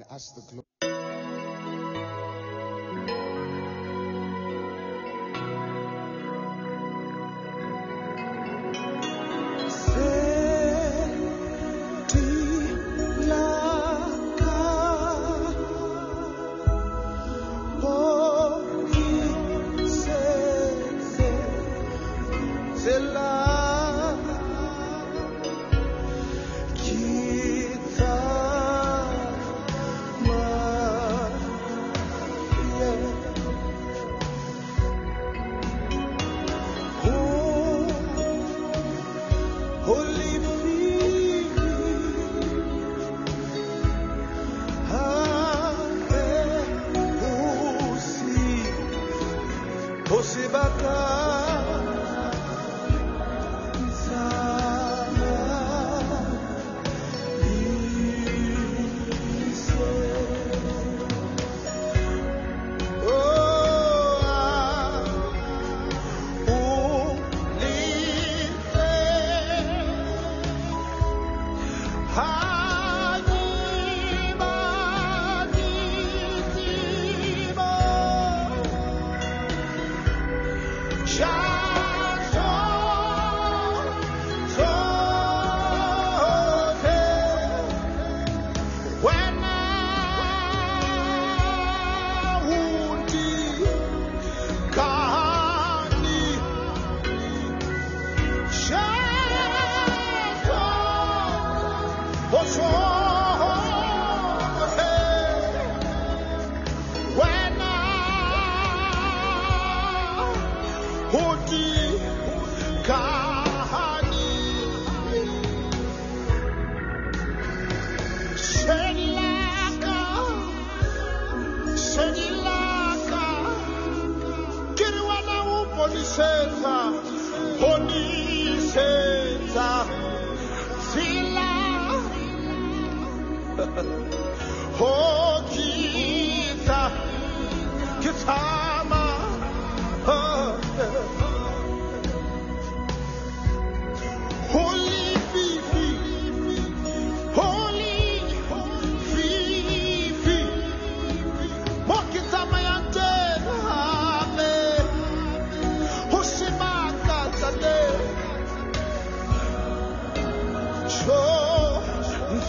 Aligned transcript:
And 0.00 0.10
as 0.12 0.32
the 0.32 0.40
glory. 0.42 0.89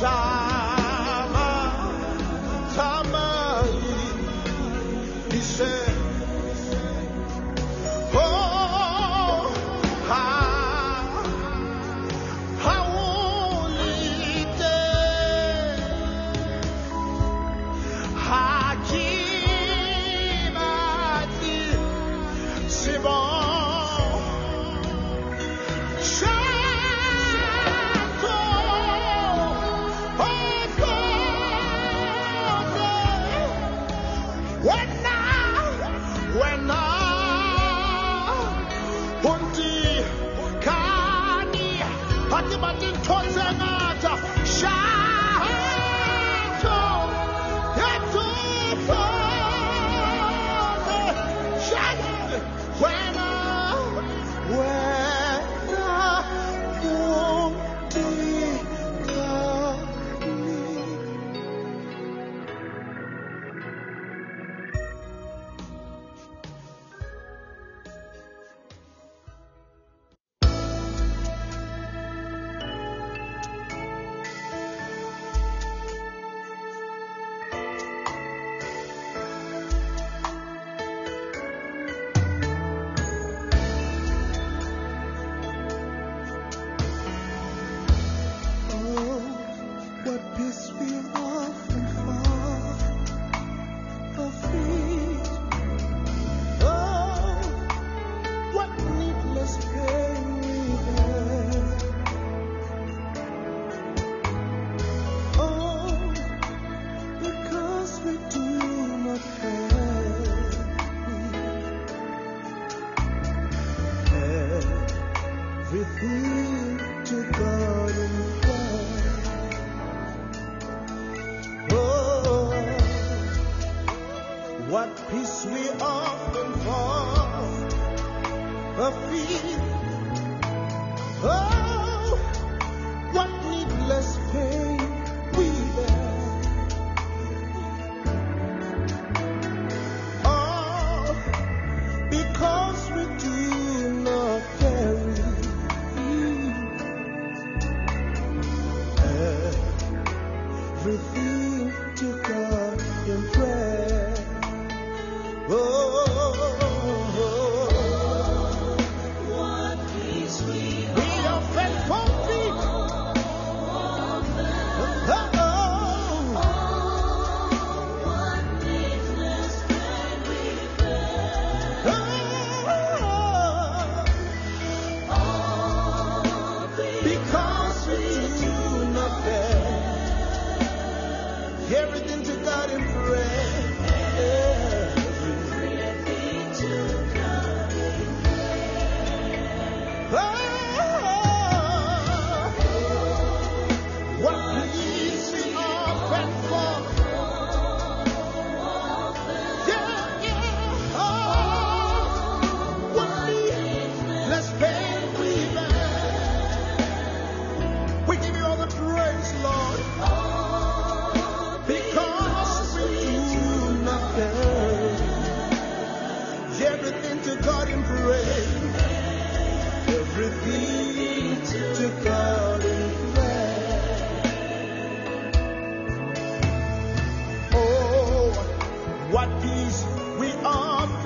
杀 0.01 0.50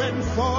and 0.06 0.24
fall. 0.36 0.55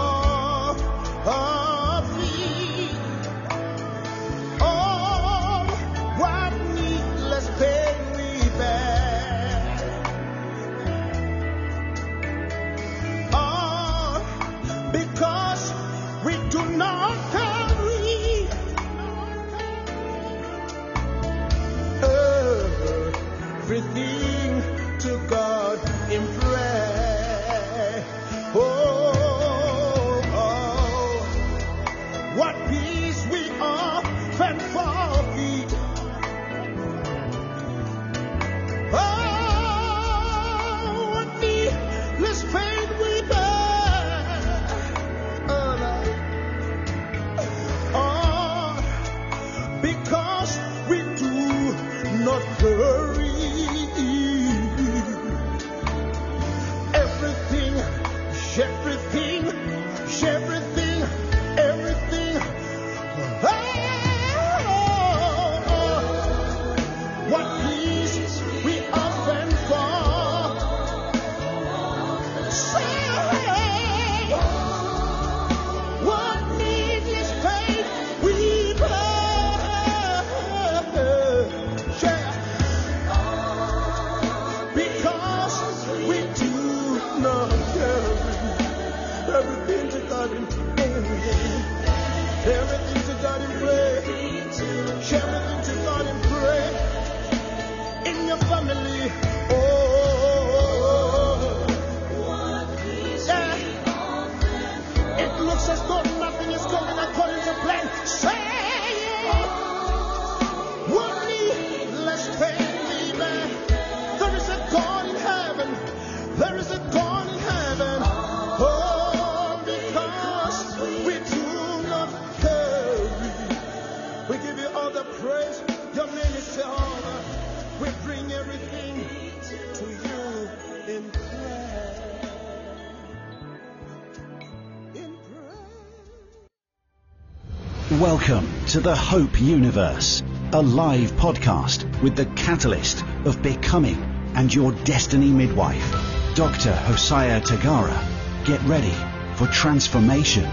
to 138.67 138.81
the 138.81 138.97
Hope 138.97 139.41
Universe, 139.41 140.25
a 140.53 140.61
live 140.61 141.13
podcast 141.13 141.85
with 142.03 142.17
the 142.17 142.27
catalyst 142.35 143.05
of 143.25 143.41
becoming 143.41 144.03
and 144.35 144.53
your 144.53 144.73
destiny 144.83 145.31
midwife, 145.31 145.89
Dr. 146.35 146.75
Hosiah 146.75 147.41
Tagara. 147.41 147.97
Get 148.45 148.61
ready 148.65 148.93
for 149.37 149.47
transformation, 149.47 150.51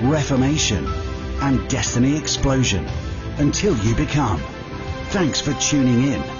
reformation, 0.00 0.86
and 1.42 1.68
destiny 1.68 2.16
explosion 2.16 2.86
until 3.36 3.76
you 3.84 3.94
become. 3.94 4.42
Thanks 5.10 5.42
for 5.42 5.52
tuning 5.54 6.04
in. 6.04 6.39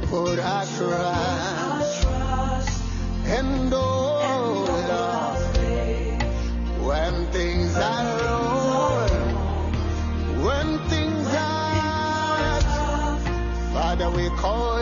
Put 0.00 0.38
our 0.38 0.66
trust, 0.66 2.06
and 3.24 3.72
all 3.72 4.66
Lord, 4.66 4.76
when 6.86 7.26
things 7.32 7.74
are 7.76 8.18
wrong, 8.20 9.08
when 10.44 10.78
things 10.90 11.26
are 11.28 12.60
tough, 12.60 13.22
Father, 13.72 14.10
we 14.10 14.28
call. 14.36 14.75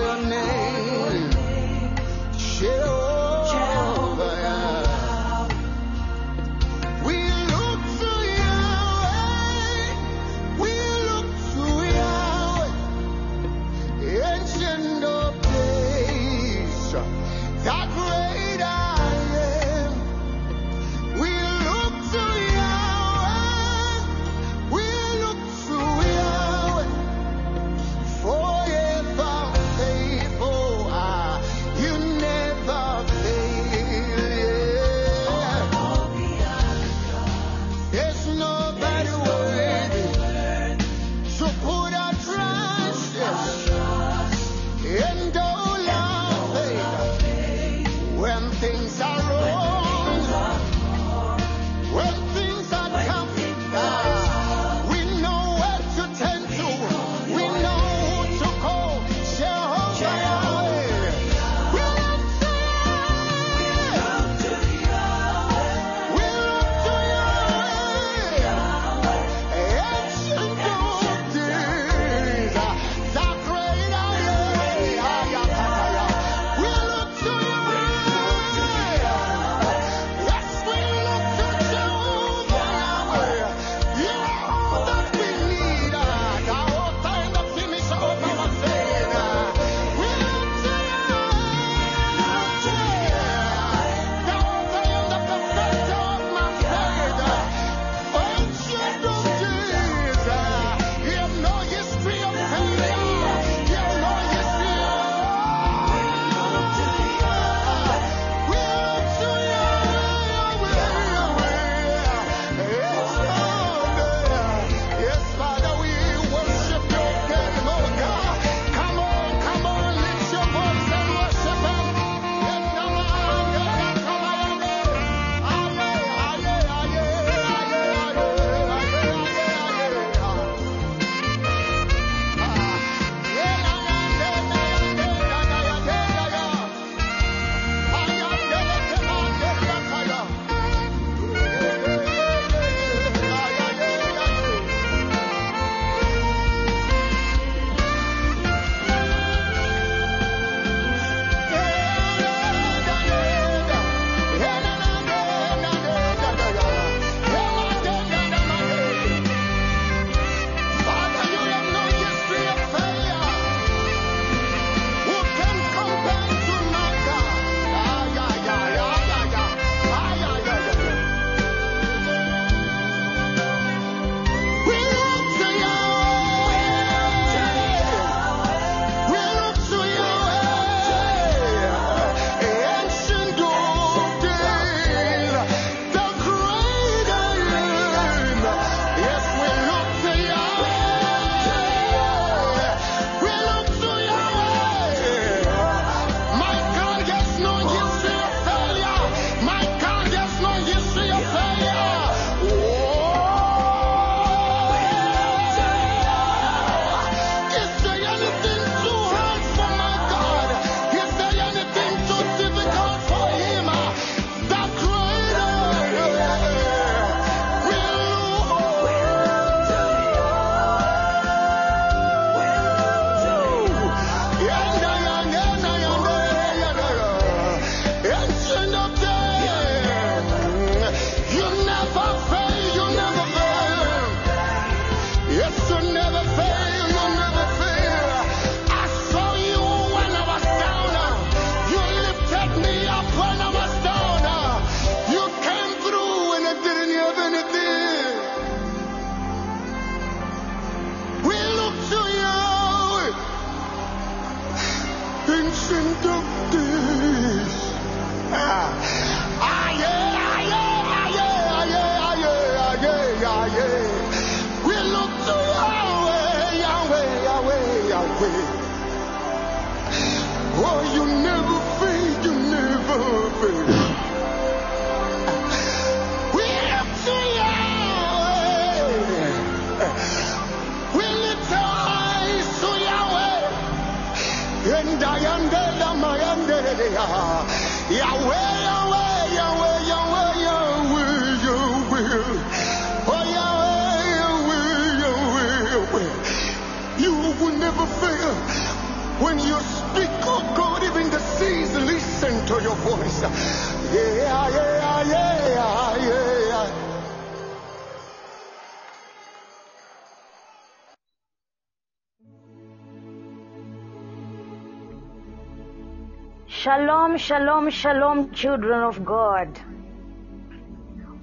Shalom, 317.24 317.70
shalom, 317.70 318.32
children 318.32 318.82
of 318.82 319.02
God. 319.02 319.58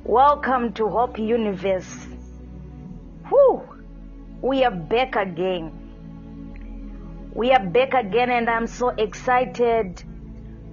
Welcome 0.04 0.74
to 0.74 0.90
Hope 0.90 1.20
Universe. 1.20 2.08
Whew, 3.30 3.62
we 4.42 4.64
are 4.64 4.72
back 4.72 5.16
again. 5.16 5.72
We 7.36 7.52
are 7.52 7.64
back 7.64 7.94
again, 7.94 8.32
and 8.32 8.50
I'm 8.50 8.66
so 8.66 8.90
excited 8.90 10.04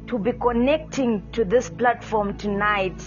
to 0.07 0.19
be 0.19 0.33
connecting 0.33 1.31
to 1.33 1.45
this 1.45 1.69
platform 1.69 2.39
tonight. 2.39 2.99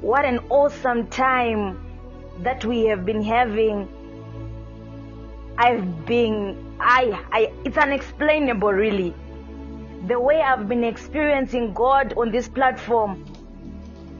What 0.00 0.24
an 0.24 0.38
awesome 0.48 1.08
time 1.08 1.78
that 2.38 2.64
we 2.64 2.86
have 2.86 3.04
been 3.04 3.22
having. 3.22 3.86
I've 5.58 6.06
been, 6.06 6.74
I, 6.80 7.22
I, 7.30 7.52
it's 7.66 7.76
unexplainable 7.76 8.72
really. 8.72 9.14
The 10.06 10.18
way 10.18 10.40
I've 10.42 10.68
been 10.68 10.82
experiencing 10.82 11.74
God 11.74 12.14
on 12.16 12.32
this 12.32 12.48
platform, 12.48 13.24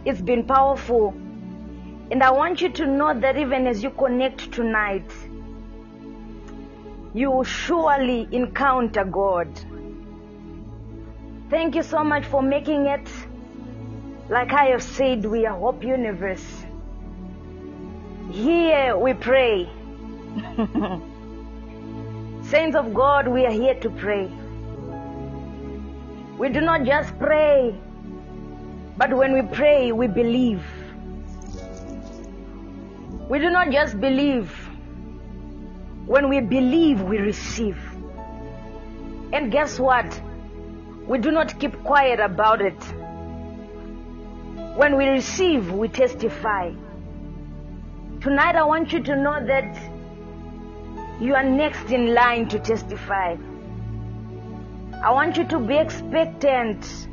it's 0.04 0.20
been 0.20 0.44
powerful. 0.44 1.08
And 2.10 2.22
I 2.22 2.30
want 2.30 2.60
you 2.60 2.68
to 2.68 2.86
know 2.86 3.18
that 3.18 3.36
even 3.36 3.66
as 3.66 3.82
you 3.82 3.90
connect 3.90 4.52
tonight, 4.52 5.10
you 7.14 7.30
will 7.30 7.44
surely 7.44 8.28
encounter 8.30 9.04
God. 9.04 9.48
Thank 11.50 11.74
you 11.74 11.82
so 11.82 12.04
much 12.04 12.26
for 12.26 12.42
making 12.42 12.86
it. 12.86 13.08
Like 14.28 14.52
I 14.52 14.66
have 14.66 14.82
said, 14.82 15.26
we 15.26 15.46
are 15.46 15.58
Hope 15.58 15.82
Universe. 15.82 16.64
Here 18.30 18.96
we 18.96 19.14
pray. 19.14 19.68
Saints 22.42 22.76
of 22.76 22.94
God, 22.94 23.28
we 23.28 23.44
are 23.46 23.52
here 23.52 23.74
to 23.80 23.90
pray. 23.90 24.30
We 26.38 26.48
do 26.48 26.60
not 26.60 26.84
just 26.84 27.18
pray, 27.18 27.74
but 28.96 29.14
when 29.16 29.32
we 29.32 29.42
pray, 29.42 29.92
we 29.92 30.06
believe. 30.06 30.62
We 33.28 33.38
do 33.38 33.50
not 33.50 33.70
just 33.70 34.00
believe. 34.00 34.50
When 36.06 36.28
we 36.28 36.40
believe, 36.40 37.00
we 37.02 37.18
receive. 37.18 37.78
And 39.32 39.52
guess 39.52 39.78
what? 39.78 40.20
We 41.06 41.18
do 41.18 41.30
not 41.30 41.58
keep 41.60 41.82
quiet 41.84 42.20
about 42.20 42.60
it. 42.60 42.82
When 44.76 44.96
we 44.96 45.06
receive, 45.06 45.70
we 45.70 45.88
testify. 45.88 46.72
Tonight, 48.20 48.56
I 48.56 48.64
want 48.64 48.92
you 48.92 49.02
to 49.02 49.16
know 49.16 49.44
that 49.46 49.76
you 51.20 51.34
are 51.34 51.44
next 51.44 51.90
in 51.90 52.14
line 52.14 52.48
to 52.48 52.58
testify. 52.58 53.36
I 55.02 55.10
want 55.10 55.36
you 55.36 55.44
to 55.48 55.58
be 55.58 55.76
expectant. 55.78 57.08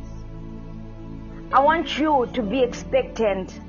I 1.52 1.60
want 1.60 1.98
you 1.98 2.30
to 2.36 2.44
be 2.44 2.62
expectant. 2.62 3.60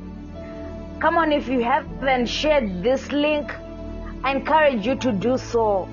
Come 1.01 1.17
on, 1.17 1.33
if 1.33 1.49
you 1.49 1.65
haven't 1.65 2.27
shared 2.27 2.83
this 2.83 3.11
link, 3.13 3.51
I 4.23 4.33
encourage 4.33 4.87
you 4.87 4.97
to 4.97 5.13
do 5.13 5.39
so. 5.39 5.89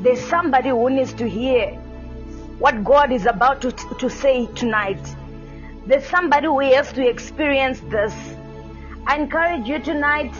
There's 0.00 0.20
somebody 0.20 0.70
who 0.70 0.90
needs 0.90 1.12
to 1.14 1.28
hear 1.28 1.70
what 2.58 2.82
God 2.82 3.12
is 3.12 3.26
about 3.26 3.60
to, 3.60 3.70
to 3.70 4.10
say 4.10 4.46
tonight. 4.54 4.98
There's 5.86 6.04
somebody 6.06 6.46
who 6.46 6.58
has 6.58 6.92
to 6.94 7.08
experience 7.08 7.78
this. 7.90 8.12
I 9.06 9.18
encourage 9.18 9.68
you 9.68 9.78
tonight, 9.78 10.34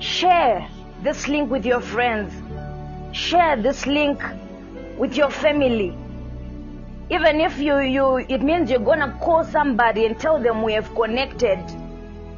share 0.00 0.66
this 1.02 1.28
link 1.28 1.50
with 1.50 1.66
your 1.66 1.82
friends. 1.82 2.32
Share 3.14 3.60
this 3.60 3.86
link 3.86 4.22
with 5.02 5.16
your 5.16 5.30
family. 5.30 5.92
Even 7.10 7.40
if 7.40 7.58
you, 7.58 7.80
you 7.80 8.18
it 8.18 8.40
means 8.40 8.70
you're 8.70 8.86
gonna 8.88 9.18
call 9.20 9.42
somebody 9.42 10.04
and 10.06 10.16
tell 10.16 10.38
them 10.40 10.62
we 10.62 10.74
have 10.74 10.94
connected. 10.94 11.58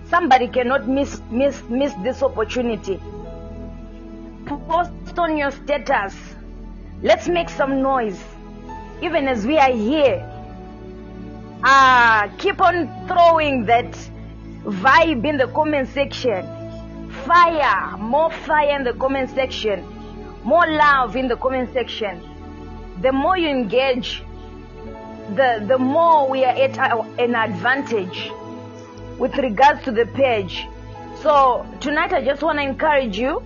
Somebody 0.09 0.49
cannot 0.49 0.89
miss 0.89 1.21
miss 1.31 1.63
miss 1.69 1.93
this 2.07 2.23
opportunity. 2.23 2.99
Post 4.47 5.19
on 5.19 5.37
your 5.37 5.51
status. 5.51 6.17
Let's 7.03 7.29
make 7.29 7.51
some 7.51 7.83
noise. 7.83 8.25
Even 9.03 9.29
as 9.29 9.47
we 9.47 9.59
are 9.59 9.77
here. 9.85 10.25
Ah, 11.63 12.31
keep 12.39 12.63
on 12.63 12.89
throwing 13.07 13.67
that 13.67 13.93
vibe 14.65 15.27
in 15.27 15.37
the 15.37 15.49
comment 15.49 15.89
section. 15.91 16.49
Fire, 17.27 17.99
more 17.99 18.31
fire 18.31 18.75
in 18.75 18.85
the 18.85 18.95
comment 18.95 19.29
section. 19.29 19.85
More 20.45 20.67
love 20.67 21.15
in 21.15 21.29
the 21.29 21.37
comment 21.37 21.71
section. 21.75 22.34
The 23.01 23.13
more 23.13 23.37
you 23.37 23.49
engage, 23.49 24.23
the, 25.31 25.65
the 25.67 25.79
more 25.79 26.29
we 26.29 26.45
are 26.45 26.55
at 26.55 26.79
an 27.19 27.35
advantage 27.35 28.31
with 29.19 29.37
regards 29.37 29.83
to 29.85 29.91
the 29.91 30.07
page. 30.07 30.67
So 31.23 31.67
tonight 31.81 32.13
I 32.13 32.25
just 32.25 32.43
want 32.43 32.59
to 32.59 32.63
encourage 32.63 33.19
you. 33.19 33.43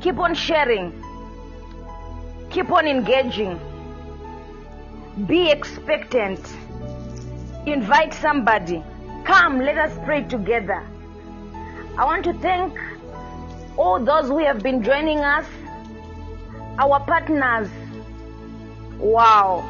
Keep 0.00 0.18
on 0.18 0.34
sharing. 0.34 0.92
Keep 2.50 2.70
on 2.70 2.86
engaging. 2.86 3.60
Be 5.26 5.50
expectant. 5.50 6.40
Invite 7.66 8.14
somebody. 8.14 8.82
Come, 9.24 9.60
let 9.60 9.78
us 9.78 9.96
pray 10.04 10.24
together. 10.24 10.86
I 11.98 12.04
want 12.04 12.24
to 12.24 12.32
thank 12.34 12.78
all 13.76 14.02
those 14.02 14.28
who 14.28 14.38
have 14.38 14.62
been 14.62 14.82
joining 14.82 15.18
us, 15.18 15.46
our 16.78 17.00
partners. 17.00 17.68
Wow, 19.00 19.64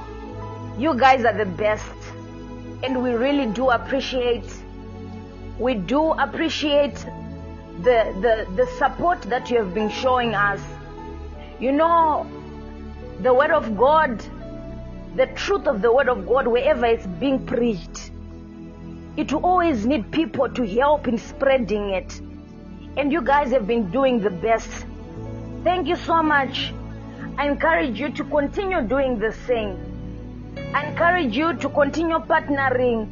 you 0.77 0.99
guys 0.99 1.25
are 1.25 1.33
the 1.33 1.47
best, 1.47 1.95
and 2.83 3.01
we 3.01 3.13
really 3.13 3.47
do 3.47 3.71
appreciate. 3.71 4.51
We 5.57 5.75
do 5.75 6.11
appreciate 6.15 6.97
the 7.83 8.13
the 8.21 8.47
the 8.57 8.67
support 8.77 9.23
that 9.23 9.49
you 9.49 9.59
have 9.59 9.73
been 9.73 9.89
showing 9.89 10.35
us. 10.35 10.61
You 11.61 11.71
know, 11.71 12.27
the 13.21 13.33
word 13.33 13.53
of 13.53 13.77
God, 13.77 14.21
the 15.15 15.27
truth 15.27 15.69
of 15.69 15.81
the 15.81 15.93
word 15.93 16.09
of 16.09 16.27
God, 16.27 16.49
wherever 16.49 16.87
it's 16.87 17.07
being 17.07 17.47
preached, 17.47 18.11
it 19.17 19.33
will 19.33 19.47
always 19.47 19.87
need 19.87 20.11
people 20.11 20.49
to 20.49 20.67
help 20.67 21.07
in 21.07 21.19
spreading 21.19 21.91
it. 21.91 22.21
And 22.97 23.13
you 23.13 23.23
guys 23.23 23.53
have 23.53 23.69
been 23.69 23.93
doing 23.93 24.19
the 24.19 24.31
best. 24.31 24.87
Thank 25.63 25.87
you 25.87 25.95
so 25.95 26.21
much. 26.21 26.73
I 27.39 27.49
encourage 27.49 27.99
you 27.99 28.11
to 28.13 28.25
continue 28.25 28.83
doing 28.83 29.19
the 29.19 29.33
same. 29.47 29.79
I 30.75 30.87
encourage 30.87 31.37
you 31.37 31.55
to 31.57 31.69
continue 31.69 32.19
partnering 32.19 33.09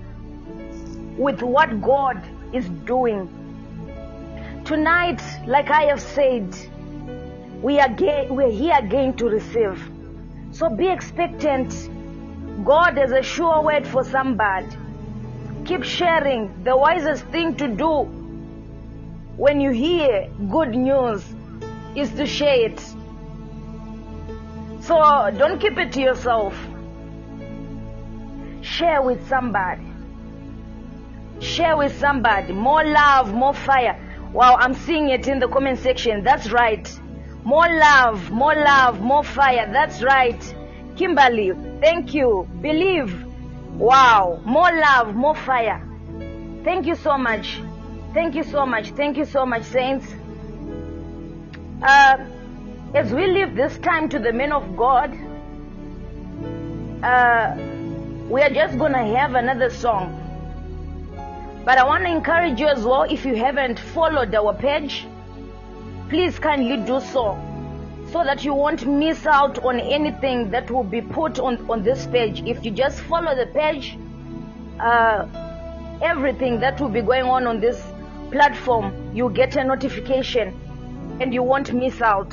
with 1.16 1.42
what 1.42 1.80
God 1.80 2.22
is 2.52 2.68
doing. 2.68 3.28
Tonight, 4.64 5.22
like 5.46 5.70
I 5.70 5.84
have 5.84 6.00
said, 6.00 6.54
we 7.62 7.80
are 7.80 7.88
ga- 7.88 8.28
we're 8.30 8.50
here 8.50 8.76
again 8.78 9.16
to 9.16 9.26
receive. 9.26 9.82
So 10.52 10.68
be 10.68 10.88
expectant. 10.88 11.72
God 12.64 12.96
has 12.98 13.12
a 13.12 13.22
sure 13.22 13.62
word 13.62 13.86
for 13.86 14.04
somebody. 14.04 14.66
Keep 15.64 15.84
sharing. 15.84 16.64
The 16.64 16.76
wisest 16.76 17.24
thing 17.26 17.56
to 17.56 17.68
do 17.68 18.02
when 19.36 19.60
you 19.60 19.70
hear 19.70 20.28
good 20.50 20.70
news 20.70 21.24
is 21.94 22.10
to 22.12 22.26
share 22.26 22.66
it. 22.66 22.80
So 24.88 25.30
don't 25.36 25.60
keep 25.60 25.76
it 25.76 25.92
to 25.92 26.00
yourself. 26.00 26.56
Share 28.62 29.02
with 29.02 29.28
somebody. 29.28 29.86
Share 31.40 31.76
with 31.76 31.94
somebody. 31.98 32.54
More 32.54 32.82
love, 32.84 33.34
more 33.34 33.52
fire. 33.52 34.00
Wow, 34.32 34.56
I'm 34.58 34.72
seeing 34.72 35.10
it 35.10 35.28
in 35.28 35.40
the 35.40 35.48
comment 35.48 35.78
section. 35.78 36.24
That's 36.24 36.50
right. 36.50 36.90
More 37.44 37.68
love, 37.68 38.30
more 38.30 38.54
love, 38.54 39.02
more 39.02 39.22
fire. 39.22 39.68
That's 39.70 40.02
right. 40.02 40.42
Kimberly, 40.96 41.52
thank 41.82 42.14
you. 42.14 42.48
Believe. 42.62 43.26
Wow, 43.74 44.40
more 44.46 44.72
love, 44.72 45.14
more 45.14 45.34
fire. 45.34 45.86
Thank 46.64 46.86
you 46.86 46.94
so 46.94 47.18
much. 47.18 47.60
Thank 48.14 48.34
you 48.34 48.42
so 48.42 48.64
much. 48.64 48.92
Thank 48.92 49.18
you 49.18 49.26
so 49.26 49.44
much, 49.44 49.64
saints. 49.64 50.06
Uh, 51.82 52.24
as 52.94 53.12
we 53.12 53.26
leave 53.26 53.54
this 53.54 53.78
time 53.78 54.08
to 54.08 54.18
the 54.18 54.32
men 54.32 54.52
of 54.52 54.76
God, 54.76 55.12
uh, 57.02 57.56
we 58.28 58.40
are 58.40 58.50
just 58.50 58.78
going 58.78 58.92
to 58.92 59.04
have 59.18 59.34
another 59.34 59.70
song. 59.70 60.14
But 61.64 61.78
I 61.78 61.84
want 61.84 62.04
to 62.04 62.10
encourage 62.10 62.58
you 62.58 62.66
as 62.66 62.82
well, 62.84 63.02
if 63.02 63.26
you 63.26 63.36
haven't 63.36 63.78
followed 63.78 64.34
our 64.34 64.54
page, 64.54 65.06
please 66.08 66.38
kindly 66.38 66.78
do 66.78 67.00
so 67.00 67.38
so 68.10 68.24
that 68.24 68.42
you 68.42 68.54
won't 68.54 68.86
miss 68.86 69.26
out 69.26 69.58
on 69.64 69.78
anything 69.78 70.50
that 70.50 70.70
will 70.70 70.82
be 70.84 71.02
put 71.02 71.38
on, 71.38 71.70
on 71.70 71.82
this 71.82 72.06
page. 72.06 72.42
If 72.46 72.64
you 72.64 72.70
just 72.70 73.00
follow 73.00 73.36
the 73.36 73.46
page, 73.46 73.98
uh, 74.80 75.26
everything 76.00 76.58
that 76.60 76.80
will 76.80 76.88
be 76.88 77.02
going 77.02 77.24
on 77.24 77.46
on 77.46 77.60
this 77.60 77.82
platform, 78.30 79.14
you 79.14 79.28
get 79.28 79.56
a 79.56 79.64
notification 79.64 80.58
and 81.20 81.34
you 81.34 81.42
won't 81.42 81.72
miss 81.74 82.00
out. 82.00 82.32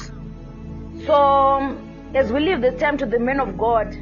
So, 1.05 1.77
as 2.13 2.31
we 2.31 2.39
leave 2.39 2.61
the 2.61 2.71
time 2.71 2.97
to 2.97 3.05
the 3.05 3.19
men 3.19 3.39
of 3.39 3.57
God, 3.57 3.95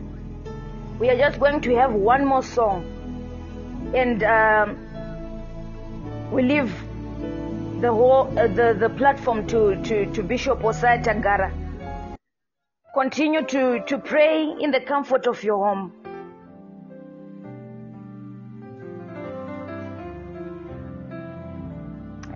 We 0.99 1.09
are 1.09 1.17
just 1.17 1.39
going 1.39 1.59
to 1.61 1.75
have 1.75 1.91
one 1.93 2.23
more 2.25 2.43
song. 2.43 2.85
And 3.95 4.23
um, 4.23 4.77
we 6.31 6.43
leave 6.43 6.71
the 7.81 7.91
whole 7.91 8.27
uh, 8.39 8.47
the, 8.47 8.77
the 8.79 8.89
platform 8.89 9.45
to, 9.47 9.75
to, 9.83 10.05
to 10.13 10.23
Bishop 10.23 10.61
Hosiah 10.61 11.03
Tagara. 11.03 11.51
Continue 12.93 13.43
to, 13.47 13.83
to 13.87 13.97
pray 13.97 14.55
in 14.59 14.71
the 14.71 14.79
comfort 14.79 15.27
of 15.27 15.43
your 15.43 15.57
home. 15.57 15.91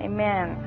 Amen. 0.02 0.67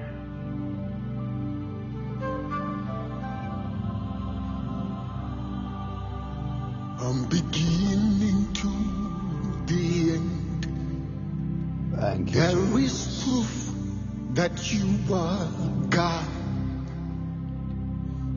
From 7.01 7.25
beginning 7.31 8.53
to 8.53 8.69
the 9.65 10.13
end, 10.17 10.67
Thank 11.97 12.35
you. 12.35 12.41
there 12.41 12.79
is 12.79 13.25
proof 13.25 13.71
that 14.35 14.71
you 14.71 15.15
are 15.15 15.49
God. 15.89 16.27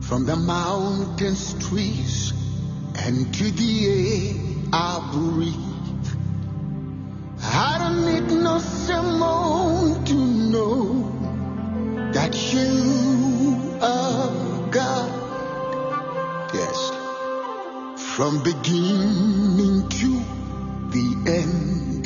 From 0.00 0.24
the 0.24 0.36
mountains, 0.36 1.68
trees, 1.68 2.32
and 2.94 3.34
to 3.34 3.50
the 3.50 3.86
air 3.86 4.34
I 4.72 5.10
breathe. 5.12 6.08
I 7.42 7.76
don't 7.80 8.06
need 8.06 8.32
no 8.42 8.58
sermon 8.60 10.04
to 10.06 10.14
know 10.14 11.12
that 12.14 12.34
you 12.54 12.73
From 18.16 18.44
beginning 18.44 19.88
to 19.88 20.22
the 20.94 21.06
end, 21.26 22.04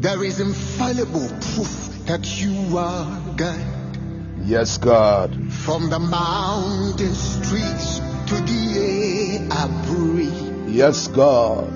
there 0.00 0.22
is 0.22 0.38
infallible 0.38 1.28
proof 1.28 2.06
that 2.06 2.40
you 2.40 2.78
are 2.78 3.20
God. 3.34 3.98
Yes, 4.44 4.78
God. 4.78 5.52
From 5.52 5.90
the 5.90 5.98
mountain 5.98 7.14
streets 7.14 7.98
to 8.28 8.34
the 8.34 8.78
air 8.78 9.48
I 9.50 9.66
breathe. 9.88 10.68
Yes, 10.68 11.08
God. 11.08 11.72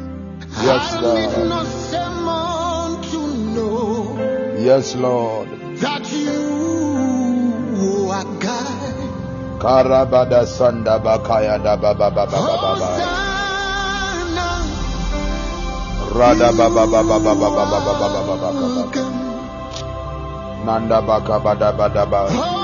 Yes, 0.62 0.92
I 0.92 1.00
need 1.14 1.34
God. 1.34 1.48
no 1.48 1.64
sermon 1.64 3.02
to 3.10 3.20
know 3.56 4.54
Yes, 4.60 4.94
Lord. 4.94 5.41
Karabada 9.62 10.42
Sanda 10.42 10.98
Bakaya 10.98 11.54
daba 11.62 11.94
Baba 11.94 12.26
Baba 12.26 12.34
Baba 12.34 12.74
Baba 12.82 12.88
Rada 16.10 16.50
Baba 16.50 16.82
Baba 16.82 17.16
Baba 17.22 17.46
Baba 17.46 17.70
Baba 17.70 17.94
Baba 17.94 18.10
Baba 18.10 18.22
baba 18.26 18.50
baba. 18.50 19.02
Nanda 20.66 20.98
Baka 21.00 21.38
baba 21.38 21.70
baba 21.70 22.04
Baba 22.06 22.61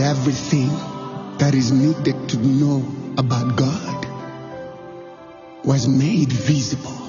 Everything 0.00 0.68
that 1.38 1.54
is 1.54 1.72
needed 1.72 2.28
to 2.28 2.36
know 2.36 2.86
about 3.18 3.56
God 3.56 4.06
was 5.64 5.88
made 5.88 6.32
visible. 6.32 7.07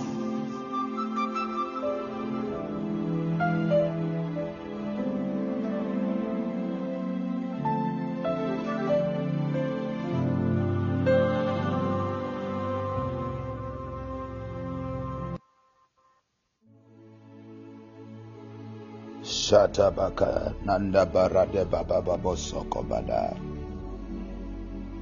Nanda 19.79 21.05
Barade 21.05 21.69
Baba 21.69 22.01
Bada. 22.01 23.37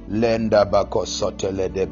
Lenda 0.08 0.64
Bako 0.64 1.04
Sotele 1.04 1.68
de. 1.68 1.86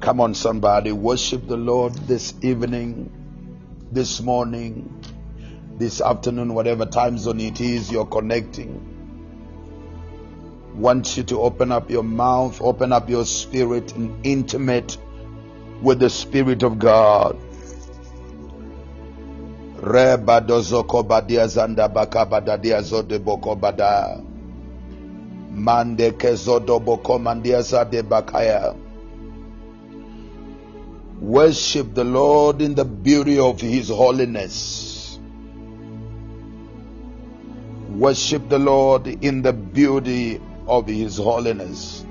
Come 0.00 0.20
on, 0.20 0.34
somebody, 0.34 0.92
worship 0.92 1.48
the 1.48 1.56
Lord 1.56 1.94
this 2.06 2.34
evening, 2.42 3.10
this 3.90 4.20
morning, 4.20 5.02
this 5.78 6.00
afternoon, 6.00 6.54
whatever 6.54 6.86
time 6.86 7.18
zone 7.18 7.40
it 7.40 7.60
is 7.60 7.90
you're 7.90 8.06
connecting. 8.06 8.80
Want 10.76 11.16
you 11.16 11.24
to 11.24 11.40
open 11.40 11.72
up 11.72 11.90
your 11.90 12.04
mouth, 12.04 12.60
open 12.62 12.92
up 12.92 13.10
your 13.10 13.24
spirit, 13.24 13.94
and 13.96 14.24
intimate 14.24 14.98
with 15.82 15.98
the 15.98 16.10
Spirit 16.10 16.62
of 16.62 16.78
God. 16.78 17.36
Reba 19.84 20.40
dozoko 20.40 21.02
badia 21.02 21.46
zanda 21.46 21.88
baka 21.88 22.24
badadia 22.24 22.80
zode 22.82 23.18
boko 23.18 23.54
bada. 23.54 24.18
Mande 25.52 26.10
kezodo 26.10 26.80
boko 26.80 27.18
mandia 27.18 27.60
zade 27.60 28.02
bakaya. 28.02 28.74
Worship 31.20 31.94
the 31.94 32.04
Lord 32.04 32.62
in 32.62 32.74
the 32.74 32.84
beauty 32.84 33.38
of 33.38 33.60
His 33.60 33.90
holiness. 33.90 35.18
Worship 37.90 38.48
the 38.48 38.58
Lord 38.58 39.06
in 39.06 39.42
the 39.42 39.52
beauty 39.52 40.40
of 40.66 40.86
His 40.86 41.18
holiness. 41.18 42.06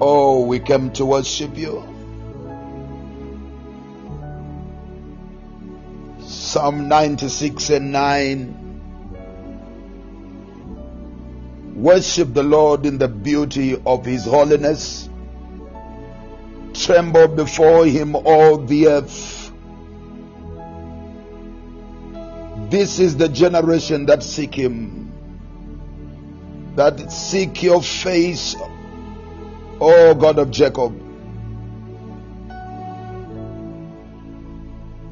Oh, 0.00 0.46
we 0.46 0.58
came 0.58 0.90
to 0.92 1.04
worship 1.04 1.56
you. 1.56 1.91
Psalm 6.52 6.86
96 6.86 7.70
and 7.70 7.92
9. 7.92 8.54
Worship 11.76 12.34
the 12.34 12.42
Lord 12.42 12.84
in 12.84 12.98
the 12.98 13.08
beauty 13.08 13.80
of 13.86 14.04
His 14.04 14.26
holiness. 14.26 15.08
Tremble 16.74 17.28
before 17.28 17.86
Him, 17.86 18.14
all 18.14 18.58
the 18.58 18.88
earth. 18.88 19.50
This 22.68 22.98
is 22.98 23.16
the 23.16 23.30
generation 23.30 24.04
that 24.04 24.22
seek 24.22 24.54
Him, 24.54 25.10
that 26.76 27.10
seek 27.10 27.62
your 27.62 27.82
face, 27.82 28.56
O 29.80 30.14
God 30.14 30.38
of 30.38 30.50
Jacob. 30.50 31.11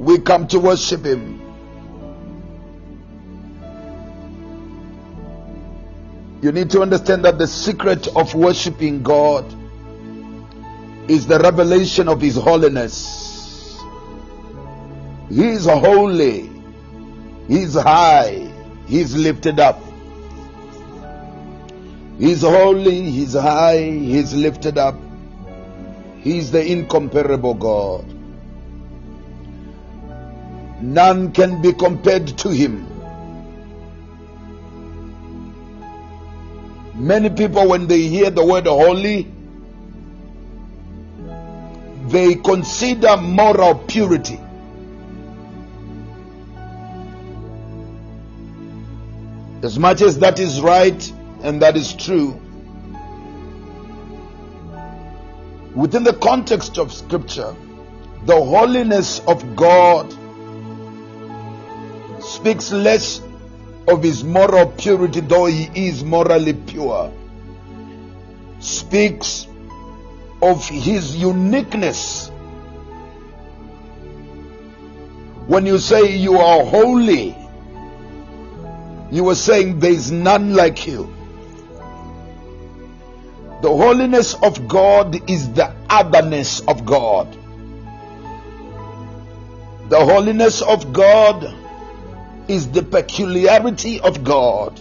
We 0.00 0.16
come 0.16 0.46
to 0.48 0.58
worship 0.58 1.04
Him. 1.04 1.42
You 6.40 6.52
need 6.52 6.70
to 6.70 6.80
understand 6.80 7.26
that 7.26 7.36
the 7.36 7.46
secret 7.46 8.08
of 8.16 8.34
worshiping 8.34 9.02
God 9.02 9.44
is 11.06 11.26
the 11.26 11.38
revelation 11.38 12.08
of 12.08 12.22
His 12.22 12.34
holiness. 12.34 13.78
He 15.28 15.48
is 15.48 15.66
holy, 15.66 16.48
He 17.46 17.60
is 17.60 17.74
high, 17.74 18.50
He 18.86 19.00
is 19.00 19.14
lifted 19.14 19.60
up. 19.60 19.82
He 22.18 22.32
is 22.32 22.40
holy, 22.40 23.10
He 23.10 23.24
is 23.24 23.34
high, 23.34 23.82
He 23.82 24.16
is 24.16 24.34
lifted 24.34 24.78
up. 24.78 24.94
He 26.20 26.38
is 26.38 26.50
the 26.50 26.64
incomparable 26.64 27.52
God. 27.52 28.19
None 30.80 31.32
can 31.32 31.60
be 31.60 31.72
compared 31.72 32.26
to 32.38 32.48
Him. 32.48 32.86
Many 36.94 37.30
people, 37.30 37.68
when 37.68 37.86
they 37.86 38.02
hear 38.02 38.30
the 38.30 38.44
word 38.44 38.66
holy, 38.66 39.26
they 42.08 42.34
consider 42.34 43.16
moral 43.16 43.74
purity. 43.74 44.40
As 49.62 49.78
much 49.78 50.00
as 50.00 50.18
that 50.20 50.40
is 50.40 50.60
right 50.60 51.12
and 51.42 51.62
that 51.62 51.76
is 51.76 51.92
true, 51.94 52.40
within 55.74 56.04
the 56.04 56.14
context 56.14 56.78
of 56.78 56.92
Scripture, 56.92 57.54
the 58.24 58.34
holiness 58.34 59.20
of 59.20 59.56
God 59.56 60.14
speaks 62.30 62.72
less 62.72 63.20
of 63.88 64.02
his 64.02 64.22
moral 64.24 64.66
purity, 64.66 65.20
though 65.20 65.46
he 65.46 65.88
is 65.88 66.04
morally 66.04 66.54
pure, 66.54 67.12
speaks 68.60 69.46
of 70.42 70.66
his 70.68 71.16
uniqueness 71.16 72.30
When 75.50 75.66
you 75.66 75.80
say 75.80 76.16
you 76.16 76.36
are 76.36 76.64
holy, 76.64 77.36
you 79.10 79.28
are 79.30 79.34
saying 79.34 79.80
there 79.80 79.90
is 79.90 80.12
none 80.12 80.54
like 80.54 80.86
you. 80.86 81.12
The 83.60 83.68
holiness 83.68 84.34
of 84.34 84.68
God 84.68 85.28
is 85.28 85.52
the 85.52 85.74
otherness 85.90 86.60
of 86.68 86.86
God. 86.86 87.36
The 89.88 89.98
holiness 89.98 90.62
of 90.62 90.92
God 90.92 91.52
is 92.50 92.68
the 92.68 92.82
peculiarity 92.82 94.00
of 94.00 94.24
God. 94.24 94.74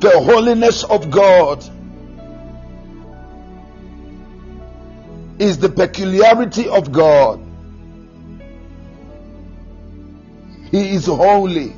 The 0.00 0.20
holiness 0.20 0.84
of 0.84 1.10
God 1.10 1.64
is 5.40 5.58
the 5.58 5.68
peculiarity 5.68 6.68
of 6.68 6.92
God. 6.92 7.44
He 10.70 10.90
is 10.90 11.06
holy. 11.06 11.74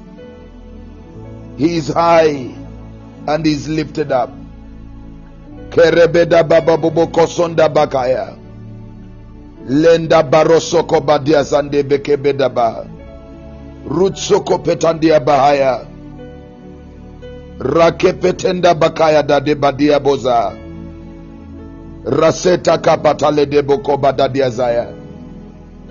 He 1.56 1.76
is 1.76 1.88
high 1.88 2.54
and 3.26 3.46
He 3.46 3.52
is 3.52 3.66
lifted 3.66 4.12
up. 4.12 4.30
Kerebeda 5.70 6.46
bakaya. 7.72 8.41
Lenda 9.68 10.22
barosoko 10.22 11.00
badia 11.00 11.42
zande 11.42 11.82
bekebeda 11.82 12.48
ba. 12.48 12.86
Rutsoko 13.88 14.58
petandia 14.58 15.20
bahaya. 15.20 15.86
Rakepetenda 17.58 18.74
bakaya 18.74 19.22
dade 19.22 19.54
badia 19.54 20.00
boza. 20.00 20.52
Raseta 22.04 22.78
kapatale 22.78 23.46
de 23.46 23.62
boko 23.62 23.96
badadia 23.96 24.50
zaya. 24.50 24.88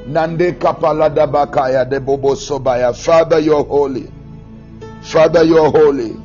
Nande 0.08 0.52
kapalada 0.52 1.28
bakaya 1.28 1.86
de 1.90 2.00
bobo 2.00 2.36
sobaya. 2.36 2.94
Father, 2.94 3.40
you're 3.40 3.64
holy. 3.64 4.08
Father, 5.02 5.44
you're 5.44 5.72
holy. 5.72 6.18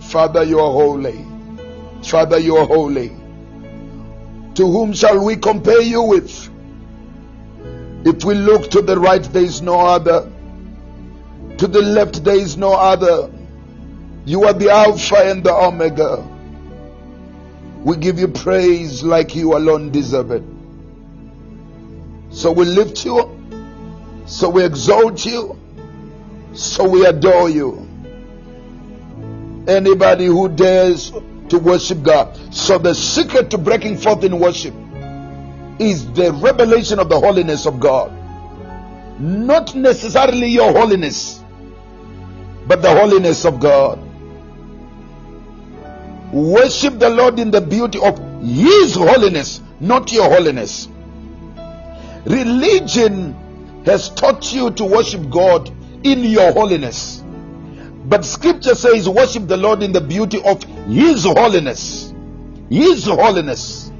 Father, 0.00 0.42
you're 0.42 0.72
holy. 0.72 1.24
Father, 2.02 2.38
you're 2.38 2.66
holy. 2.66 3.12
To 4.54 4.66
whom 4.66 4.92
shall 4.92 5.24
we 5.24 5.36
compare 5.36 5.80
you 5.80 6.02
with? 6.02 6.50
If 8.04 8.22
we 8.22 8.34
look 8.34 8.70
to 8.72 8.82
the 8.82 8.98
right, 8.98 9.22
there 9.22 9.42
is 9.42 9.62
no 9.62 9.80
other. 9.80 10.30
To 11.58 11.66
the 11.66 11.80
left, 11.80 12.22
there 12.22 12.36
is 12.36 12.56
no 12.56 12.74
other. 12.74 13.30
You 14.26 14.44
are 14.44 14.52
the 14.52 14.70
Alpha 14.70 15.16
and 15.16 15.42
the 15.42 15.54
Omega. 15.54 16.28
We 17.82 17.96
give 17.96 18.18
you 18.18 18.28
praise 18.28 19.02
like 19.02 19.34
you 19.34 19.56
alone 19.56 19.90
deserve 19.90 20.32
it. 20.32 20.42
So 22.30 22.52
we 22.52 22.66
lift 22.66 23.04
you, 23.06 23.40
so 24.26 24.50
we 24.50 24.64
exalt 24.64 25.24
you, 25.24 25.58
so 26.52 26.88
we 26.88 27.06
adore 27.06 27.48
you. 27.48 27.88
Anybody 29.66 30.26
who 30.26 30.48
dares 30.48 31.10
to 31.48 31.58
worship 31.58 32.02
God. 32.02 32.36
So 32.52 32.76
the 32.76 32.94
secret 32.94 33.50
to 33.50 33.58
breaking 33.58 33.98
forth 33.98 34.24
in 34.24 34.38
worship 34.38 34.74
is 35.78 36.10
the 36.12 36.32
revelation 36.32 36.98
of 36.98 37.08
the 37.08 37.18
holiness 37.18 37.66
of 37.66 37.80
God. 37.80 38.12
Not 39.20 39.74
necessarily 39.74 40.48
your 40.48 40.72
holiness, 40.72 41.42
but 42.66 42.82
the 42.82 42.94
holiness 42.94 43.44
of 43.44 43.60
God. 43.60 43.98
Worship 46.32 46.98
the 46.98 47.10
Lord 47.10 47.38
in 47.38 47.50
the 47.50 47.60
beauty 47.60 48.00
of 48.00 48.18
His 48.42 48.94
holiness, 48.94 49.60
not 49.80 50.12
your 50.12 50.28
holiness. 50.28 50.88
Religion 52.24 53.34
has 53.86 54.10
taught 54.10 54.52
you 54.52 54.70
to 54.72 54.84
worship 54.84 55.30
God 55.30 55.70
in 56.04 56.24
your 56.24 56.52
holiness. 56.52 57.22
But 58.06 58.24
scripture 58.24 58.74
says, 58.74 59.08
worship 59.08 59.46
the 59.46 59.56
Lord 59.56 59.82
in 59.82 59.92
the 59.92 60.00
beauty 60.00 60.42
of 60.42 60.62
His 60.88 61.24
holiness. 61.24 62.12
His 62.68 63.04
holiness. 63.06 63.92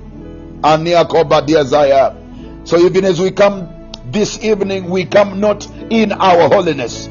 So 2.64 2.78
even 2.78 3.04
as 3.04 3.20
we 3.20 3.30
come 3.30 3.90
this 4.06 4.42
evening, 4.42 4.88
we 4.88 5.04
come 5.04 5.40
not 5.40 5.66
in 5.90 6.12
our 6.12 6.48
holiness. 6.48 7.08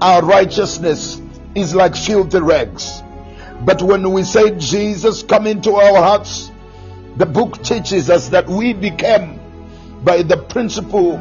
Our 0.00 0.22
righteousness 0.22 1.20
is 1.54 1.74
like 1.74 1.94
filthy 1.96 2.40
rags. 2.40 3.02
But 3.64 3.82
when 3.82 4.10
we 4.12 4.22
say 4.22 4.56
Jesus 4.58 5.22
come 5.22 5.46
into 5.46 5.72
our 5.72 5.96
hearts, 5.96 6.50
the 7.16 7.26
book 7.26 7.62
teaches 7.62 8.10
us 8.10 8.28
that 8.28 8.46
we 8.46 8.72
became 8.72 9.40
by 10.04 10.22
the 10.22 10.36
principle 10.36 11.16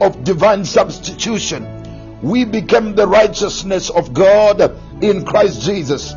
of 0.00 0.24
divine 0.24 0.64
substitution. 0.64 2.20
We 2.22 2.44
became 2.44 2.94
the 2.94 3.06
righteousness 3.06 3.90
of 3.90 4.14
God 4.14 4.60
in 5.02 5.24
Christ 5.24 5.62
Jesus, 5.62 6.12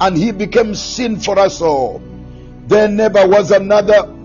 and 0.00 0.16
He 0.16 0.30
became 0.32 0.74
sin 0.74 1.18
for 1.18 1.38
us 1.38 1.60
all. 1.60 2.00
There 2.66 2.88
never 2.88 3.26
was 3.26 3.50
another 3.50 4.15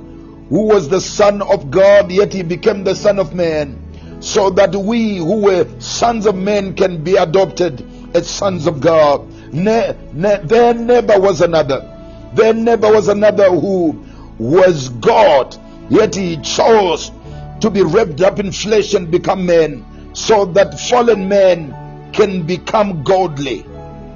who 0.51 0.63
was 0.67 0.89
the 0.89 0.99
Son 0.99 1.41
of 1.41 1.71
God, 1.71 2.11
yet 2.11 2.33
He 2.33 2.43
became 2.43 2.83
the 2.83 2.93
Son 2.93 3.19
of 3.19 3.33
Man, 3.33 4.19
so 4.19 4.49
that 4.49 4.75
we 4.75 5.15
who 5.15 5.43
were 5.43 5.65
sons 5.79 6.25
of 6.25 6.35
men 6.35 6.75
can 6.75 7.01
be 7.05 7.15
adopted 7.15 7.81
as 8.13 8.29
sons 8.29 8.67
of 8.67 8.81
God. 8.81 9.25
Ne- 9.53 9.95
ne- 10.11 10.41
there 10.43 10.73
never 10.73 11.17
was 11.21 11.39
another. 11.39 11.87
There 12.33 12.53
never 12.53 12.91
was 12.91 13.07
another 13.07 13.49
who 13.49 14.03
was 14.37 14.89
God, 14.89 15.55
yet 15.89 16.15
He 16.15 16.35
chose 16.41 17.13
to 17.61 17.69
be 17.69 17.81
wrapped 17.81 18.19
up 18.19 18.37
in 18.37 18.51
flesh 18.51 18.93
and 18.93 19.09
become 19.09 19.45
man 19.45 19.85
so 20.11 20.43
that 20.47 20.77
fallen 20.77 21.29
men 21.29 21.73
can 22.11 22.43
become 22.43 23.03
godly. 23.03 23.65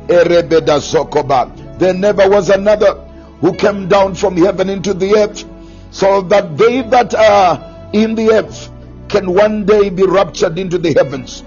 There 0.08 0.44
never 1.94 2.30
was 2.30 2.50
another 2.50 2.94
who 3.40 3.54
came 3.54 3.88
down 3.88 4.16
from 4.16 4.36
heaven 4.36 4.70
into 4.70 4.94
the 4.94 5.16
earth 5.16 5.46
so 5.96 6.20
that 6.28 6.58
they 6.58 6.82
that 6.82 7.16
are 7.16 7.90
in 7.94 8.16
the 8.16 8.30
earth 8.30 8.70
can 9.08 9.32
one 9.34 9.64
day 9.66 9.90
be 9.90 10.04
raptured 10.04 10.60
into 10.60 10.78
the 10.78 10.92
heavens. 10.94 11.42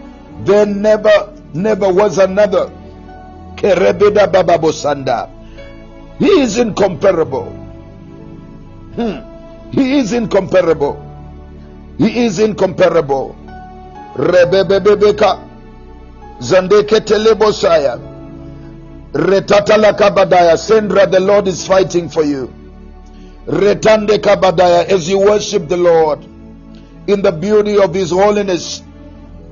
There 0.44 0.64
never, 0.64 1.34
never 1.53 1.92
was 1.92 2.16
another. 2.16 2.72
He 3.61 3.66
is 6.40 6.59
incomparable. 6.59 7.44
Hmm. 8.96 9.20
He 9.70 9.99
is 9.99 10.14
incomparable. 10.14 10.96
He 11.99 12.24
is 12.24 12.38
incomparable. 12.38 13.36
Rebebebeka 14.14 15.44
Zandeke 16.40 17.01
Telebosaya. 17.05 17.99
Retatala 19.12 19.92
Kabadaya. 19.92 20.57
Sandra, 20.57 21.07
the 21.07 21.20
Lord 21.20 21.49
is 21.49 21.66
fighting 21.66 22.09
for 22.09 22.22
you. 22.24 22.51
Retande 23.49 24.18
Kabadaya. 24.18 24.84
As 24.84 25.09
you 25.09 25.18
worship 25.20 25.68
the 25.68 25.76
Lord 25.78 26.22
in 27.07 27.22
the 27.22 27.32
beauty 27.32 27.78
of 27.78 27.94
His 27.94 28.11
holiness. 28.11 28.82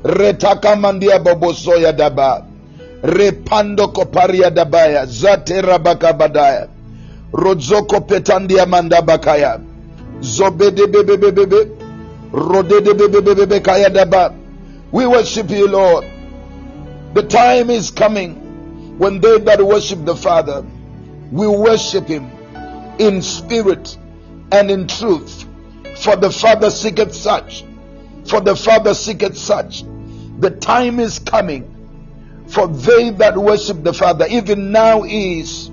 Retaka 0.02 0.76
Mandia 0.76 1.18
Bobosoya 1.22 1.96
Daba. 1.96 2.46
Repando 3.00 3.90
Koparia 3.92 4.54
Dabaya. 4.54 5.06
Zate 5.06 5.62
Rabakabadaya. 5.62 6.68
Rodzoko 7.32 8.06
Petandia 8.06 8.66
Mandabakaya. 8.66 9.64
Zobede 10.20 10.86
Bebebebebe. 10.92 11.72
We 14.92 15.06
worship 15.06 15.50
you, 15.50 15.68
Lord. 15.68 16.04
The 17.14 17.22
time 17.22 17.70
is 17.70 17.90
coming 17.90 18.98
when 18.98 19.20
they 19.20 19.38
that 19.38 19.62
worship 19.64 20.04
the 20.04 20.14
Father 20.14 20.66
will 21.32 21.62
worship 21.62 22.08
Him 22.08 22.35
in 22.98 23.22
spirit 23.22 23.96
and 24.52 24.70
in 24.70 24.86
truth. 24.86 25.44
For 25.98 26.16
the 26.16 26.30
Father 26.30 26.70
seeketh 26.70 27.14
such. 27.14 27.64
For 28.26 28.40
the 28.40 28.56
Father 28.56 28.94
seeketh 28.94 29.36
such. 29.36 29.84
The 30.38 30.50
time 30.50 31.00
is 31.00 31.18
coming 31.18 31.76
for 32.48 32.68
they 32.68 33.10
that 33.10 33.36
worship 33.36 33.82
the 33.82 33.92
Father, 33.92 34.26
even 34.30 34.70
now 34.70 35.02
is 35.04 35.70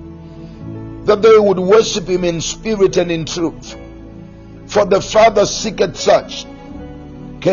that 1.06 1.22
they 1.22 1.38
would 1.38 1.60
worship 1.60 2.08
Him 2.08 2.24
in 2.24 2.42
spirit 2.42 2.98
and 2.98 3.12
in 3.12 3.26
truth. 3.26 3.78
For 4.68 4.86
the 4.86 5.02
Father 5.02 5.46
seeketh 5.46 5.96
such. 5.98 6.46
For 7.44 7.52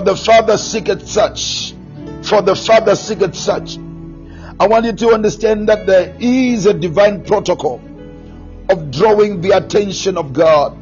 the 0.00 0.20
Father 0.22 0.58
seeketh 0.58 1.08
such. 1.08 1.74
For 2.22 2.42
the 2.42 2.56
Father 2.56 2.94
seeketh 2.96 3.34
such. 3.34 3.78
I 4.58 4.66
want 4.66 4.84
you 4.86 4.92
to 4.92 5.10
understand 5.10 5.68
that 5.68 5.86
there 5.86 6.14
is 6.18 6.66
a 6.66 6.74
divine 6.74 7.24
protocol 7.24 7.80
of 8.68 8.90
drawing 8.90 9.40
the 9.40 9.50
attention 9.50 10.16
of 10.16 10.32
God. 10.32 10.76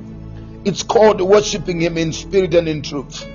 It's 0.65 0.83
called 0.83 1.21
worshiping 1.21 1.81
Him 1.81 1.99
in 1.99 2.13
spirit 2.13 2.55
and 2.55 2.69
in 2.69 2.83
truth. 2.83 3.27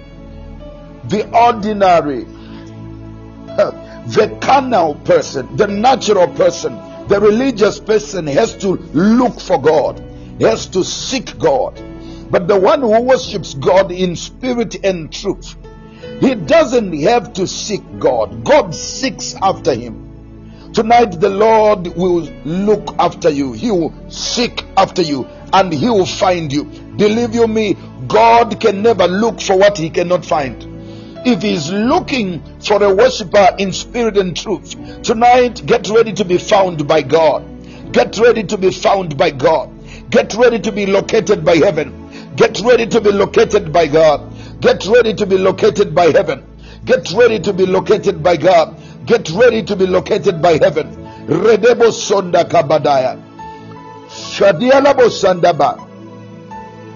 The 1.05 1.29
ordinary, 1.35 2.23
the 3.45 4.37
carnal 4.41 4.95
person, 4.95 5.55
the 5.55 5.67
natural 5.67 6.27
person, 6.27 6.75
the 7.07 7.19
religious 7.19 7.79
person 7.79 8.27
has 8.27 8.55
to 8.57 8.69
look 8.93 9.39
for 9.39 9.61
God, 9.61 9.99
has 10.39 10.67
to 10.67 10.83
seek 10.83 11.37
God. 11.37 11.81
But 12.31 12.47
the 12.47 12.59
one 12.59 12.81
who 12.81 13.01
worships 13.01 13.55
God 13.55 13.91
in 13.91 14.15
spirit 14.15 14.83
and 14.83 15.11
truth, 15.11 15.55
he 16.19 16.35
doesn't 16.35 16.93
have 17.01 17.33
to 17.33 17.47
seek 17.47 17.81
God. 17.99 18.43
God 18.43 18.75
seeks 18.75 19.35
after 19.41 19.73
him. 19.73 20.08
Tonight, 20.73 21.19
the 21.19 21.29
Lord 21.29 21.87
will 21.95 22.21
look 22.45 22.95
after 22.99 23.29
you. 23.29 23.53
He 23.53 23.71
will 23.71 23.93
seek 24.09 24.63
after 24.77 25.01
you 25.01 25.25
and 25.51 25.73
He 25.73 25.87
will 25.89 26.05
find 26.05 26.53
you. 26.53 26.65
Believe 26.65 27.33
you 27.33 27.47
me, 27.47 27.75
God 28.07 28.59
can 28.59 28.81
never 28.81 29.07
look 29.07 29.41
for 29.41 29.57
what 29.57 29.77
He 29.77 29.89
cannot 29.89 30.25
find. 30.25 30.65
If 31.25 31.41
He's 31.41 31.71
looking 31.71 32.41
for 32.59 32.81
a 32.83 32.93
worshiper 32.93 33.55
in 33.57 33.73
spirit 33.73 34.17
and 34.17 34.37
truth, 34.37 35.01
tonight, 35.01 35.65
get 35.65 35.89
ready 35.89 36.13
to 36.13 36.23
be 36.23 36.37
found 36.37 36.87
by 36.87 37.01
God. 37.01 37.43
Get 37.91 38.19
ready 38.19 38.43
to 38.43 38.57
be 38.57 38.71
found 38.71 39.17
by 39.17 39.31
God. 39.31 39.71
Get 40.11 40.35
ready 40.35 40.59
to 40.59 40.71
be 40.71 40.85
located 40.85 41.43
by 41.43 41.55
heaven. 41.55 42.35
Get 42.35 42.59
ready 42.61 42.85
to 42.87 43.01
be 43.01 43.11
located 43.11 43.73
by 43.73 43.87
God. 43.87 44.61
Get 44.61 44.85
ready 44.85 45.13
to 45.15 45.25
be 45.25 45.37
located 45.37 45.95
by 45.95 46.11
heaven. 46.11 46.45
Get 46.85 47.11
ready 47.11 47.39
to 47.39 47.53
be 47.53 47.65
located 47.65 48.23
by 48.23 48.37
God. 48.37 48.79
Get 49.09 49.27
ready 49.31 49.63
to 49.63 49.75
be 49.75 49.87
located 49.87 50.39
by 50.39 50.61
heaven. 50.61 50.93
Redebo 51.25 51.89
sonda 51.89 52.45
kabadaya. 52.45 53.17
Shadialabo 54.05 55.09
sandaba. 55.09 55.81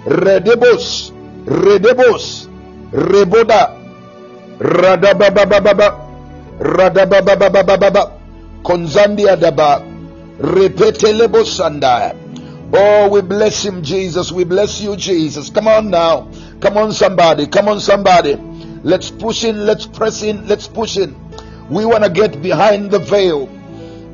Redebos. 0.06 1.10
Redebos. 1.44 2.46
Reboda. 2.92 3.74
Radababababa. 4.60 5.88
Radabababababa. 6.60 8.12
Konzandia 8.62 9.34
daba. 9.34 9.82
Repetelebo 10.38 11.42
sandaya. 11.42 12.14
Oh, 12.72 13.08
we 13.08 13.22
bless 13.22 13.64
him, 13.64 13.82
Jesus. 13.82 14.30
We 14.30 14.44
bless 14.44 14.80
you, 14.80 14.94
Jesus. 14.94 15.50
Come 15.50 15.66
on 15.66 15.90
now. 15.90 16.28
Come 16.60 16.76
on, 16.76 16.92
somebody. 16.92 17.48
Come 17.48 17.66
on, 17.66 17.80
somebody. 17.80 18.36
Let's 18.84 19.10
push 19.10 19.42
in. 19.42 19.66
Let's 19.66 19.86
press 19.86 20.22
in. 20.22 20.46
Let's 20.46 20.68
push 20.68 20.96
in. 20.96 21.23
We 21.70 21.86
want 21.86 22.04
to 22.04 22.10
get 22.10 22.42
behind 22.42 22.90
the 22.90 22.98
veil. 22.98 23.48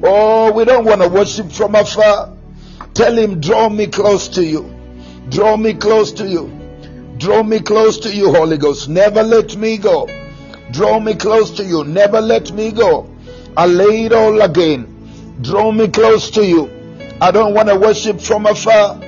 Oh, 0.05 0.53
we 0.53 0.65
don't 0.65 0.85
want 0.85 1.03
to 1.03 1.09
worship 1.09 1.51
from 1.51 1.75
afar. 1.75 2.33
Tell 2.95 3.17
him, 3.17 3.41
draw 3.41 3.69
me 3.69 3.89
close 3.89 4.29
to 4.29 4.45
you. 4.45 4.73
Draw 5.31 5.57
me 5.57 5.75
close 5.75 6.13
to 6.13 6.29
you. 6.29 6.49
Draw 7.19 7.43
me 7.43 7.59
close 7.59 7.99
to 8.01 8.15
you, 8.15 8.33
Holy 8.33 8.57
Ghost. 8.57 8.89
Never 8.89 9.25
let 9.25 9.57
me 9.57 9.79
go. 9.79 10.09
Draw 10.71 11.01
me 11.01 11.15
close 11.15 11.51
to 11.53 11.65
you. 11.65 11.83
Never 11.85 12.21
let 12.21 12.53
me 12.53 12.71
go. 12.71 13.11
I 13.57 13.67
lay 13.67 14.05
it 14.05 14.13
all 14.13 14.41
again. 14.43 15.39
Draw 15.43 15.73
me 15.73 15.89
close 15.89 16.31
to 16.33 16.47
you. 16.47 16.71
I 17.21 17.33
don't 17.33 17.53
want 17.53 17.69
to 17.69 17.77
worship 17.77 18.21
from 18.21 18.47
afar. 18.47 19.01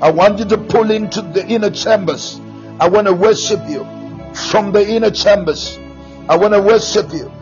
I 0.00 0.10
want 0.10 0.38
you 0.38 0.44
to 0.46 0.58
pull 0.58 0.92
into 0.92 1.20
the 1.20 1.44
inner 1.46 1.70
chambers. 1.70 2.40
I 2.78 2.88
want 2.88 3.08
to 3.08 3.12
worship 3.12 3.68
you 3.68 3.84
from 4.34 4.70
the 4.70 4.88
inner 4.88 5.10
chambers. 5.10 5.76
I 6.28 6.36
want 6.36 6.54
to 6.54 6.62
worship 6.62 7.12
you 7.12 7.32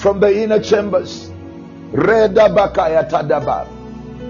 from 0.00 0.18
the 0.20 0.42
inner 0.42 0.58
chambers. 0.60 1.30
Reda 1.92 2.48
bakaya 2.48 3.04
tadaba. 3.08 3.66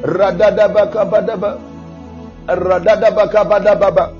Radada 0.02 0.66
bakabadaba. 0.68 1.60
Radada 2.46 3.10
bakabadababa. 3.14 4.14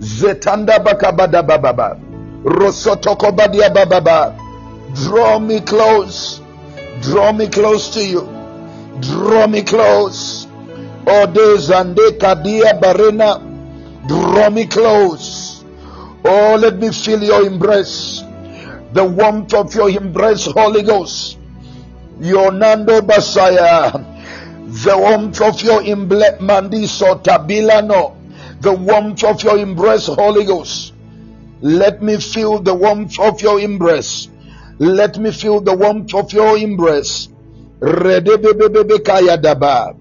Zetanda 0.00 0.82
bakabadababa. 0.82 1.98
Rosotoko 2.44 3.30
badia 3.36 3.70
bababa. 3.70 4.34
Draw 4.94 5.38
me 5.38 5.60
close. 5.60 6.40
Draw 7.02 7.32
me 7.32 7.46
close 7.48 7.90
to 7.94 8.04
you. 8.04 8.22
Draw 9.00 9.46
me 9.46 9.62
close. 9.62 10.46
Ode 11.06 11.58
zande 11.58 12.18
kadia 12.18 12.80
barena. 12.80 13.38
Draw 14.08 14.50
me 14.50 14.66
close. 14.66 15.64
Oh, 16.24 16.56
let 16.58 16.76
me 16.78 16.90
feel 16.90 17.22
your 17.22 17.46
embrace. 17.46 18.22
The 18.92 19.04
warmth 19.04 19.54
of 19.54 19.74
your 19.74 19.88
embrace, 19.90 20.46
Holy 20.46 20.82
Ghost. 20.82 21.38
Your 22.20 22.52
Nando 22.52 23.00
Basaya. 23.00 23.92
The 24.84 24.96
warmth 24.96 25.40
of 25.40 25.62
your 25.62 25.82
embrace, 25.82 26.38
Mandiso 26.40 27.22
Tabilano. 27.22 28.14
The 28.60 28.72
warmth 28.72 29.24
of 29.24 29.42
your 29.42 29.58
embrace, 29.58 30.06
Holy 30.06 30.44
Ghost. 30.44 30.92
Let 31.62 32.02
me 32.02 32.18
feel 32.18 32.58
the 32.58 32.74
warmth 32.74 33.18
of 33.18 33.40
your 33.40 33.60
embrace. 33.60 34.28
Let 34.78 35.16
me 35.18 35.30
feel 35.32 35.60
the 35.60 35.74
warmth 35.74 36.14
of 36.14 36.32
your 36.32 36.58
embrace. 36.58 37.28
Redebebebebe 37.80 38.98
kaya 39.04 39.38
daba. 39.38 39.94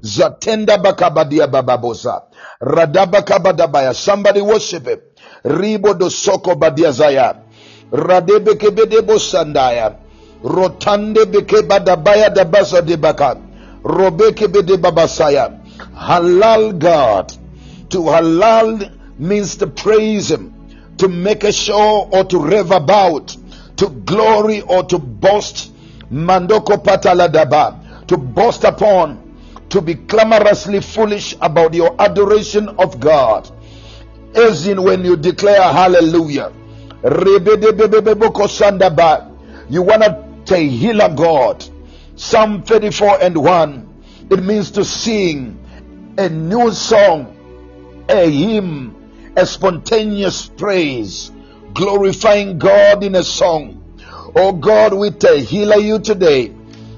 Zatenda 0.00 0.78
bakabadia 0.78 1.46
bababosa. 1.46 2.22
Radabakabadabaya. 2.60 3.94
Somebody 3.94 4.40
worship 4.40 4.86
him. 4.86 5.00
Ribo 5.44 5.98
do 5.98 6.08
soko 6.10 6.54
badiazaya. 6.54 7.47
Radebe 7.92 8.54
kebedebo 8.54 9.18
sandaya. 9.18 9.96
Rotande 10.44 11.24
beke 11.26 11.62
badabaya 11.62 12.30
dabasa 12.30 12.82
debaka. 12.82 13.36
Robeke 13.82 14.48
bede 14.48 14.76
babasaya. 14.76 15.58
Halal 15.96 16.78
God. 16.78 17.32
To 17.90 17.98
halal 17.98 18.92
means 19.18 19.56
to 19.56 19.66
praise 19.66 20.30
him, 20.30 20.52
to 20.98 21.08
make 21.08 21.44
a 21.44 21.52
show 21.52 22.08
or 22.12 22.24
to 22.24 22.38
rave 22.38 22.70
about, 22.70 23.36
to 23.76 23.88
glory 23.88 24.60
or 24.62 24.84
to 24.84 24.98
boast. 24.98 25.72
Mandoko 26.12 26.82
patala 26.82 27.28
pataladaba. 27.28 28.06
To 28.06 28.16
boast 28.16 28.64
upon, 28.64 29.18
to 29.70 29.80
be 29.80 29.94
clamorously 29.94 30.80
foolish 30.80 31.34
about 31.40 31.74
your 31.74 31.94
adoration 32.00 32.68
of 32.78 33.00
God. 33.00 33.50
As 34.34 34.66
in 34.66 34.82
when 34.82 35.04
you 35.04 35.16
declare 35.16 35.62
hallelujah. 35.62 36.52
You 37.02 37.10
want 39.82 40.02
to 40.02 40.24
Tehillah 40.44 41.16
God. 41.16 41.64
Psalm 42.16 42.62
34 42.62 43.22
and 43.22 43.36
1. 43.36 44.04
It 44.30 44.42
means 44.42 44.72
to 44.72 44.84
sing 44.84 45.58
a 46.18 46.28
new 46.28 46.72
song, 46.72 47.36
a 48.08 48.28
hymn, 48.28 49.32
a 49.36 49.46
spontaneous 49.46 50.48
praise, 50.48 51.30
glorifying 51.72 52.58
God 52.58 53.04
in 53.04 53.14
a 53.14 53.22
song. 53.22 53.84
Oh 54.34 54.52
God, 54.52 54.94
we 54.94 55.10
tell 55.10 55.36
Tehillah 55.36 55.80
you 55.80 56.00
today. 56.00 56.48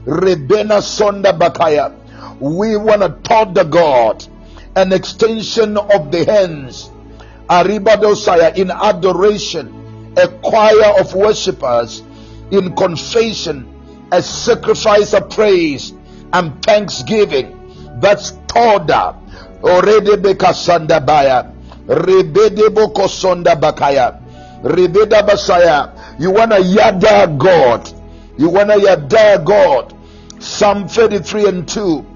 Rebena 0.07 0.81
Sonda 0.81 1.39
Bakaya. 1.39 1.95
We 2.41 2.77
want 2.79 3.03
to 3.03 3.11
taught 3.23 3.53
the 3.53 3.65
God, 3.65 4.27
an 4.75 4.95
extension 4.95 5.77
of 5.77 6.11
the 6.11 6.25
hands. 6.25 6.91
Aribadosaya 7.51 8.57
in 8.57 8.71
adoration, 8.71 9.80
a 10.17 10.29
choir 10.43 10.99
of 10.99 11.15
worshippers 11.15 12.03
in 12.51 12.75
confession, 12.75 13.67
a 14.13 14.23
sacrifice 14.23 15.15
of 15.15 15.31
praise 15.31 15.95
and 16.33 16.63
thanksgiving. 16.65 17.57
That's 18.01 18.33
Toda. 18.49 19.17
Oredebeka 19.63 20.53
Sandabaya. 20.55 21.55
Rebedebo 21.87 22.93
Sonda 23.09 23.55
Bakaya. 23.61 24.21
Rebeda 24.63 25.27
Basaya. 25.27 26.19
You 26.19 26.31
wanna 26.31 26.59
yada 26.59 27.27
God. 27.39 27.91
You 28.37 28.49
wanna 28.49 28.77
yada 28.77 29.43
God. 29.45 29.95
Psalm 30.39 30.89
33 30.89 31.49
and 31.49 31.69
2. 31.69 32.07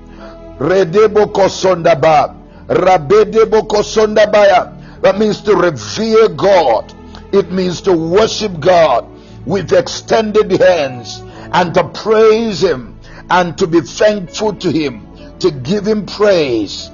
Redebo 0.58 1.32
Kosondaba. 1.32 2.34
Rabedebo 2.66 3.68
Kosondabaya. 3.68 5.00
That 5.02 5.18
means 5.18 5.42
to 5.42 5.54
revere 5.54 6.28
God. 6.28 6.92
It 7.34 7.50
means 7.50 7.80
to 7.82 7.92
worship 7.92 8.60
God 8.60 9.08
with 9.44 9.72
extended 9.72 10.52
hands 10.52 11.20
and 11.52 11.74
to 11.74 11.82
praise 11.88 12.62
Him 12.62 12.98
and 13.28 13.58
to 13.58 13.66
be 13.66 13.80
thankful 13.80 14.54
to 14.54 14.70
Him, 14.70 15.04
to 15.40 15.50
give 15.50 15.84
Him 15.84 16.06
praise. 16.06 16.90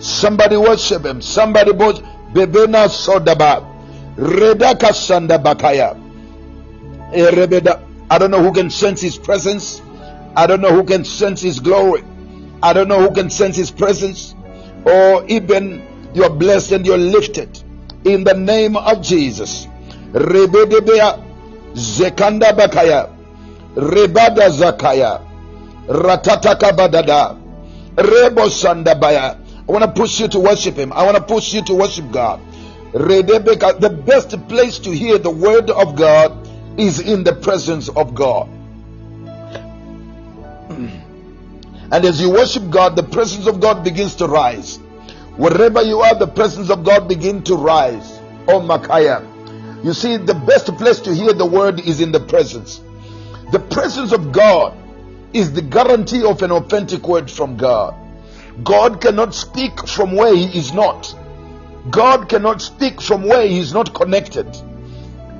Somebody 0.00 0.56
worship 0.56 1.04
Him. 1.06 1.22
Somebody 1.22 1.70
worship. 1.72 2.04
Bebena 2.34 2.88
Sodaba. 2.90 3.64
Redaka 4.16 4.90
Sandabakaya. 4.90 6.00
I 8.10 8.18
don't 8.18 8.30
know 8.32 8.42
who 8.42 8.52
can 8.52 8.70
sense 8.70 9.00
his 9.00 9.16
presence. 9.16 9.80
I 10.34 10.48
don't 10.48 10.60
know 10.60 10.72
who 10.74 10.82
can 10.82 11.04
sense 11.04 11.40
his 11.40 11.60
glory. 11.60 12.02
I 12.62 12.72
don't 12.72 12.88
know 12.88 13.00
who 13.00 13.14
can 13.14 13.30
sense 13.30 13.56
his 13.56 13.70
presence. 13.70 14.34
Or 14.84 15.24
even 15.26 15.86
you're 16.14 16.30
blessed 16.30 16.72
and 16.72 16.86
you're 16.86 16.98
lifted 16.98 17.62
in 18.04 18.24
the 18.24 18.34
name 18.34 18.76
of 18.76 19.02
Jesus. 19.02 19.66
Rebedebea 20.12 21.22
Zekanda 21.74 22.52
Bakaya. 22.56 23.10
Rebada 23.74 24.48
Zakaya. 24.50 25.20
Ratataka 25.86 26.70
Badada. 26.76 27.40
Rebo 27.96 28.48
Sandabaya. 28.48 29.38
I 29.68 29.72
want 29.72 29.84
to 29.84 29.90
push 29.90 30.20
you 30.20 30.28
to 30.28 30.40
worship 30.40 30.76
him. 30.76 30.92
I 30.92 31.04
want 31.04 31.16
to 31.16 31.22
push 31.22 31.52
you 31.54 31.62
to 31.64 31.74
worship 31.74 32.10
God. 32.12 32.40
The 32.92 34.02
best 34.06 34.48
place 34.48 34.78
to 34.80 34.90
hear 34.90 35.18
the 35.18 35.30
word 35.30 35.70
of 35.70 35.96
God 35.96 36.48
is 36.78 37.00
in 37.00 37.24
the 37.24 37.32
presence 37.32 37.88
of 37.88 38.14
God. 38.14 38.48
And 41.94 42.04
as 42.06 42.20
you 42.20 42.28
worship 42.28 42.70
God, 42.70 42.96
the 42.96 43.04
presence 43.04 43.46
of 43.46 43.60
God 43.60 43.84
begins 43.84 44.16
to 44.16 44.26
rise. 44.26 44.78
Wherever 45.36 45.80
you 45.80 46.00
are, 46.00 46.16
the 46.16 46.26
presence 46.26 46.68
of 46.68 46.82
God 46.82 47.06
begin 47.06 47.44
to 47.44 47.54
rise. 47.54 48.18
Oh 48.48 48.58
Makaya. 48.58 49.22
You 49.84 49.94
see, 49.94 50.16
the 50.16 50.34
best 50.34 50.66
place 50.76 50.98
to 51.02 51.14
hear 51.14 51.32
the 51.32 51.46
word 51.46 51.78
is 51.78 52.00
in 52.00 52.10
the 52.10 52.18
presence. 52.18 52.82
The 53.52 53.60
presence 53.60 54.10
of 54.10 54.32
God 54.32 54.76
is 55.32 55.52
the 55.52 55.62
guarantee 55.62 56.24
of 56.24 56.42
an 56.42 56.50
authentic 56.50 57.06
word 57.06 57.30
from 57.30 57.56
God. 57.56 57.94
God 58.64 59.00
cannot 59.00 59.32
speak 59.32 59.86
from 59.86 60.16
where 60.16 60.34
he 60.34 60.46
is 60.58 60.72
not. 60.72 61.14
God 61.90 62.28
cannot 62.28 62.60
speak 62.60 63.00
from 63.00 63.22
where 63.22 63.46
he 63.46 63.60
is 63.60 63.72
not 63.72 63.94
connected. 63.94 64.48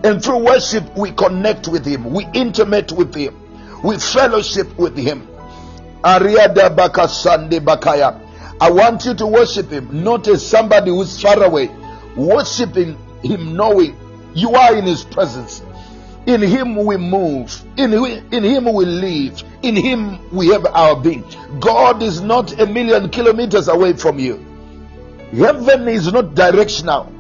And 0.05 0.23
through 0.23 0.45
worship, 0.45 0.97
we 0.97 1.11
connect 1.11 1.67
with 1.67 1.85
him, 1.85 2.13
we 2.13 2.29
intimate 2.33 2.93
with 2.93 3.13
him, 3.13 3.35
we 3.83 3.99
fellowship 3.99 4.79
with 4.79 4.97
him. 4.97 5.34
Bakaya. 6.05 8.21
I 8.61 8.71
want 8.71 9.05
you 9.05 9.15
to 9.15 9.27
worship 9.27 9.71
him, 9.71 10.05
not 10.05 10.29
as 10.29 10.47
somebody 10.47 10.91
who's 10.91 11.21
far 11.21 11.43
away. 11.43 11.69
Worshiping 12.17 12.97
him, 13.23 13.57
knowing 13.57 13.97
you 14.35 14.51
are 14.55 14.77
in 14.77 14.85
his 14.85 15.05
presence. 15.05 15.63
In 16.27 16.41
him 16.41 16.77
we 16.77 16.97
move. 16.97 17.63
In, 17.77 17.93
in 17.93 18.45
him 18.45 18.73
we 18.73 18.85
live. 18.85 19.43
In 19.63 19.77
him 19.77 20.19
we 20.31 20.49
have 20.49 20.65
our 20.67 20.97
being. 21.01 21.25
God 21.61 22.03
is 22.03 22.21
not 22.21 22.59
a 22.61 22.67
million 22.67 23.11
kilometers 23.11 23.69
away 23.69 23.95
from 23.95 24.19
you. 24.19 24.45
Heaven 25.33 25.89
is 25.89 26.13
not 26.13 26.35
directional. 26.35 27.13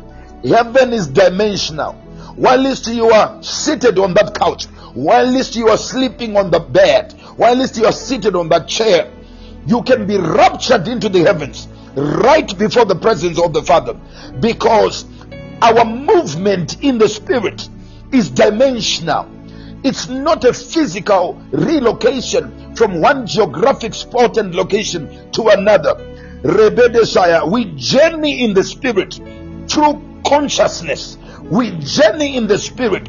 Heaven 0.45 0.93
is 0.93 1.09
dimensional. 1.09 2.01
Whilst 2.37 2.87
you 2.89 3.11
are 3.11 3.43
seated 3.43 3.99
on 3.99 4.14
that 4.14 4.39
couch, 4.39 4.66
whilst 4.95 5.57
you 5.57 5.68
are 5.68 5.76
sleeping 5.76 6.36
on 6.36 6.51
the 6.51 6.61
bed, 6.61 7.14
whilst 7.36 7.76
you 7.76 7.86
are 7.86 7.92
seated 7.92 8.36
on 8.36 8.49
that 8.49 8.68
chair, 8.68 9.11
you 9.66 9.82
can 9.82 10.07
be 10.07 10.16
raptured 10.16 10.88
into 10.88 11.09
the 11.09 11.20
heavens 11.20 11.68
right 11.97 12.57
before 12.59 12.84
the 12.84 12.95
presence 12.95 13.40
of 13.40 13.53
the 13.53 13.62
Father 13.62 13.99
because 14.40 15.05
our 15.62 15.84
movement 15.84 16.82
in 16.82 16.99
the 16.99 17.09
spirit 17.09 17.68
is 18.12 18.30
dimensional. 18.30 19.30
It's 19.82 20.09
not 20.09 20.45
a 20.45 20.53
physical 20.53 21.34
relocation 21.51 22.74
from 22.74 23.01
one 23.01 23.26
geographic 23.26 23.95
spot 23.95 24.36
and 24.36 24.55
location 24.55 25.30
to 25.32 25.49
another. 25.49 25.95
Rebedeshaya, 26.42 27.51
we 27.51 27.74
journey 27.76 28.45
in 28.45 28.55
the 28.55 28.64
spirit 28.64 29.20
through 29.68 30.03
consciousness. 30.26 31.18
We 31.42 31.70
journey 31.78 32.36
in 32.36 32.47
the 32.47 32.59
spirit 32.59 33.09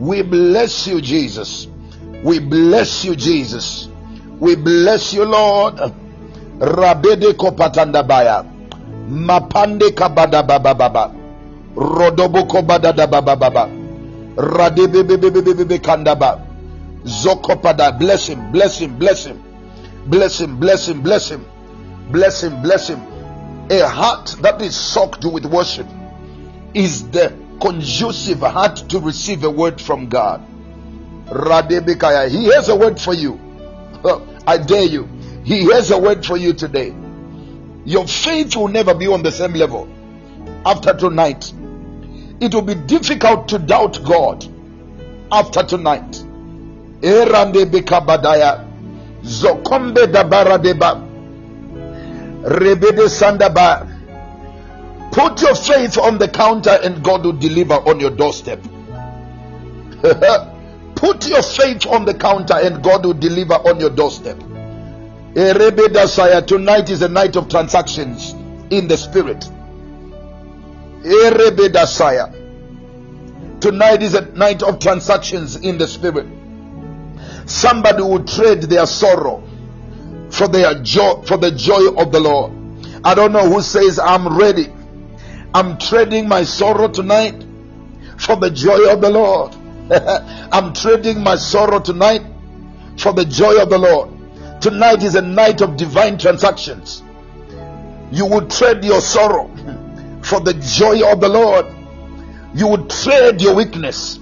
We 0.00 0.22
bless 0.22 0.86
you, 0.86 1.02
Jesus. 1.02 1.68
We 2.24 2.38
bless 2.38 3.04
you, 3.04 3.14
Jesus. 3.14 3.86
We 4.40 4.56
bless 4.56 5.12
you, 5.12 5.26
Lord. 5.26 5.76
Rabede 6.58 7.34
kopatandabaya. 7.36 8.44
Mapande 9.10 9.90
kabada 9.90 10.42
baba 10.42 10.74
baba. 10.74 11.14
Rodobo 11.76 12.44
kobada 12.46 12.92
da 12.96 13.06
baba 13.06 13.36
baba. 13.36 13.68
Radebe 14.36 15.02
bebe 15.02 15.30
bebe 15.30 15.52
bebe 15.52 15.78
kandaba. 15.78 16.40
Zokopada. 17.04 17.98
Bless 17.98 18.26
him, 18.26 18.52
bless 18.52 18.78
him, 18.78 18.96
bless 18.98 19.26
him. 19.26 19.38
Bless 20.06 20.40
him, 20.40 20.58
bless 20.58 20.88
him, 20.88 21.02
bless 21.02 21.28
him. 21.30 21.44
Bless 22.10 22.42
him, 22.42 22.62
bless 22.62 22.88
him. 22.88 23.00
A 23.70 23.86
heart 23.86 24.34
that 24.40 24.62
is 24.62 24.74
soaked 24.74 25.26
with 25.26 25.44
worship 25.44 25.86
is 26.72 27.08
the 27.10 27.32
conducive 27.60 28.40
heart 28.40 28.76
to 28.88 28.98
receive 29.00 29.44
a 29.44 29.50
word 29.50 29.80
from 29.80 30.08
God. 30.08 30.42
Radebekaya. 31.26 32.28
He 32.28 32.46
has 32.46 32.68
a 32.68 32.76
word 32.76 33.00
for 33.00 33.14
you. 33.14 33.38
I 34.46 34.58
dare 34.58 34.84
you. 34.84 35.08
He 35.44 35.64
has 35.72 35.90
a 35.90 35.98
word 35.98 36.24
for 36.24 36.36
you 36.36 36.52
today. 36.52 36.94
Your 37.84 38.06
faith 38.06 38.56
will 38.56 38.68
never 38.68 38.94
be 38.94 39.06
on 39.06 39.22
the 39.22 39.32
same 39.32 39.52
level 39.52 39.88
after 40.64 40.94
tonight. 40.94 41.52
It 42.40 42.54
will 42.54 42.62
be 42.62 42.74
difficult 42.74 43.48
to 43.48 43.58
doubt 43.58 44.02
God 44.04 44.46
after 45.30 45.62
tonight. 45.62 46.24
Zokombe 49.22 50.06
dabaradeba. 50.06 51.06
Rebede 52.44 53.08
sandaba. 53.08 53.86
Put 55.12 55.42
your 55.42 55.54
faith 55.54 55.98
on 55.98 56.18
the 56.18 56.28
counter 56.28 56.78
and 56.82 57.02
God 57.02 57.24
will 57.24 57.32
deliver 57.32 57.74
on 57.74 57.98
your 57.98 58.10
doorstep. 58.10 58.62
Put 60.94 61.28
your 61.28 61.42
faith 61.42 61.86
on 61.86 62.04
the 62.04 62.14
counter 62.14 62.54
and 62.54 62.82
God 62.82 63.04
will 63.04 63.14
deliver 63.14 63.54
on 63.54 63.80
your 63.80 63.90
doorstep. 63.90 64.38
Tonight 66.46 66.90
is 66.90 67.02
a 67.02 67.08
night 67.08 67.36
of 67.36 67.48
transactions 67.48 68.34
in 68.70 68.86
the 68.88 68.96
spirit. 68.96 69.50
Tonight 73.60 74.02
is 74.02 74.14
a 74.14 74.26
night 74.32 74.62
of 74.62 74.78
transactions 74.78 75.56
in 75.56 75.78
the 75.78 75.88
spirit. 75.88 76.26
Somebody 77.46 78.02
will 78.02 78.24
trade 78.24 78.62
their 78.62 78.86
sorrow 78.86 79.42
for 80.30 80.46
their 80.48 80.74
joy 80.82 81.22
for 81.26 81.36
the 81.36 81.50
joy 81.50 81.88
of 81.96 82.12
the 82.12 82.20
Lord. 82.20 82.52
I 83.04 83.14
don't 83.14 83.32
know 83.32 83.48
who 83.48 83.60
says 83.60 83.98
I'm 83.98 84.36
ready. 84.36 84.72
I'm 85.52 85.78
trading 85.78 86.28
my 86.28 86.44
sorrow 86.44 86.86
tonight 86.88 87.44
for 88.18 88.36
the 88.36 88.50
joy 88.50 88.92
of 88.92 89.00
the 89.00 89.10
Lord. 89.10 89.56
I'm 90.52 90.72
trading 90.72 91.22
my 91.24 91.34
sorrow 91.34 91.80
tonight 91.80 92.22
for 92.96 93.12
the 93.12 93.24
joy 93.24 93.60
of 93.60 93.68
the 93.68 93.78
Lord. 93.78 94.10
Tonight 94.60 95.02
is 95.02 95.16
a 95.16 95.22
night 95.22 95.60
of 95.60 95.76
divine 95.76 96.18
transactions. 96.18 97.02
You 98.12 98.26
would 98.26 98.50
trade 98.50 98.84
your 98.84 99.00
sorrow 99.00 99.48
for 100.22 100.38
the 100.38 100.54
joy 100.54 101.10
of 101.10 101.20
the 101.20 101.28
Lord. 101.28 101.66
You 102.54 102.68
would 102.68 102.88
trade 102.88 103.40
your 103.40 103.54
weakness 103.56 104.20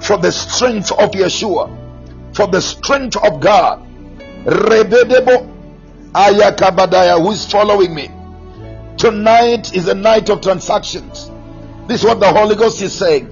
for 0.00 0.16
the 0.16 0.32
strength 0.32 0.90
of 0.92 1.10
Yeshua, 1.10 2.34
for 2.34 2.46
the 2.46 2.62
strength 2.62 3.16
of 3.22 3.40
God. 3.40 3.86
Rebedebo 4.44 5.52
Ayakabadaya, 6.12 7.20
who 7.20 7.32
is 7.32 7.44
following 7.50 7.94
me? 7.94 8.10
Tonight 9.02 9.74
is 9.74 9.88
a 9.88 9.94
night 9.94 10.30
of 10.30 10.42
transactions. 10.42 11.28
This 11.88 12.02
is 12.02 12.06
what 12.06 12.20
the 12.20 12.32
Holy 12.32 12.54
Ghost 12.54 12.80
is 12.82 12.92
saying. 12.96 13.26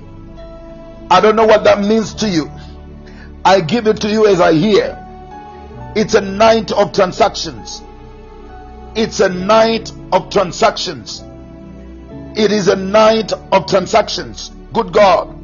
I 1.08 1.20
don't 1.20 1.36
know 1.36 1.46
what 1.46 1.62
that 1.62 1.78
means 1.78 2.12
to 2.14 2.28
you. 2.28 2.50
I 3.44 3.60
give 3.60 3.86
it 3.86 4.00
to 4.00 4.10
you 4.10 4.26
as 4.26 4.40
I 4.40 4.52
hear. 4.52 4.98
It's 5.94 6.14
a 6.14 6.20
night 6.20 6.72
of 6.72 6.92
transactions. 6.92 7.82
It's 8.96 9.20
a 9.20 9.28
night 9.28 9.92
of 10.10 10.28
transactions. 10.30 11.22
It 12.36 12.50
is 12.50 12.66
a 12.66 12.74
night 12.74 13.32
of 13.52 13.66
transactions. 13.66 14.50
Good 14.72 14.92
God. 14.92 15.38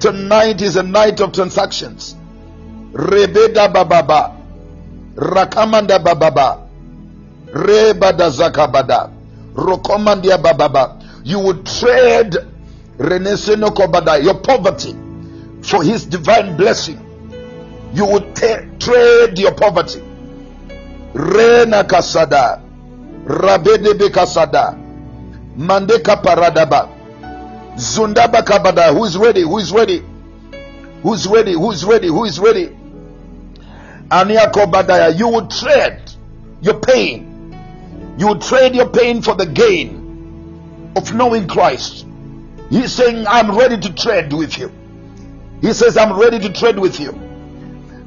Tonight 0.00 0.62
is 0.62 0.76
a 0.76 0.84
night 0.84 1.20
of 1.20 1.32
transactions. 1.32 2.14
Rebeda 2.92 3.66
bababa. 3.74 4.32
Rakamanda 5.16 5.98
bababa. 5.98 6.68
Rebada 7.46 8.30
zakabada. 8.30 9.19
Rokomandia 9.54 10.38
bababa. 10.38 11.02
You 11.24 11.38
would 11.40 11.66
trade 11.66 12.34
Reneseno 12.98 13.70
Kobada, 13.74 14.22
your 14.22 14.34
poverty 14.34 14.94
for 15.62 15.82
his 15.82 16.04
divine 16.06 16.56
blessing. 16.56 16.98
You 17.92 18.06
would 18.06 18.36
ta- 18.36 18.64
trade 18.78 19.38
your 19.38 19.52
poverty. 19.52 20.02
Rena 21.14 21.84
kasada. 21.84 22.60
Rabedebe 23.26 24.10
kasada. 24.10 24.76
Mandeka 25.56 26.16
paradaba. 26.22 26.88
Zundaba 27.76 28.42
kabada. 28.42 28.92
Who 28.94 29.04
is 29.04 29.16
ready? 29.16 29.42
Who 29.42 29.58
is 29.58 29.72
ready? 29.72 30.02
Who's 31.02 31.26
ready? 31.26 31.52
Who's 31.52 31.84
ready? 31.84 32.08
Who 32.08 32.24
is 32.24 32.38
ready? 32.38 32.68
Ania 34.10 34.50
Kobadaya. 34.52 35.16
You 35.18 35.28
would 35.28 35.50
trade 35.50 36.00
your 36.62 36.78
pain. 36.80 37.29
You 38.18 38.38
trade 38.38 38.74
your 38.74 38.88
pain 38.88 39.22
for 39.22 39.34
the 39.34 39.46
gain 39.46 40.92
of 40.96 41.14
knowing 41.14 41.46
Christ. 41.48 42.06
He's 42.68 42.92
saying, 42.92 43.26
I'm 43.26 43.56
ready 43.56 43.78
to 43.78 43.92
trade 43.94 44.32
with 44.32 44.58
you. 44.58 44.72
He 45.60 45.72
says, 45.72 45.96
I'm 45.96 46.18
ready 46.18 46.38
to 46.38 46.52
trade 46.52 46.78
with 46.78 47.00
you. 47.00 47.12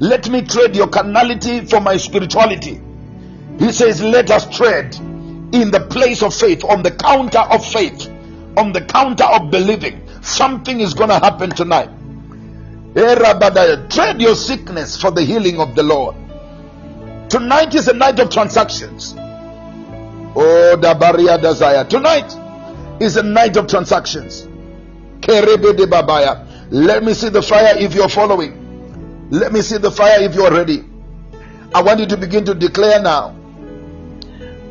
Let 0.00 0.28
me 0.28 0.42
trade 0.42 0.74
your 0.74 0.88
carnality 0.88 1.66
for 1.66 1.80
my 1.80 1.96
spirituality. 1.96 2.80
He 3.58 3.70
says, 3.72 4.02
Let 4.02 4.30
us 4.30 4.56
trade 4.56 4.94
in 4.96 5.70
the 5.70 5.86
place 5.88 6.22
of 6.22 6.34
faith, 6.34 6.64
on 6.64 6.82
the 6.82 6.90
counter 6.90 7.38
of 7.38 7.64
faith, 7.64 8.08
on 8.56 8.72
the 8.72 8.80
counter 8.80 9.24
of 9.24 9.50
believing. 9.50 10.00
Something 10.22 10.80
is 10.80 10.94
going 10.94 11.10
to 11.10 11.18
happen 11.18 11.50
tonight. 11.50 11.90
Tread 12.94 14.20
your 14.20 14.34
sickness 14.34 15.00
for 15.00 15.10
the 15.10 15.22
healing 15.22 15.60
of 15.60 15.74
the 15.74 15.82
Lord. 15.82 16.16
Tonight 17.28 17.74
is 17.74 17.88
a 17.88 17.94
night 17.94 18.18
of 18.18 18.30
transactions. 18.30 19.14
Oh, 20.36 20.76
the 20.76 20.94
barrier 20.94 21.38
desire. 21.38 21.84
Tonight 21.84 22.34
is 23.00 23.16
a 23.16 23.22
night 23.22 23.56
of 23.56 23.68
transactions. 23.68 24.48
Let 25.26 27.04
me 27.04 27.14
see 27.14 27.28
the 27.28 27.42
fire 27.46 27.78
if 27.78 27.94
you're 27.94 28.08
following. 28.08 29.30
Let 29.30 29.52
me 29.52 29.62
see 29.62 29.78
the 29.78 29.90
fire 29.90 30.22
if 30.22 30.34
you're 30.34 30.50
ready. 30.50 30.84
I 31.74 31.82
want 31.82 32.00
you 32.00 32.06
to 32.06 32.16
begin 32.16 32.44
to 32.46 32.54
declare 32.54 33.00
now. 33.00 33.34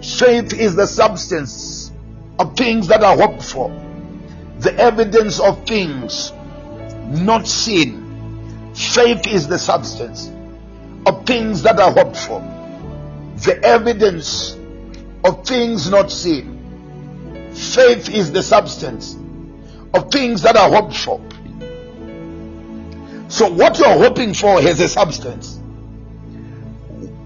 Faith 0.01 0.53
is 0.53 0.75
the 0.75 0.85
substance 0.85 1.91
of 2.39 2.55
things 2.57 2.87
that 2.87 3.03
are 3.03 3.15
hoped 3.15 3.43
for, 3.43 3.69
the 4.59 4.75
evidence 4.77 5.39
of 5.39 5.65
things 5.65 6.33
not 7.07 7.47
seen. 7.47 8.73
Faith 8.75 9.27
is 9.27 9.47
the 9.47 9.57
substance 9.57 10.29
of 11.05 11.25
things 11.25 11.63
that 11.63 11.79
are 11.79 11.91
hoped 11.91 12.17
for, 12.17 12.41
the 13.45 13.59
evidence 13.63 14.57
of 15.23 15.45
things 15.45 15.89
not 15.89 16.11
seen. 16.11 17.51
Faith 17.53 18.09
is 18.09 18.31
the 18.31 18.43
substance 18.43 19.15
of 19.93 20.11
things 20.11 20.41
that 20.41 20.57
are 20.57 20.69
hoped 20.69 20.97
for. 20.97 21.21
So, 23.29 23.51
what 23.51 23.79
you're 23.79 23.97
hoping 23.97 24.33
for 24.33 24.61
has 24.61 24.79
a 24.79 24.87
substance. 24.87 25.59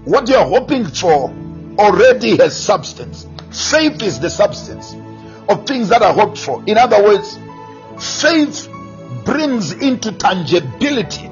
What 0.04 0.28
you're 0.28 0.44
hoping 0.44 0.86
for 0.86 1.34
already 1.78 2.36
has 2.36 2.58
substance. 2.58 3.26
Faith 3.50 4.02
is 4.02 4.20
the 4.20 4.30
substance 4.30 4.94
of 5.48 5.66
things 5.66 5.88
that 5.88 6.02
are 6.02 6.12
hoped 6.12 6.38
for. 6.38 6.62
In 6.66 6.78
other 6.78 7.02
words, 7.02 7.38
faith 7.98 8.68
brings 9.24 9.72
into 9.72 10.12
tangibility 10.12 11.26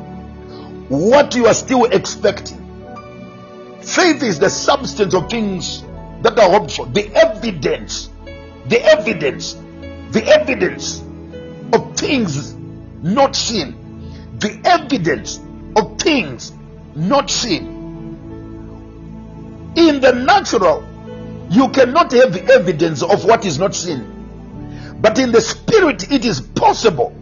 what 0.89 1.35
you 1.35 1.47
are 1.47 1.55
still 1.55 1.85
expecting. 1.85 2.63
Faith 3.83 4.23
is 4.23 4.39
the 4.39 4.51
substance 4.51 5.15
of 5.15 5.31
things 5.31 5.83
that 6.23 6.39
are 6.39 6.69
for, 6.69 6.87
the 6.87 7.11
evidence, 7.15 8.11
the 8.67 8.83
evidence, 8.83 9.55
the 10.11 10.25
evidence 10.27 11.03
of 11.73 11.97
things 11.97 12.55
not 13.03 13.37
seen, 13.37 13.75
the 14.39 14.61
evidence 14.65 15.41
of 15.77 15.99
things 15.99 16.53
not 16.95 17.31
seen. 17.31 17.75
In 19.77 20.01
the 20.01 20.13
natural, 20.13 20.85
you 21.51 21.69
cannot 21.69 22.13
have 22.13 22.37
evidence 22.51 23.03
of 23.03 23.25
what 23.25 23.45
is 23.45 23.59
not 23.59 23.75
seen. 23.75 24.97
But 25.01 25.19
in 25.19 25.33
the 25.33 25.41
spirit, 25.41 26.11
it 26.11 26.25
is 26.25 26.41
possible 26.41 27.15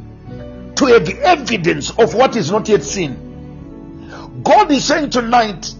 to 0.76 0.86
have 0.86 1.08
evidence 1.08 1.90
of 1.90 2.14
what 2.14 2.36
is 2.36 2.50
not 2.50 2.68
yet 2.68 2.84
seen. 2.84 4.42
God 4.42 4.70
is 4.70 4.84
saying 4.84 5.10
tonight, 5.10 5.74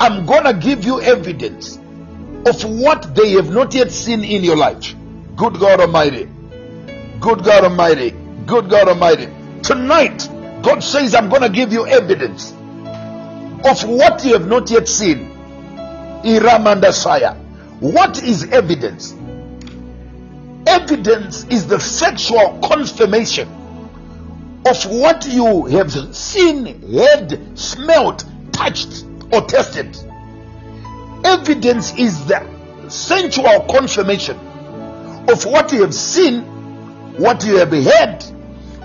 I'm 0.00 0.26
gonna 0.26 0.54
give 0.54 0.84
you 0.84 1.00
evidence 1.00 1.78
of 2.46 2.64
what 2.64 3.14
they 3.14 3.30
have 3.32 3.50
not 3.50 3.74
yet 3.74 3.90
seen 3.90 4.22
in 4.22 4.44
your 4.44 4.56
life. 4.56 4.94
Good 5.36 5.58
God 5.58 5.80
Almighty. 5.80 6.28
Good 7.20 7.42
God 7.44 7.64
Almighty. 7.64 8.10
Good 8.46 8.68
God 8.68 8.88
Almighty. 8.88 9.28
Tonight, 9.62 10.28
God 10.62 10.80
says, 10.80 11.14
I'm 11.14 11.28
gonna 11.28 11.48
give 11.48 11.72
you 11.72 11.86
evidence 11.86 12.52
of 12.52 13.84
what 13.84 14.24
you 14.24 14.34
have 14.34 14.46
not 14.46 14.70
yet 14.70 14.88
seen. 14.88 15.30
Iramandasaya. 16.22 17.36
What 17.80 18.22
is 18.22 18.44
evidence? 18.52 19.14
Evidence 20.66 21.44
is 21.44 21.66
the 21.66 21.78
factual 21.78 22.58
confirmation 22.62 23.48
of 24.66 24.84
what 24.86 25.26
you 25.26 25.66
have 25.66 25.92
seen, 26.14 26.80
heard, 26.90 27.58
smelt, 27.58 28.24
touched, 28.52 29.04
or 29.32 29.42
tested. 29.42 29.96
Evidence 31.24 31.94
is 31.96 32.26
the 32.26 32.46
sensual 32.88 33.60
confirmation 33.70 34.36
of 35.28 35.44
what 35.46 35.72
you 35.72 35.80
have 35.82 35.94
seen, 35.94 36.42
what 37.16 37.44
you 37.44 37.56
have 37.56 37.70
heard, 37.70 38.22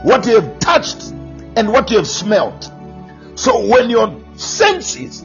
what 0.04 0.26
you 0.26 0.40
have 0.40 0.60
touched, 0.60 1.12
and 1.56 1.72
what 1.72 1.92
you 1.92 1.98
have 1.98 2.08
smelled. 2.08 2.72
So 3.36 3.68
when 3.68 3.90
your 3.90 4.20
senses, 4.36 5.22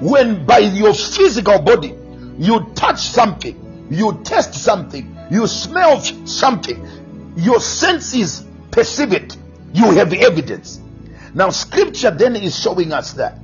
when 0.00 0.44
by 0.46 0.58
your 0.58 0.94
physical 0.94 1.60
body 1.60 1.94
you 2.38 2.72
touch 2.74 3.00
something, 3.00 3.88
you 3.90 4.20
test 4.24 4.54
something, 4.54 5.16
you 5.30 5.46
smell 5.46 6.00
something, 6.00 7.34
your 7.36 7.60
senses 7.60 8.44
perceive 8.70 9.12
it 9.12 9.36
you 9.74 9.90
have 9.90 10.12
evidence. 10.12 10.80
Now, 11.34 11.50
scripture 11.50 12.12
then 12.12 12.36
is 12.36 12.58
showing 12.58 12.92
us 12.92 13.12
that. 13.14 13.38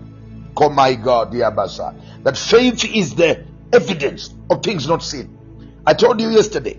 Oh 0.57 0.71
my 0.71 0.95
God, 0.95 1.33
Yabasa. 1.33 2.23
That 2.25 2.37
faith 2.37 2.85
is 2.85 3.15
the 3.15 3.45
evidence 3.73 4.35
of 4.51 4.63
things 4.63 4.87
not 4.87 5.03
seen. 5.03 5.39
I 5.87 5.95
told 5.95 6.21
you 6.21 6.29
yesterday, 6.31 6.79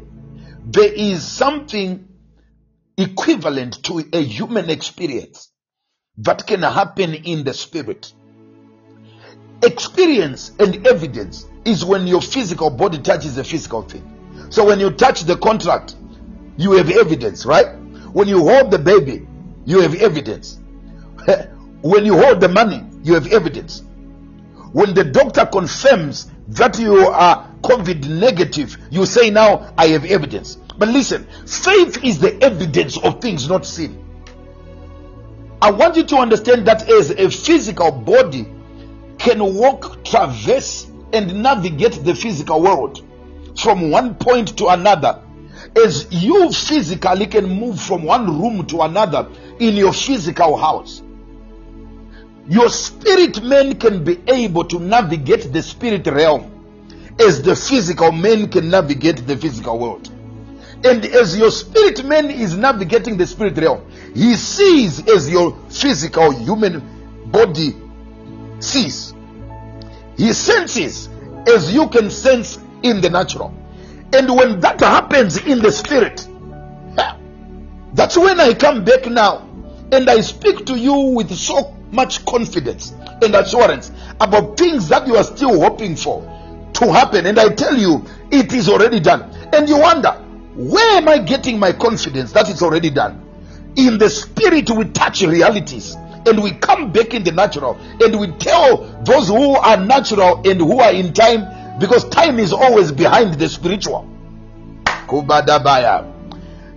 there 0.66 0.92
is 0.94 1.26
something 1.28 2.08
equivalent 2.98 3.84
to 3.86 4.04
a 4.14 4.22
human 4.22 4.70
experience 4.70 5.52
that 6.20 6.46
can 6.46 6.62
happen 6.62 7.14
in 7.14 7.44
the 7.44 7.54
spirit. 7.54 8.14
Experience 9.64 10.52
and 10.60 10.86
evidence 10.88 11.48
is 11.66 11.86
when 11.86 12.08
your 12.08 12.22
physical 12.22 12.70
body 12.70 13.00
touches 13.00 13.38
a 13.38 13.44
physical 13.44 13.82
thing. 13.82 14.48
So 14.50 14.66
when 14.66 14.80
you 14.80 14.92
touch 14.92 15.22
the 15.22 15.38
contract, 15.38 15.96
you 16.58 16.74
have 16.74 16.90
evidence, 16.90 17.46
right? 17.46 17.76
When 18.14 18.28
you 18.28 18.40
hold 18.40 18.72
the 18.72 18.80
baby, 18.80 19.28
you 19.66 19.80
have 19.82 19.96
evidence. 19.96 20.60
when 21.82 22.06
you 22.06 22.18
hold 22.18 22.42
the 22.42 22.50
money, 22.50 22.84
you 23.04 23.14
have 23.14 23.28
evidence. 23.28 23.84
When 24.74 24.94
the 24.94 25.04
doctor 25.04 25.46
confirms 25.46 26.32
that 26.50 26.80
you 26.80 26.96
are 26.98 27.50
COVID 27.62 28.08
negative, 28.08 28.78
you 28.90 29.06
say, 29.06 29.30
Now 29.30 29.74
I 29.78 29.88
have 29.88 30.06
evidence. 30.06 30.56
But 30.78 30.90
listen, 30.90 31.28
faith 31.46 32.04
is 32.04 32.20
the 32.20 32.42
evidence 32.42 32.98
of 32.98 33.22
things 33.22 33.48
not 33.48 33.66
seen. 33.66 33.98
I 35.62 35.72
want 35.72 35.96
you 35.96 36.04
to 36.04 36.16
understand 36.18 36.66
that 36.68 36.90
as 36.90 37.12
a 37.12 37.30
physical 37.30 37.92
body 37.92 38.48
can 39.20 39.54
walk, 39.54 40.04
traverse, 40.04 40.88
and 41.14 41.44
navigate 41.44 42.04
the 42.04 42.16
physical 42.16 42.62
world 42.62 43.06
from 43.60 43.92
one 43.92 44.16
point 44.16 44.58
to 44.58 44.68
another, 44.68 45.22
as 45.76 46.08
you 46.10 46.52
physically 46.52 47.28
can 47.28 47.48
move 47.48 47.80
from 47.80 48.04
one 48.04 48.42
room 48.42 48.66
to 48.68 48.82
another 48.82 49.28
in 49.60 49.76
your 49.76 49.94
physical 49.94 50.58
house. 50.58 51.04
Your 52.48 52.70
spirit 52.70 53.44
man 53.44 53.78
can 53.78 54.04
be 54.04 54.20
able 54.28 54.66
to 54.66 54.80
navigate 54.80 55.54
the 55.54 55.62
spirit 55.62 56.08
realm 56.08 56.52
as 57.20 57.42
the 57.42 57.56
physical 57.56 58.12
man 58.12 58.50
can 58.50 58.70
navigate 58.70 59.28
the 59.28 59.38
physical 59.38 59.78
world. 59.78 60.10
And 60.84 61.06
as 61.06 61.38
your 61.38 61.52
spirit 61.52 62.04
man 62.04 62.32
is 62.32 62.56
navigating 62.58 63.18
the 63.18 63.28
spirit 63.28 63.58
realm, 63.58 63.90
he 64.16 64.36
sees 64.36 65.08
as 65.08 65.30
your 65.30 65.56
physical 65.70 66.32
human 66.32 67.30
body 67.30 67.76
sees. 68.60 69.14
He 70.18 70.34
senses 70.34 71.10
as 71.48 71.72
you 71.74 71.88
can 71.90 72.10
sense 72.10 72.58
in 72.82 73.02
the 73.02 73.10
natural. 73.10 73.56
And 74.14 74.36
when 74.36 74.60
that 74.62 74.80
happens 74.80 75.38
in 75.38 75.60
the 75.60 75.72
spirit, 75.72 76.28
that's 77.94 78.18
when 78.18 78.40
I 78.40 78.56
come 78.56 78.84
back 78.84 79.06
now 79.06 79.48
and 79.92 80.10
I 80.10 80.22
speak 80.22 80.66
to 80.66 80.78
you 80.78 80.96
with 81.16 81.32
so 81.34 81.76
much 81.92 82.26
confidence 82.26 82.94
and 83.22 83.36
assurance 83.36 83.92
about 84.20 84.58
things 84.58 84.88
that 84.90 85.08
you 85.08 85.16
are 85.16 85.24
still 85.24 85.60
hoping 85.60 85.96
for 85.96 86.22
to 86.74 86.92
happen. 86.92 87.26
And 87.26 87.40
I 87.40 87.50
tell 87.50 87.78
you, 87.78 88.06
it 88.32 88.54
is 88.54 88.70
already 88.70 89.00
done. 89.00 89.24
And 89.54 89.68
you 89.68 89.78
wonder, 89.78 90.12
where 90.56 90.98
am 90.98 91.08
I 91.08 91.20
getting 91.20 91.60
my 91.60 91.72
confidence 91.72 92.32
that 92.34 92.50
it's 92.50 92.62
already 92.62 92.90
done? 92.90 93.28
In 93.76 93.98
the 93.98 94.10
spirit, 94.10 94.70
we 94.70 94.86
touch 94.86 95.22
realities 95.22 95.96
and 96.26 96.42
we 96.42 96.52
come 96.52 96.92
back 96.92 97.14
in 97.14 97.24
the 97.24 97.32
natural 97.32 97.78
and 98.02 98.20
we 98.20 98.28
tell 98.38 98.78
those 99.04 99.28
who 99.28 99.56
are 99.56 99.78
natural 99.78 100.42
and 100.48 100.60
who 100.60 100.80
are 100.80 100.92
in 100.92 101.14
time 101.14 101.80
because 101.80 102.08
time 102.10 102.38
is 102.40 102.54
always 102.54 102.92
behind 102.92 103.36
the 103.36 103.50
spiritual. 103.50 104.08
Kubadabaya. 105.08 106.08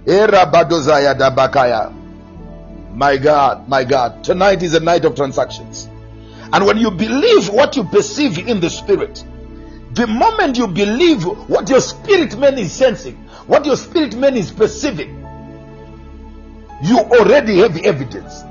Dabakaya. 0.06 2.03
My 2.94 3.16
God, 3.16 3.68
my 3.68 3.82
God, 3.82 4.22
tonight 4.22 4.62
is 4.62 4.74
a 4.74 4.80
night 4.80 5.04
of 5.04 5.16
transactions. 5.16 5.88
And 6.52 6.64
when 6.64 6.78
you 6.78 6.92
believe 6.92 7.48
what 7.48 7.74
you 7.74 7.82
perceive 7.82 8.38
in 8.38 8.60
the 8.60 8.70
spirit, 8.70 9.24
the 9.94 10.06
moment 10.06 10.56
you 10.56 10.68
believe 10.68 11.24
what 11.24 11.68
your 11.68 11.80
spirit 11.80 12.38
man 12.38 12.56
is 12.56 12.72
sensing, 12.72 13.16
what 13.46 13.66
your 13.66 13.76
spirit 13.76 14.16
man 14.16 14.36
is 14.36 14.52
perceiving, 14.52 15.20
you 16.82 16.98
already 16.98 17.58
have 17.58 17.76
evidence. 17.78 18.42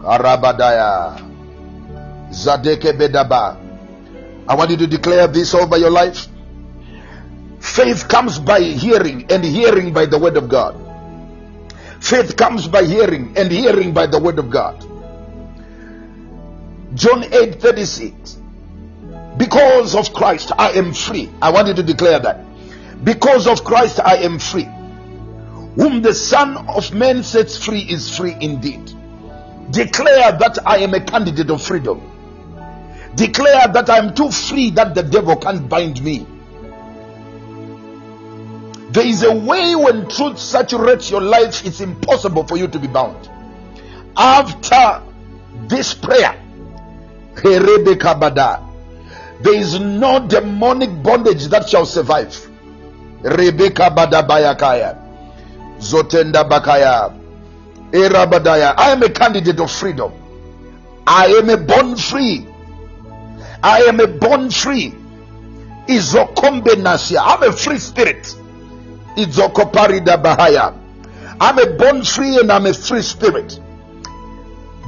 Karabadaya. 0.00 1.22
Zadeke 2.30 2.92
Bedaba. 2.92 3.56
I 4.48 4.54
want 4.54 4.70
you 4.70 4.76
to 4.76 4.86
declare 4.86 5.26
this 5.28 5.54
over 5.54 5.78
your 5.78 5.90
life. 5.90 6.26
Faith 7.58 8.06
comes 8.08 8.38
by 8.38 8.60
hearing, 8.60 9.30
and 9.32 9.42
hearing 9.42 9.94
by 9.94 10.04
the 10.06 10.18
word 10.18 10.36
of 10.36 10.48
God. 10.48 10.85
Faith 12.00 12.36
comes 12.36 12.68
by 12.68 12.84
hearing, 12.84 13.36
and 13.36 13.50
hearing 13.50 13.92
by 13.92 14.06
the 14.06 14.18
word 14.18 14.38
of 14.38 14.50
God. 14.50 14.80
John 16.94 17.24
8 17.24 17.60
36. 17.60 18.38
Because 19.36 19.94
of 19.94 20.12
Christ, 20.14 20.52
I 20.56 20.70
am 20.72 20.94
free. 20.94 21.30
I 21.42 21.50
want 21.50 21.68
you 21.68 21.74
to 21.74 21.82
declare 21.82 22.18
that. 22.20 22.44
Because 23.04 23.46
of 23.46 23.64
Christ, 23.64 24.00
I 24.00 24.16
am 24.16 24.38
free. 24.38 24.68
Whom 25.76 26.00
the 26.00 26.14
Son 26.14 26.56
of 26.68 26.94
Man 26.94 27.22
sets 27.22 27.62
free 27.62 27.80
is 27.80 28.16
free 28.16 28.34
indeed. 28.40 28.90
Declare 29.70 30.38
that 30.38 30.58
I 30.66 30.78
am 30.78 30.94
a 30.94 31.00
candidate 31.00 31.50
of 31.50 31.62
freedom. 31.62 32.00
Declare 33.14 33.68
that 33.74 33.90
I 33.90 33.98
am 33.98 34.14
too 34.14 34.30
free 34.30 34.70
that 34.70 34.94
the 34.94 35.02
devil 35.02 35.36
can't 35.36 35.68
bind 35.68 36.02
me. 36.02 36.26
There 38.90 39.06
is 39.06 39.22
a 39.22 39.34
way 39.34 39.74
when 39.74 40.08
truth 40.08 40.38
saturates 40.38 41.10
your 41.10 41.20
life, 41.20 41.66
it's 41.66 41.80
impossible 41.80 42.46
for 42.46 42.56
you 42.56 42.68
to 42.68 42.78
be 42.78 42.86
bound. 42.86 43.28
After 44.16 45.02
this 45.66 45.92
prayer, 45.92 46.40
there 47.42 49.54
is 49.54 49.80
no 49.80 50.26
demonic 50.26 51.02
bondage 51.02 51.46
that 51.48 51.68
shall 51.68 51.84
survive. 51.84 52.34
Rebecca 53.22 53.90
Badabayakaya. 53.90 54.96
Zotenda 55.78 56.48
Bakaya. 56.48 57.12
Erabadaya. 57.90 58.74
I 58.76 58.92
am 58.92 59.02
a 59.02 59.10
candidate 59.10 59.60
of 59.60 59.70
freedom. 59.70 60.12
I 61.06 61.26
am 61.26 61.50
a 61.50 61.56
born 61.56 61.96
free. 61.96 62.46
I 63.62 63.82
am 63.82 64.00
a 64.00 64.06
born 64.06 64.50
free. 64.50 64.94
I'm 65.88 67.42
a 67.42 67.52
free 67.52 67.78
spirit. 67.78 68.34
I'm 71.40 71.58
a 71.58 71.66
born 71.76 72.04
free 72.04 72.38
and 72.38 72.50
I'm 72.52 72.66
a 72.66 72.74
free 72.74 73.02
spirit. 73.02 73.58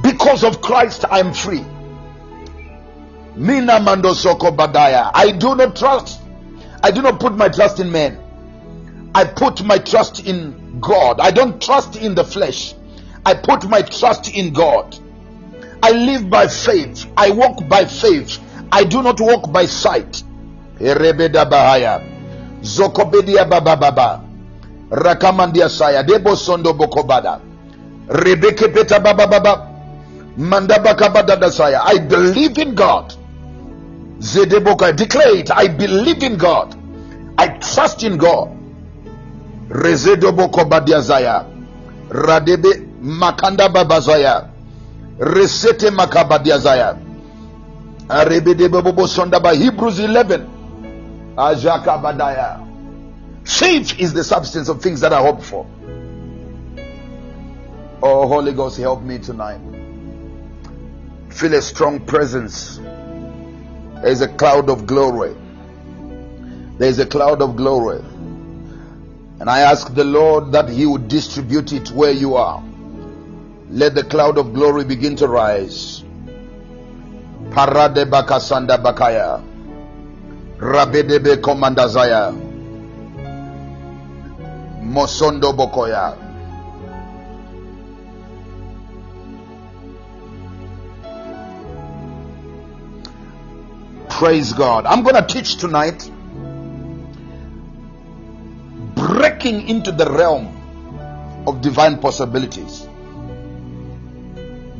Because 0.03 0.43
of 0.43 0.61
Christ, 0.61 1.05
I'm 1.09 1.33
free. 1.33 1.65
Mina 3.35 3.79
Mandosoko 3.79 4.55
Badaya. 4.55 5.11
I 5.13 5.31
do 5.31 5.55
not 5.55 5.75
trust. 5.75 6.21
I 6.83 6.91
do 6.91 7.01
not 7.01 7.19
put 7.19 7.35
my 7.35 7.49
trust 7.49 7.79
in 7.79 7.91
men. 7.91 8.19
I 9.15 9.25
put 9.25 9.63
my 9.63 9.77
trust 9.79 10.25
in 10.25 10.79
God. 10.79 11.19
I 11.19 11.31
don't 11.31 11.61
trust 11.61 11.95
in 11.95 12.15
the 12.15 12.23
flesh. 12.23 12.75
I 13.25 13.33
put 13.33 13.67
my 13.67 13.81
trust 13.81 14.33
in 14.33 14.53
God. 14.53 14.97
I 15.81 15.91
live 15.91 16.29
by 16.29 16.47
faith. 16.47 17.05
I 17.17 17.31
walk 17.31 17.67
by 17.67 17.85
faith. 17.85 18.39
I 18.71 18.83
do 18.83 19.01
not 19.01 19.19
walk 19.19 19.51
by 19.51 19.65
sight. 19.65 20.23
Bahaya. 20.79 22.18
Zokobedia 22.61 23.45
Baba 23.49 23.75
Baba. 23.75 24.21
Rakamandia 24.91 25.69
Saya. 25.69 26.03
Debo 26.03 26.35
Sondo 26.35 26.73
Bokobada. 26.73 27.39
Rebeke 28.07 28.73
Peta 28.73 28.99
Baba 28.99 29.27
Baba. 29.27 29.67
Mandabaka 30.37 31.09
Badada 31.09 31.51
Saya. 31.51 31.81
I 31.85 31.99
believe 31.99 32.57
in 32.57 32.75
God. 32.75 33.13
Zedeboka. 34.19 34.95
Declare 34.95 35.37
it. 35.37 35.51
I 35.51 35.67
believe 35.67 36.23
in 36.23 36.37
God. 36.37 36.75
I 37.37 37.47
trust 37.59 38.03
in 38.03 38.17
God. 38.17 38.49
Rezedoboko 39.69 40.65
Badiazaya. 40.67 41.45
Radebe 42.09 42.87
Makanda 43.01 43.69
Babazaya. 43.69 44.49
Resete 45.19 45.91
Makabadiazaya. 45.91 46.97
Arebedebobo 48.09 49.07
Sondaba. 49.07 49.53
Hebrews 49.53 49.99
11. 49.99 50.58
Ajaka 51.39 52.01
Badaya. 52.01 52.67
Faith 53.47 53.97
is 53.97 54.13
the 54.13 54.25
substance 54.25 54.67
of 54.67 54.81
things 54.81 54.99
that 54.99 55.13
I 55.13 55.21
hope 55.21 55.41
for. 55.41 55.65
Oh, 58.03 58.27
Holy 58.27 58.51
Ghost, 58.51 58.77
help 58.77 59.01
me 59.01 59.19
tonight. 59.19 59.61
Feel 61.29 61.53
a 61.53 61.61
strong 61.61 62.05
presence. 62.05 62.77
There 62.77 64.07
is 64.07 64.19
a 64.19 64.27
cloud 64.27 64.69
of 64.69 64.85
glory. 64.85 65.33
There 66.77 66.89
is 66.89 66.99
a 66.99 67.05
cloud 67.05 67.41
of 67.41 67.55
glory. 67.55 67.99
And 69.39 69.49
I 69.49 69.61
ask 69.61 69.93
the 69.93 70.03
Lord 70.03 70.51
that 70.51 70.67
He 70.67 70.85
would 70.85 71.07
distribute 71.07 71.71
it 71.71 71.89
where 71.91 72.11
you 72.11 72.35
are. 72.35 72.61
Let 73.69 73.95
the 73.95 74.03
cloud 74.03 74.37
of 74.37 74.53
glory 74.53 74.83
begin 74.83 75.15
to 75.17 75.27
rise. 75.29 76.03
Parade 77.51 78.09
bakasanda 78.11 78.77
bakaya. 78.83 79.48
Rabedebe 80.59 81.37
komandazaya. 81.37 82.33
Mosondo 84.83 85.53
bokoya. 85.53 86.15
Praise 94.09 94.51
God. 94.51 94.85
I'm 94.85 95.01
going 95.03 95.15
to 95.15 95.25
teach 95.25 95.55
tonight 95.55 96.11
breaking 98.95 99.69
into 99.69 99.93
the 99.93 100.11
realm 100.11 100.47
of 101.47 101.61
divine 101.61 101.99
possibilities. 101.99 102.85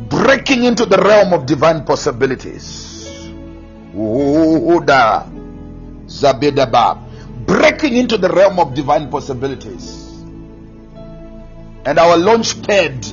Breaking 0.09 0.65
into 0.65 0.85
the 0.85 0.97
realm 0.97 1.31
of 1.31 1.45
divine 1.45 1.85
possibilities. 1.85 3.07
Uhuda. 3.95 5.38
Zabedaba. 6.09 7.05
Breaking 7.45 7.95
into 7.95 8.17
the 8.17 8.29
realm 8.29 8.59
of 8.59 8.73
divine 8.73 9.09
possibilities. 9.09 10.07
And 11.85 11.97
our 11.97 12.17
launch 12.17 12.61
pad 12.63 13.05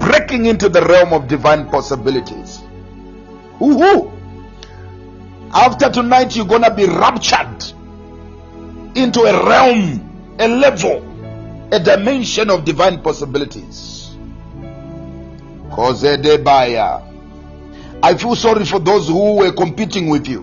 breaking 0.00 0.46
into 0.46 0.68
the 0.68 0.82
realm 0.82 1.12
of 1.12 1.28
divine 1.28 1.68
possibilities. 1.70 2.60
Woohoo! 3.58 4.10
After 5.52 5.90
tonight, 5.90 6.34
you're 6.34 6.46
gonna 6.46 6.74
be 6.74 6.86
raptured 6.86 7.64
into 8.96 9.20
a 9.22 9.46
realm, 9.46 10.36
a 10.38 10.48
level, 10.48 11.68
a 11.72 11.78
dimension 11.78 12.50
of 12.50 12.64
divine 12.64 13.02
possibilities. 13.02 14.16
Kozedebaya. 15.70 17.13
I 18.04 18.14
feel 18.18 18.36
sorry 18.36 18.66
for 18.66 18.80
those 18.80 19.08
who 19.08 19.36
were 19.36 19.50
competing 19.52 20.10
with 20.10 20.28
you. 20.28 20.42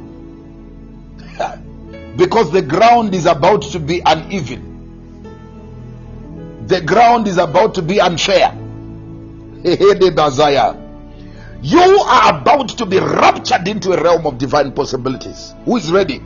because 2.17 2.51
the 2.51 2.63
ground 2.63 3.13
is 3.13 3.27
about 3.27 3.61
to 3.61 3.77
be 3.79 4.01
uneven. 4.03 4.67
The 6.65 6.81
ground 6.81 7.27
is 7.27 7.37
about 7.37 7.75
to 7.75 7.83
be 7.83 8.01
unfair. 8.01 8.57
You 11.63 11.79
are 11.79 12.39
about 12.41 12.69
to 12.69 12.87
be 12.87 12.97
raptured 12.97 13.67
into 13.67 13.91
a 13.91 14.03
realm 14.03 14.25
of 14.25 14.39
divine 14.39 14.71
possibilities. 14.71 15.53
Who 15.65 15.77
is 15.77 15.91
ready? 15.91 16.17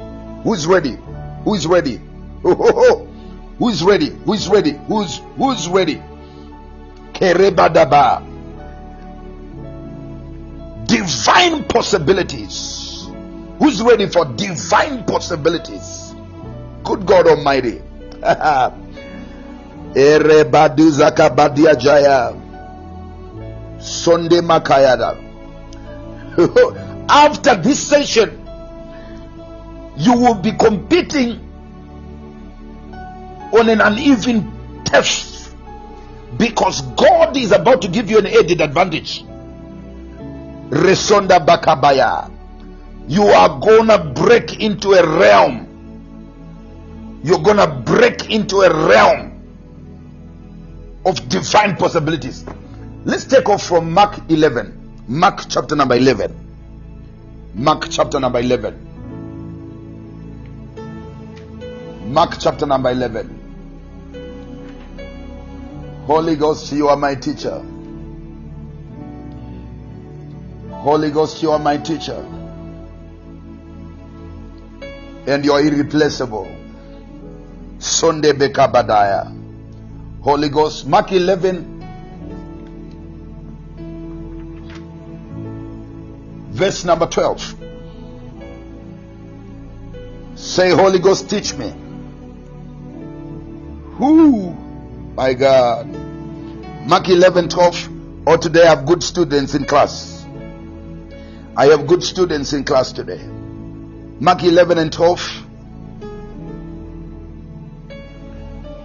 Who 0.43 0.53
is 0.53 0.65
ready? 0.65 0.97
Who 1.43 1.53
is 1.53 1.67
ready? 1.67 1.99
Who 2.43 3.67
is 3.67 3.83
ready? 3.83 4.11
Who 4.23 4.31
is 4.31 4.47
ready? 4.47 4.79
Who's 4.87 5.17
who's 5.35 5.67
ready? 5.67 6.01
Kerebadaba. 7.11 8.34
Divine 10.95 11.65
possibilities. 11.65 13.05
Who's 13.59 13.81
ready 13.81 14.07
for 14.07 14.23
divine 14.23 15.03
possibilities? 15.03 16.15
Good 16.85 17.05
God 17.05 17.27
Almighty. 17.27 17.81
Sunday 23.81 24.39
Makayada. 24.39 25.19
After 27.09 27.55
this 27.57 27.85
session, 27.85 28.29
you 29.97 30.13
will 30.13 30.35
be 30.35 30.53
competing 30.53 31.41
on 33.51 33.67
an 33.67 33.81
uneven 33.81 34.83
test 34.85 35.53
because 36.37 36.83
God 36.95 37.35
is 37.35 37.51
about 37.51 37.81
to 37.81 37.89
give 37.89 38.09
you 38.09 38.17
an 38.19 38.27
added 38.27 38.61
advantage. 38.61 39.25
Resonda 40.69 41.39
Bakabaya. 41.45 42.31
You 43.07 43.23
are 43.23 43.59
gonna 43.59 43.99
break 44.13 44.59
into 44.61 44.93
a 44.93 45.05
realm. 45.19 45.67
You're 47.23 47.41
gonna 47.41 47.67
break 47.67 48.29
into 48.31 48.61
a 48.61 48.87
realm 48.87 49.31
of 51.05 51.29
divine 51.29 51.75
possibilities. 51.75 52.45
Let's 53.03 53.25
take 53.25 53.47
off 53.47 53.63
from 53.63 53.91
Mark 53.91 54.19
11. 54.29 55.03
Mark 55.07 55.41
chapter 55.49 55.75
number 55.75 55.95
11. 55.95 56.33
Mark 57.53 57.87
chapter 57.89 58.19
number 58.19 58.39
11. 58.39 58.81
Mark 62.11 62.37
chapter 62.39 62.65
number 62.65 62.89
11. 62.89 63.29
Holy 66.07 66.35
Ghost, 66.35 66.71
you 66.71 66.87
are 66.87 66.97
my 66.97 67.13
teacher. 67.15 67.63
Holy 70.85 71.09
Ghost, 71.09 71.41
you 71.41 71.49
are 71.49 71.57
my 71.57 71.77
teacher. 71.77 72.23
And 75.25 75.43
you 75.43 75.51
are 75.53 75.59
irreplaceable. 75.59 76.47
Sunday 77.79 78.33
Bekabadaya. 78.33 79.35
Holy 80.21 80.47
Ghost, 80.49 80.85
Mark 80.85 81.11
11, 81.11 81.81
verse 86.51 86.85
number 86.85 87.07
12. 87.07 87.55
Say, 90.35 90.69
Holy 90.69 90.99
Ghost, 90.99 91.27
teach 91.31 91.55
me. 91.55 91.73
Who? 93.97 94.51
My 95.15 95.33
God. 95.33 95.87
Mark 96.85 97.09
11, 97.09 97.49
12. 97.49 98.27
Or 98.27 98.37
today 98.37 98.67
I 98.67 98.75
have 98.75 98.85
good 98.85 99.01
students 99.01 99.55
in 99.55 99.65
class. 99.65 100.14
I 101.57 101.67
have 101.67 101.87
good 101.87 102.03
students 102.03 102.51
in 102.51 102.65
class 102.65 102.91
today. 102.91 103.23
Mark 104.19 104.43
11 104.43 104.77
and 104.77 104.91
12. 104.91 105.43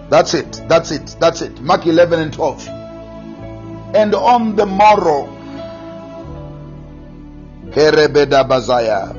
That's 0.08 0.34
it. 0.34 0.62
That's 0.68 0.92
it. 0.92 1.16
That's 1.18 1.42
it. 1.42 1.60
Mark 1.60 1.86
11 1.86 2.20
and 2.20 2.32
12. 2.32 2.68
And 3.94 4.14
on 4.14 4.54
the 4.54 4.66
morrow, 4.66 5.26
Kerebeda 7.70 8.46
Bazaya. 8.48 9.16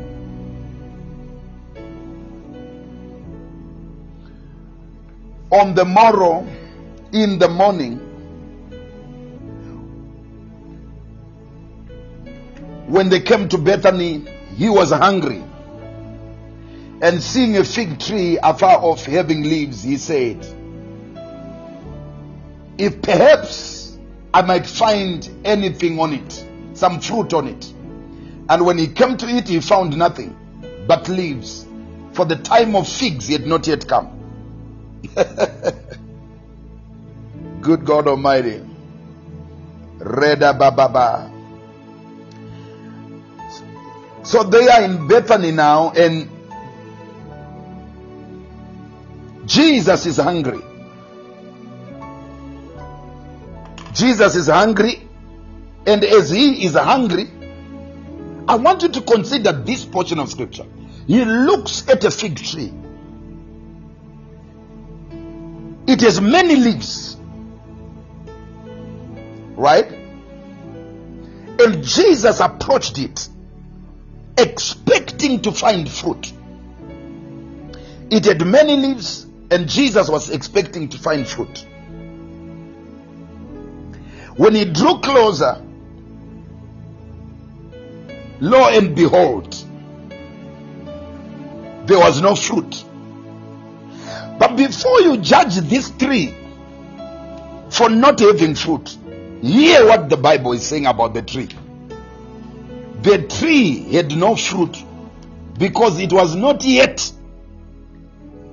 On 5.51 5.75
the 5.75 5.83
morrow, 5.83 6.47
in 7.11 7.37
the 7.37 7.49
morning, 7.49 8.11
when 12.91 13.07
they 13.07 13.21
came 13.21 13.47
to 13.47 13.57
Bethany, 13.57 14.25
he 14.57 14.67
was 14.67 14.91
hungry. 14.91 15.41
And 17.01 17.23
seeing 17.23 17.55
a 17.55 17.63
fig 17.63 17.97
tree 17.99 18.37
afar 18.43 18.79
off 18.79 19.05
having 19.05 19.43
leaves, 19.43 19.81
he 19.81 19.95
said, 19.95 20.45
If 22.77 23.01
perhaps 23.01 23.97
I 24.33 24.41
might 24.41 24.67
find 24.67 25.27
anything 25.45 26.01
on 26.01 26.11
it, 26.11 26.45
some 26.73 26.99
fruit 26.99 27.33
on 27.33 27.47
it. 27.47 27.73
And 28.49 28.65
when 28.65 28.77
he 28.77 28.87
came 28.87 29.15
to 29.15 29.25
it, 29.25 29.47
he 29.47 29.61
found 29.61 29.97
nothing 29.97 30.35
but 30.85 31.07
leaves, 31.07 31.65
for 32.11 32.25
the 32.25 32.35
time 32.35 32.75
of 32.75 32.89
figs 32.89 33.29
had 33.29 33.47
not 33.47 33.67
yet 33.67 33.87
come. 33.87 34.09
Good 37.61 37.85
God 37.85 38.09
Almighty. 38.09 38.61
Reda 39.97 40.53
Bababa. 40.59 41.30
So 44.24 44.43
they 44.43 44.67
are 44.69 44.84
in 44.84 45.07
Bethany 45.07 45.51
now, 45.51 45.91
and 45.91 46.30
Jesus 49.45 50.05
is 50.05 50.17
hungry. 50.17 50.61
Jesus 53.93 54.36
is 54.36 54.47
hungry, 54.47 55.07
and 55.86 56.03
as 56.03 56.30
he 56.30 56.63
is 56.65 56.76
hungry, 56.76 57.30
I 58.47 58.55
want 58.55 58.84
you 58.84 58.89
to 58.89 59.01
consider 59.01 59.51
this 59.51 59.86
portion 59.86 60.19
of 60.19 60.30
scripture. 60.30 60.65
He 61.07 61.26
looks 61.26 61.88
at 61.89 62.03
a 62.03 62.11
fig 62.11 62.38
tree, 62.38 62.72
it 65.88 66.01
has 66.01 66.22
many 66.22 66.55
leaves, 66.55 67.17
right? 69.55 69.91
And 71.59 71.84
Jesus 71.84 72.39
approached 72.39 72.97
it 72.97 73.28
expecting 74.41 75.41
to 75.41 75.51
find 75.51 75.89
fruit. 75.89 76.33
It 78.09 78.25
had 78.25 78.45
many 78.45 78.75
leaves, 78.75 79.25
and 79.49 79.69
Jesus 79.69 80.09
was 80.09 80.29
expecting 80.29 80.89
to 80.89 80.97
find 80.97 81.27
fruit. 81.27 81.65
When 84.35 84.55
he 84.55 84.65
drew 84.65 84.99
closer, 84.99 85.61
lo 88.39 88.69
and 88.69 88.95
behold, 88.95 89.55
there 91.87 91.99
was 91.99 92.21
no 92.21 92.35
fruit. 92.35 92.83
But 94.39 94.55
before 94.55 95.01
you 95.01 95.17
judge 95.17 95.55
this 95.57 95.89
tree 95.91 96.33
for 97.69 97.89
not 97.89 98.19
having 98.19 98.55
fruit, 98.55 98.97
hear 99.41 99.85
what 99.85 100.09
the 100.09 100.17
Bible 100.17 100.53
is 100.53 100.65
saying 100.65 100.85
about 100.85 101.13
the 101.13 101.21
tree. 101.21 101.49
The 103.01 103.27
tree 103.27 103.79
had 103.93 104.15
no 104.15 104.35
fruit 104.35 104.77
because 105.57 105.99
it 105.99 106.13
was 106.13 106.35
not 106.35 106.63
yet, 106.63 107.11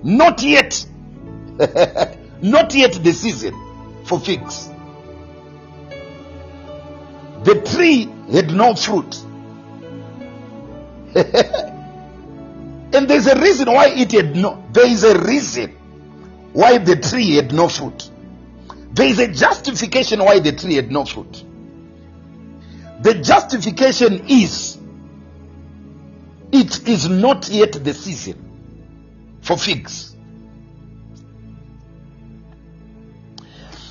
not 0.03 0.42
yet, 0.42 0.86
not 2.42 2.74
yet 2.74 2.92
the 2.92 3.12
season 3.12 3.55
for 4.05 4.18
figs. 4.18 4.70
The 7.44 7.61
tree 7.61 8.09
had 8.32 8.51
no 8.53 8.74
fruit. 8.74 9.16
and 12.94 13.09
there's 13.09 13.26
a 13.26 13.38
reason 13.38 13.70
why 13.70 13.88
it 13.88 14.12
had 14.12 14.34
no, 14.34 14.64
there 14.72 14.86
is 14.86 15.05
a 15.05 15.18
reason 15.18 15.76
why 16.53 16.78
the 16.78 16.96
tree 16.96 17.36
had 17.36 17.53
no 17.53 17.68
fruit. 17.68 18.11
There 18.92 19.07
is 19.07 19.18
a 19.18 19.28
justification 19.28 20.24
why 20.24 20.38
the 20.40 20.53
tree 20.53 20.74
had 20.74 20.90
no 20.90 21.05
fruit. 21.05 21.44
The 23.01 23.14
justification 23.14 24.26
is 24.28 24.76
it 26.51 26.88
is 26.88 27.09
not 27.09 27.49
yet 27.49 27.72
the 27.72 27.94
season 27.94 29.38
for 29.40 29.57
figs. 29.57 30.16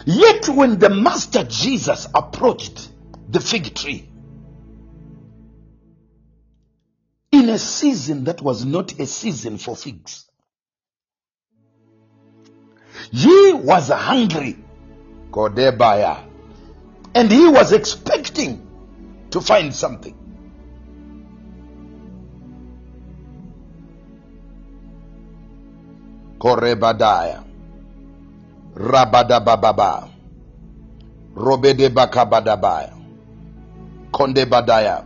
Yet, 0.05 0.47
when 0.49 0.79
the 0.79 0.89
Master 0.89 1.43
Jesus 1.43 2.07
approached 2.13 2.89
the 3.29 3.39
fig 3.39 3.75
tree 3.75 4.09
in 7.31 7.49
a 7.49 7.59
season 7.59 8.23
that 8.25 8.41
was 8.41 8.65
not 8.65 8.99
a 8.99 9.05
season 9.05 9.57
for 9.57 9.75
figs, 9.75 10.25
he 13.11 13.53
was 13.53 13.89
hungry, 13.89 14.57
Kodebaya, 15.31 16.23
and 17.13 17.31
he 17.31 17.47
was 17.47 17.71
expecting 17.73 18.66
to 19.31 19.41
find 19.41 19.73
something. 19.73 20.15
Korebadaya. 26.39 27.43
Rabadabababa. 28.75 30.09
Robede 31.35 31.89
bakabadabaya. 31.89 32.93
Konde 34.11 34.45
badaya. 34.45 35.03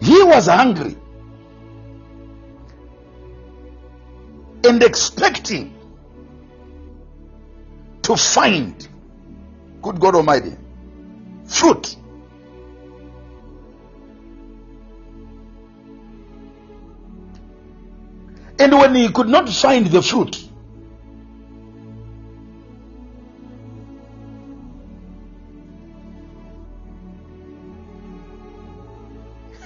He 0.00 0.22
was 0.24 0.46
hungry 0.46 0.96
and 4.64 4.82
expecting 4.82 5.77
to 8.08 8.16
find, 8.16 8.88
good 9.82 10.00
God 10.00 10.14
Almighty, 10.14 10.56
fruit. 11.46 11.94
And 18.58 18.72
when 18.72 18.94
he 18.94 19.10
could 19.10 19.28
not 19.28 19.46
find 19.50 19.86
the 19.88 20.00
fruit, 20.00 20.42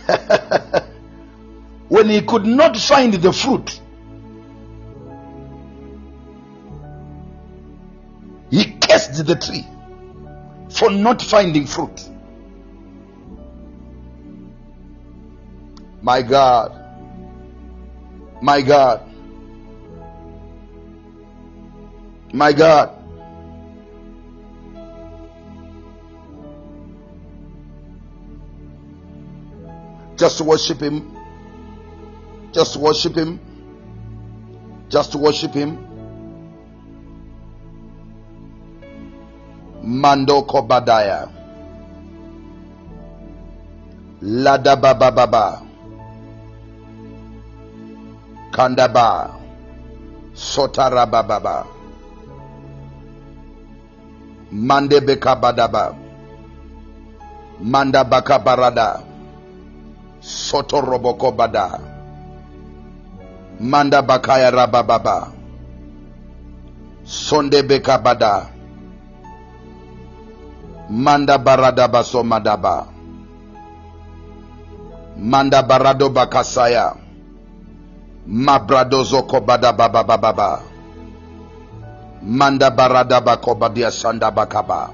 when 1.88 2.08
he 2.08 2.22
could 2.22 2.44
not 2.44 2.76
find 2.76 3.14
the 3.14 3.32
fruit, 3.32 3.80
cursed 9.12 9.26
the 9.26 9.36
tree 9.36 9.66
for 10.70 10.90
not 10.90 11.22
finding 11.22 11.66
fruit. 11.66 12.08
My 16.00 16.22
God, 16.22 16.72
my 18.42 18.60
God, 18.62 19.08
my 22.32 22.52
God. 22.52 22.98
Just 30.16 30.40
worship 30.40 30.80
Him. 30.80 31.16
Just 32.52 32.76
worship 32.76 33.14
Him. 33.16 33.40
Just 34.88 35.14
worship 35.16 35.52
Him. 35.52 35.91
Mandoko 39.82 40.62
Badaya. 40.62 41.26
Lada 44.22 44.76
Baba 44.76 45.10
Baba. 45.10 45.62
Kandaba. 48.52 49.34
Sotara 50.34 51.02
Baba. 51.10 51.66
Mande 54.52 55.00
Beka 55.00 55.34
Badaba. 55.34 55.96
Manda 57.58 58.04
Baka 58.04 58.38
Barada. 58.38 59.02
Soto 60.20 60.78
Roboko 60.80 61.34
Bada. 61.34 61.80
Manda 63.58 64.02
Bakaya 64.02 64.50
Rabababa. 64.52 65.32
Sonde 67.02 67.62
Beka 67.66 67.98
Bada. 67.98 68.51
Manda 70.90 71.38
Barada 71.38 71.86
Baso 71.86 72.22
Madaba. 72.24 72.88
Manda 75.16 75.62
Barado 75.62 76.10
Bakasaya. 76.10 76.96
Mabrado 78.26 79.02
Zoko 79.04 79.40
Bada 79.44 79.72
Baba 79.72 80.02
Baba. 80.02 80.62
Manda 82.22 82.70
Barada 82.70 83.20
Bakobadia 83.20 83.90
Sanda 83.90 84.30
Bakaba. 84.30 84.90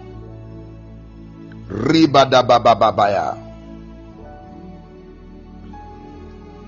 Ribada 1.68 2.42
Baba 2.42 2.74
Babaya. 2.74 3.36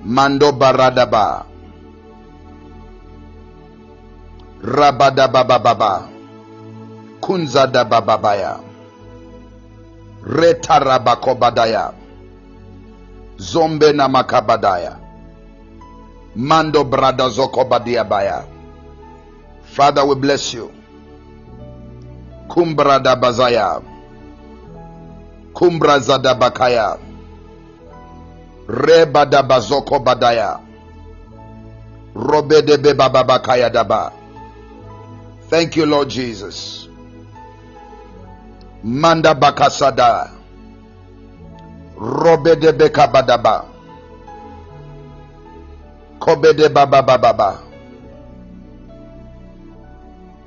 Mando 0.04 0.52
Baradaba. 0.52 1.44
Rabada 4.62 5.28
Baba 5.28 5.58
Baba. 5.58 6.08
Kunzada 7.20 7.84
Baba 7.84 8.16
Baya. 8.16 8.69
Retarabakobadaya. 10.26 11.92
Zombe 13.38 13.92
na 13.92 14.08
makabadaya. 14.08 14.96
Mando 16.36 16.84
brada 16.84 17.28
zokobadia 17.28 18.04
baya. 18.04 18.44
Father, 19.64 20.04
we 20.04 20.14
bless 20.14 20.54
you. 20.54 20.70
Kumbrada 22.48 23.16
bazaya. 23.16 23.80
Kumbrazada 25.54 26.34
bakaya. 26.34 26.98
Rebada 28.68 29.42
bazoko 29.42 29.98
badaya. 29.98 30.60
Robede 32.14 32.76
beba 32.76 33.08
bakaya 33.08 33.70
daba. 33.70 34.12
Thank 35.48 35.76
you, 35.76 35.86
Lord 35.86 36.10
Jesus. 36.10 36.89
Manda 38.84 39.34
bakasada. 39.34 40.30
Robede 42.00 42.72
beka 42.72 43.06
badaba. 43.06 43.64
Kobede 46.18 46.68
baba 46.68 47.02
baba 47.02 47.18
baba. 47.18 47.62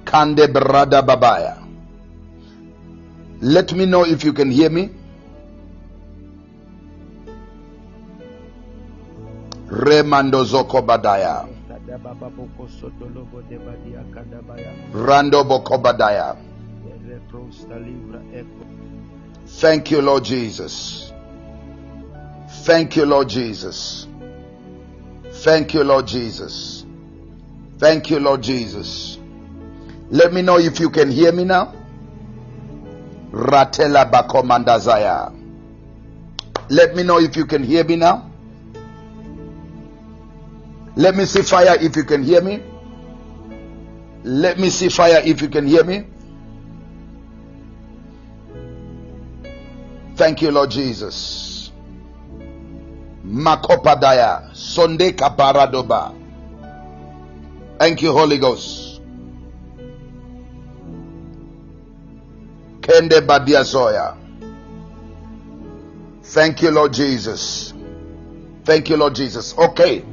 Kande 0.05 0.47
brada 0.47 1.01
babaya. 1.01 1.57
Let 3.41 3.73
me 3.73 3.85
know 3.85 4.05
if 4.05 4.23
you 4.23 4.33
can 4.33 4.49
hear 4.49 4.69
me. 4.69 4.89
Remando 9.69 10.43
zoko 10.45 10.81
badaya. 10.81 11.47
Rando 14.93 15.43
boko 15.47 15.77
badaya. 15.77 16.52
Thank 19.47 19.89
you, 19.89 20.01
Lord 20.01 20.23
Jesus. 20.23 21.11
Thank 22.63 22.95
you, 22.95 23.05
Lord 23.05 23.27
Jesus. 23.27 24.07
Thank 25.31 25.73
you, 25.73 25.83
Lord 25.83 26.05
Jesus. 26.05 26.85
Thank 27.79 28.11
you, 28.11 28.19
Lord 28.19 28.43
Jesus. 28.43 29.17
Let 30.11 30.31
me 30.31 30.43
know 30.43 30.59
if 30.59 30.79
you 30.79 30.91
can 30.91 31.09
hear 31.09 31.31
me 31.31 31.43
now. 31.43 31.73
Ratela 33.31 34.11
bakomandazaya. 34.11 35.33
Let 36.69 36.95
me 36.95 37.01
know 37.01 37.19
if 37.19 37.35
you 37.35 37.47
can 37.47 37.63
hear 37.63 37.83
me 37.83 37.95
now. 37.95 38.29
Let 40.95 41.15
me 41.15 41.25
see 41.25 41.41
fire 41.41 41.77
if 41.81 41.95
you 41.95 42.03
can 42.03 42.21
hear 42.21 42.41
me. 42.41 42.61
Let 44.23 44.59
me 44.59 44.69
see 44.69 44.89
fire 44.89 45.21
if 45.25 45.41
you 45.41 45.49
can 45.49 45.65
hear 45.65 45.83
me. 45.83 46.12
Thank 50.23 50.41
you, 50.41 50.51
Lord 50.51 50.71
Jesus. 50.71 51.69
Makopadaya. 53.25 54.55
Sonde 54.55 55.11
kaparadoba. 55.11 56.15
Thank 57.77 58.01
you, 58.01 58.13
Holy 58.13 58.37
Ghost. 58.37 59.01
Kende. 62.79 63.19
Thank 66.23 66.61
you, 66.61 66.71
Lord 66.71 66.93
Jesus. 66.93 67.73
Thank 68.63 68.89
you, 68.89 68.95
Lord 68.95 69.15
Jesus. 69.15 69.53
Okay. 69.57 70.05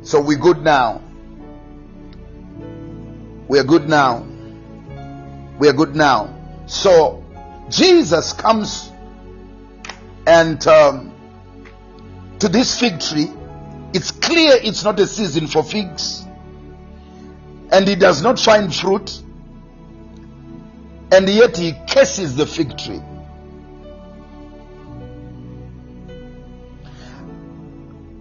So 0.00 0.22
we're 0.22 0.38
good 0.38 0.62
now. 0.62 1.02
We 3.46 3.58
are 3.58 3.64
good 3.64 3.90
now. 3.90 4.26
We 5.58 5.68
are 5.68 5.74
good 5.74 5.94
now. 5.94 6.34
So 6.64 7.22
Jesus 7.68 8.32
comes 8.32 8.90
and 10.28 10.66
um, 10.66 11.10
to 12.38 12.50
this 12.50 12.78
fig 12.78 13.00
tree. 13.00 13.30
It's 13.94 14.10
clear 14.10 14.58
it's 14.62 14.84
not 14.84 15.00
a 15.00 15.06
season 15.06 15.46
for 15.46 15.64
figs, 15.64 16.22
and 17.72 17.88
he 17.88 17.96
does 17.96 18.22
not 18.22 18.38
find 18.38 18.74
fruit, 18.74 19.22
and 21.10 21.26
yet 21.26 21.56
he 21.56 21.72
curses 21.88 22.36
the 22.36 22.44
fig 22.44 22.76
tree. 22.76 23.00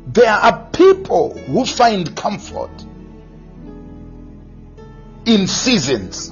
There 0.07 0.31
are 0.31 0.69
people 0.71 1.37
who 1.37 1.65
find 1.65 2.15
comfort 2.15 2.71
in 5.25 5.45
seasons. 5.45 6.31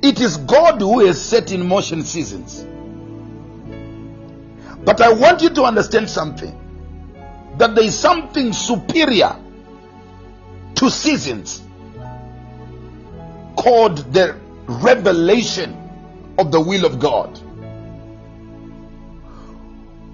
It 0.00 0.20
is 0.20 0.36
God 0.36 0.80
who 0.80 1.04
has 1.04 1.20
set 1.20 1.50
in 1.50 1.66
motion 1.66 2.04
seasons. 2.04 2.64
But 4.84 5.00
I 5.00 5.12
want 5.12 5.42
you 5.42 5.50
to 5.50 5.64
understand 5.64 6.08
something 6.08 6.56
that 7.58 7.74
there 7.74 7.84
is 7.84 7.98
something 7.98 8.52
superior 8.52 9.36
to 10.76 10.90
seasons 10.90 11.62
called 13.56 13.98
the 14.12 14.36
revelation 14.66 15.76
of 16.38 16.50
the 16.50 16.60
will 16.60 16.86
of 16.86 16.98
God. 16.98 17.38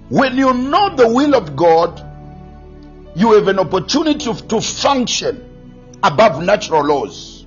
When 0.09 0.37
you 0.37 0.53
know 0.53 0.95
the 0.95 1.07
will 1.07 1.35
of 1.35 1.55
God, 1.55 2.03
you 3.15 3.33
have 3.33 3.47
an 3.47 3.59
opportunity 3.59 4.25
to, 4.25 4.61
function 4.61 5.43
above 6.03 6.43
natural 6.43 6.85
laws. 6.85 7.45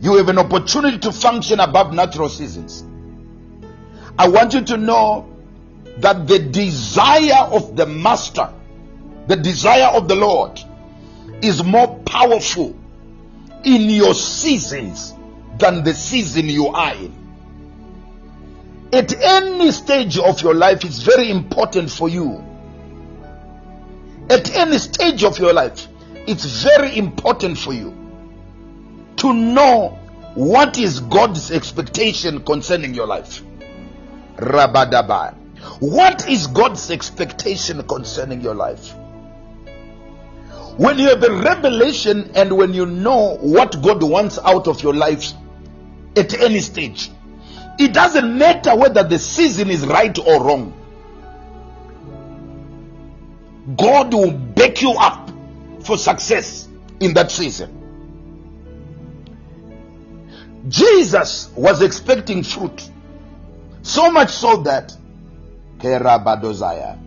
You 0.00 0.16
have 0.16 0.28
an 0.28 0.38
opportunity 0.38 0.98
to 0.98 1.12
function 1.12 1.60
above 1.60 1.92
natural 1.92 2.28
seasons. 2.28 2.84
I 4.18 4.28
want 4.28 4.54
you 4.54 4.62
to 4.62 4.76
know 4.76 5.35
that 5.98 6.26
the 6.26 6.38
desire 6.38 7.48
of 7.50 7.76
the 7.76 7.86
master, 7.86 8.52
the 9.26 9.36
desire 9.36 9.96
of 9.96 10.08
the 10.08 10.14
Lord, 10.14 10.60
is 11.42 11.62
more 11.64 11.98
powerful 12.00 12.76
in 13.64 13.90
your 13.90 14.14
seasons 14.14 15.14
than 15.58 15.84
the 15.84 15.94
season 15.94 16.48
you 16.48 16.68
are 16.68 16.94
in. 16.94 17.14
At 18.92 19.12
any 19.20 19.72
stage 19.72 20.18
of 20.18 20.42
your 20.42 20.54
life, 20.54 20.84
it's 20.84 21.00
very 21.00 21.30
important 21.30 21.90
for 21.90 22.08
you. 22.08 22.44
At 24.30 24.54
any 24.54 24.78
stage 24.78 25.24
of 25.24 25.38
your 25.38 25.52
life, 25.52 25.86
it's 26.26 26.62
very 26.62 26.96
important 26.96 27.58
for 27.58 27.72
you 27.72 27.94
to 29.16 29.32
know 29.32 29.98
what 30.34 30.78
is 30.78 31.00
God's 31.00 31.50
expectation 31.50 32.44
concerning 32.44 32.94
your 32.94 33.06
life. 33.06 33.42
Rabadaba. 34.36 35.45
What 35.80 36.28
is 36.28 36.46
God's 36.46 36.90
expectation 36.90 37.82
concerning 37.86 38.40
your 38.40 38.54
life? 38.54 38.94
When 40.76 40.98
you 40.98 41.08
have 41.08 41.22
a 41.22 41.32
revelation 41.32 42.30
and 42.34 42.56
when 42.56 42.74
you 42.74 42.84
know 42.86 43.36
what 43.40 43.80
God 43.82 44.02
wants 44.02 44.38
out 44.38 44.68
of 44.68 44.82
your 44.82 44.94
life 44.94 45.32
at 46.16 46.38
any 46.38 46.60
stage, 46.60 47.10
it 47.78 47.92
doesn't 47.92 48.36
matter 48.38 48.74
whether 48.76 49.02
the 49.02 49.18
season 49.18 49.70
is 49.70 49.86
right 49.86 50.18
or 50.18 50.42
wrong. 50.44 50.72
God 53.76 54.12
will 54.12 54.32
back 54.32 54.82
you 54.82 54.92
up 54.92 55.30
for 55.82 55.98
success 55.98 56.68
in 57.00 57.14
that 57.14 57.30
season. 57.30 57.72
Jesus 60.68 61.50
was 61.54 61.82
expecting 61.82 62.42
fruit. 62.42 62.90
So 63.82 64.10
much 64.10 64.30
so 64.30 64.58
that 64.62 64.96
Kerabadozaya. 65.78 66.98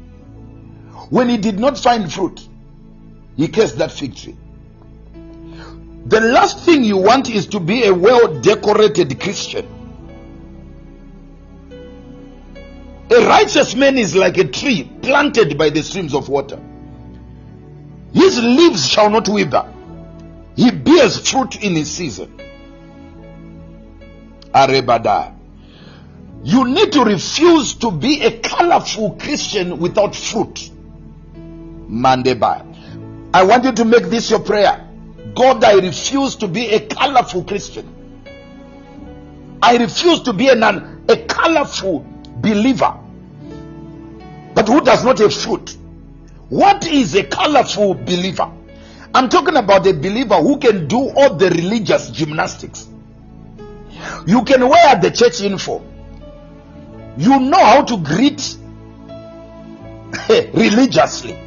When 1.10 1.30
he 1.30 1.38
did 1.38 1.60
not 1.60 1.78
find 1.78 2.12
fruit, 2.12 2.48
he 3.36 3.48
cursed 3.48 3.78
that 3.78 3.92
fig 3.92 4.16
tree. 4.16 4.38
The 6.06 6.22
last 6.22 6.66
thing 6.66 6.84
you 6.84 6.98
want 6.98 7.30
is 7.30 7.48
to 7.48 7.60
be 7.60 7.86
a 7.86 7.94
well 7.94 8.40
decorated 8.42 9.20
Christian. 9.20 9.68
A 13.12 13.26
righteous 13.26 13.76
man 13.76 13.98
is 13.98 14.16
like 14.16 14.38
a 14.38 14.46
tree 14.46 14.84
planted 15.02 15.58
by 15.58 15.70
the 15.70 15.82
streams 15.82 16.14
of 16.14 16.30
water. 16.30 16.60
His 18.14 18.42
leaves 18.42 18.88
shall 18.88 19.10
not 19.10 19.28
wither. 19.28 19.72
He 20.56 20.72
bears 20.72 21.28
fruit 21.30 21.56
in 21.64 21.76
his 21.76 21.90
season. 21.92 22.40
Arebada. 24.54 25.39
You 26.44 26.66
need 26.66 26.94
to 26.94 27.04
refuse 27.04 27.74
to 27.76 27.92
be 27.92 28.22
a 28.24 28.40
colorful 28.40 29.16
Christian 29.16 29.80
without 29.80 30.16
fruit. 30.16 30.70
Mandeba. 31.90 32.66
I 33.34 33.44
want 33.44 33.66
you 33.66 33.72
to 33.74 33.86
make 33.86 34.06
this 34.06 34.30
your 34.30 34.40
prayer. 34.40 34.88
God, 35.36 35.64
I 35.64 35.74
refuse 35.74 36.36
to 36.38 36.48
be 36.48 36.70
a 36.70 36.80
colorful 36.88 37.44
Christian. 37.44 37.96
I 39.62 39.78
refuse 39.78 40.22
to 40.22 40.34
be 40.34 40.48
an, 40.48 40.64
a 40.64 41.26
colorful 41.26 42.06
believer, 42.38 42.98
but 44.54 44.68
who 44.68 44.82
does 44.82 45.04
not 45.04 45.20
have 45.20 45.34
fruit. 45.34 45.76
What 46.48 46.88
is 46.88 47.16
a 47.16 47.24
colorful 47.24 47.94
believer? 47.94 48.50
I'm 49.14 49.28
talking 49.30 49.58
about 49.58 49.86
a 49.86 49.94
believer 49.94 50.36
who 50.36 50.58
can 50.58 50.88
do 50.88 51.10
all 51.10 51.36
the 51.36 51.50
religious 51.50 52.10
gymnastics. 52.10 52.88
You 54.26 54.44
can 54.44 54.68
wear 54.68 54.96
the 55.00 55.12
church 55.12 55.42
uniform. 55.42 55.84
You 57.18 57.40
know 57.40 57.64
how 57.64 57.84
to 57.84 57.98
greet 57.98 58.56
religiously. 60.54 61.38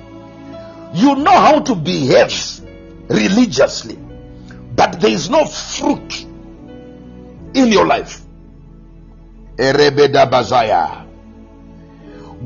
You 0.95 1.17
know 1.17 1.31
how 1.31 1.61
to 1.61 1.75
behave 1.75 2.61
religiously. 3.09 3.99
But 4.75 5.01
there 5.01 5.11
is 5.11 5.31
no 5.31 5.45
fruit 5.45 6.27
in 7.55 7.69
your 7.69 7.87
life. 7.87 8.23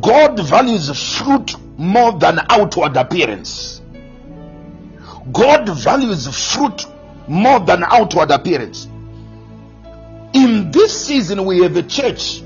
God 0.01 0.41
values 0.41 1.17
fruit 1.19 1.55
more 1.79 2.13
than 2.19 2.41
outward 2.51 2.97
appearance. 2.97 3.81
God 5.33 5.69
values 5.69 6.53
fruit 6.53 6.85
more 7.29 7.61
than 7.61 7.85
outward 7.85 8.31
appearance. 8.31 8.87
In 10.33 10.71
this 10.71 11.07
season, 11.07 11.45
we 11.45 11.63
have 11.63 11.77
a 11.77 11.83
church, 11.83 12.43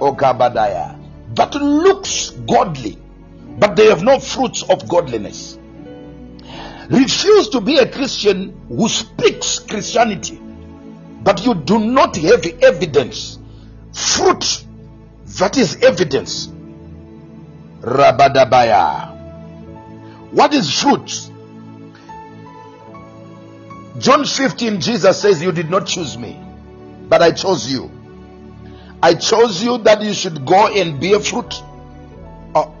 Okabadaya, 0.00 0.98
that 1.34 1.54
looks 1.54 2.30
godly, 2.30 2.98
but 3.58 3.76
they 3.76 3.86
have 3.86 4.02
no 4.02 4.18
fruits 4.18 4.62
of 4.62 4.88
godliness. 4.88 5.58
Refuse 6.88 7.50
to 7.50 7.60
be 7.60 7.78
a 7.78 7.90
Christian 7.90 8.58
who 8.68 8.88
speaks 8.88 9.58
Christianity, 9.58 10.40
but 11.22 11.44
you 11.44 11.54
do 11.54 11.78
not 11.78 12.16
have 12.16 12.46
evidence, 12.62 13.38
fruit 13.92 14.64
that 15.38 15.56
is 15.58 15.82
evidence. 15.82 16.48
Rabadabaya. 17.80 19.14
What 20.32 20.54
is 20.54 20.80
fruit? 20.80 21.30
John 23.98 24.24
15, 24.24 24.80
Jesus 24.80 25.20
says, 25.20 25.42
You 25.42 25.52
did 25.52 25.70
not 25.70 25.86
choose 25.86 26.16
me, 26.16 26.40
but 27.08 27.20
I 27.20 27.32
chose 27.32 27.70
you. 27.70 27.90
I 29.02 29.14
chose 29.14 29.62
you 29.62 29.78
that 29.78 30.02
you 30.02 30.12
should 30.12 30.44
go 30.44 30.66
and 30.68 31.00
bear 31.00 31.20
fruit. 31.20 31.62
Oh. 32.54 32.74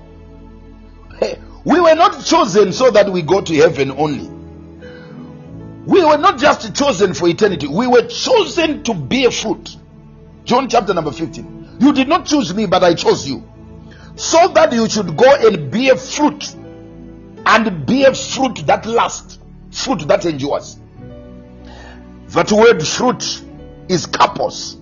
Hey, 1.18 1.38
we 1.64 1.80
were 1.80 1.94
not 1.94 2.24
chosen 2.24 2.72
so 2.72 2.90
that 2.90 3.10
we 3.10 3.22
go 3.22 3.40
to 3.40 3.54
heaven 3.54 3.92
only. 3.92 4.28
We 5.86 6.04
were 6.04 6.18
not 6.18 6.38
just 6.38 6.74
chosen 6.74 7.14
for 7.14 7.28
eternity, 7.28 7.66
we 7.66 7.86
were 7.86 8.06
chosen 8.06 8.82
to 8.84 8.94
bear 8.94 9.30
fruit. 9.30 9.76
John 10.44 10.68
chapter 10.68 10.92
number 10.94 11.12
15. 11.12 11.76
You 11.80 11.92
did 11.92 12.08
not 12.08 12.26
choose 12.26 12.52
me, 12.54 12.66
but 12.66 12.82
I 12.82 12.94
chose 12.94 13.28
you. 13.28 13.46
So 14.16 14.48
that 14.48 14.72
you 14.72 14.88
should 14.88 15.16
go 15.16 15.32
and 15.46 15.70
bear 15.70 15.96
fruit 15.96 16.54
and 17.46 17.86
bear 17.86 18.14
fruit 18.14 18.66
that 18.66 18.84
lasts, 18.84 19.38
fruit 19.70 20.06
that 20.08 20.24
endures. 20.26 20.78
That 22.28 22.52
word 22.52 22.86
fruit 22.86 23.42
is 23.88 24.06
karpos, 24.06 24.76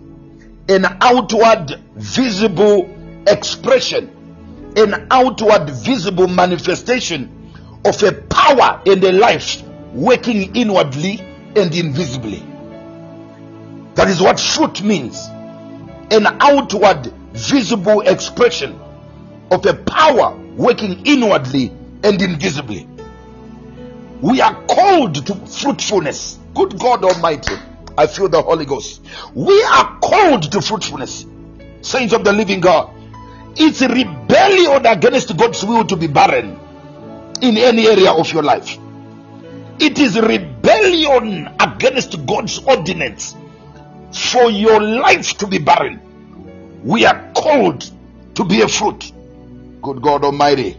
an 0.69 0.85
outward 1.01 1.81
visible 1.95 2.91
expression, 3.27 4.73
an 4.77 5.07
outward 5.11 5.71
visible 5.71 6.27
manifestation 6.29 7.53
of 7.85 8.03
a 8.03 8.13
power 8.13 8.83
and 8.87 9.03
a 9.05 9.13
life 9.13 9.63
working 9.93 10.55
inwardly 10.57 11.21
and 11.55 11.75
invisibly. 11.75 12.45
That 13.95 14.09
is 14.09 14.21
what 14.21 14.39
fruit 14.39 14.83
means 14.83 15.27
an 16.11 16.27
outward 16.41 17.13
visible 17.33 18.03
expression 18.03 18.79
of 19.51 19.65
a 19.67 19.75
power 19.75 20.37
working 20.57 21.05
inwardly 21.07 21.73
and 22.05 22.21
invisibly. 22.21 22.89
We 24.21 24.41
are 24.41 24.55
called 24.67 25.27
to 25.27 25.35
fruitfulness. 25.35 26.39
Good 26.55 26.79
God 26.79 27.05
Almighty, 27.05 27.55
I 27.99 28.07
feel 28.07 28.29
the 28.29 28.43
Holy 28.43 28.65
Ghost. 28.67 29.03
We 29.35 29.63
are 29.63 29.99
called 30.01 30.51
to 30.53 30.61
fruitfulness. 30.61 31.27
Saints 31.83 32.13
of 32.13 32.25
the 32.25 32.33
living 32.33 32.61
God. 32.61 32.91
It's 33.57 33.81
rebellion 33.81 34.85
against 34.85 35.37
God's 35.37 35.65
will 35.65 35.85
to 35.87 35.97
be 35.97 36.07
barren 36.07 36.59
in 37.41 37.57
any 37.57 37.87
area 37.87 38.13
of 38.13 38.33
your 38.33 38.43
life. 38.43 38.79
It 39.79 39.99
is 39.99 40.19
rebellion 40.19 41.55
against 41.61 42.27
God's 42.27 42.59
ordinance 42.59 43.35
for 44.13 44.51
your 44.51 44.81
life 44.81 45.39
to 45.39 45.47
be 45.47 45.59
barren. 45.59 46.01
We 46.85 47.05
are 47.07 47.33
called 47.35 47.91
to 48.35 48.45
be 48.45 48.61
a 48.63 48.69
fruit. 48.69 49.13
Good 49.83 50.03
God 50.03 50.25
Almighty. 50.25 50.77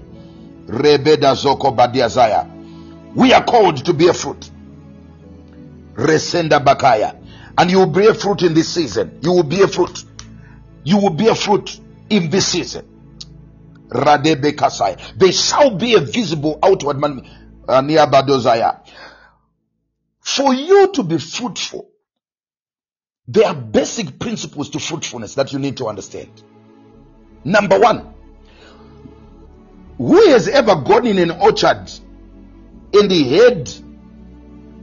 We 3.15 3.34
are 3.34 3.44
called 3.44 3.85
to 3.85 3.94
be 3.94 4.07
a 4.07 4.14
fruit. 4.14 4.52
Resenda 5.97 6.63
Bakaya. 6.63 7.21
And 7.57 7.69
you 7.69 7.79
will 7.79 7.87
bear 7.87 8.13
fruit 8.13 8.43
in 8.43 8.53
this 8.53 8.69
season. 8.73 9.19
You 9.21 9.33
will 9.33 9.43
bear 9.43 9.67
fruit. 9.67 10.05
You 10.83 10.97
will 10.97 11.09
bear 11.09 11.35
fruit 11.35 11.79
in 12.09 12.29
this 12.29 12.47
season. 12.47 12.87
Radebe. 13.89 15.17
There 15.17 15.31
shall 15.31 15.75
be 15.75 15.95
a 15.95 15.99
visible 15.99 16.59
outward 16.63 16.99
man. 16.99 17.27
uh, 17.67 17.81
Niabadozaya. 17.81 18.79
For 20.21 20.53
you 20.53 20.91
to 20.93 21.03
be 21.03 21.17
fruitful, 21.17 21.89
there 23.27 23.47
are 23.47 23.55
basic 23.55 24.19
principles 24.19 24.69
to 24.71 24.79
fruitfulness 24.79 25.35
that 25.35 25.51
you 25.51 25.59
need 25.59 25.77
to 25.77 25.87
understand. 25.87 26.29
Number 27.43 27.79
one, 27.79 28.13
who 29.97 30.29
has 30.29 30.47
ever 30.47 30.75
gone 30.75 31.07
in 31.07 31.17
an 31.17 31.31
orchard 31.31 31.89
and 32.93 33.11
he 33.11 33.35
had 33.37 33.69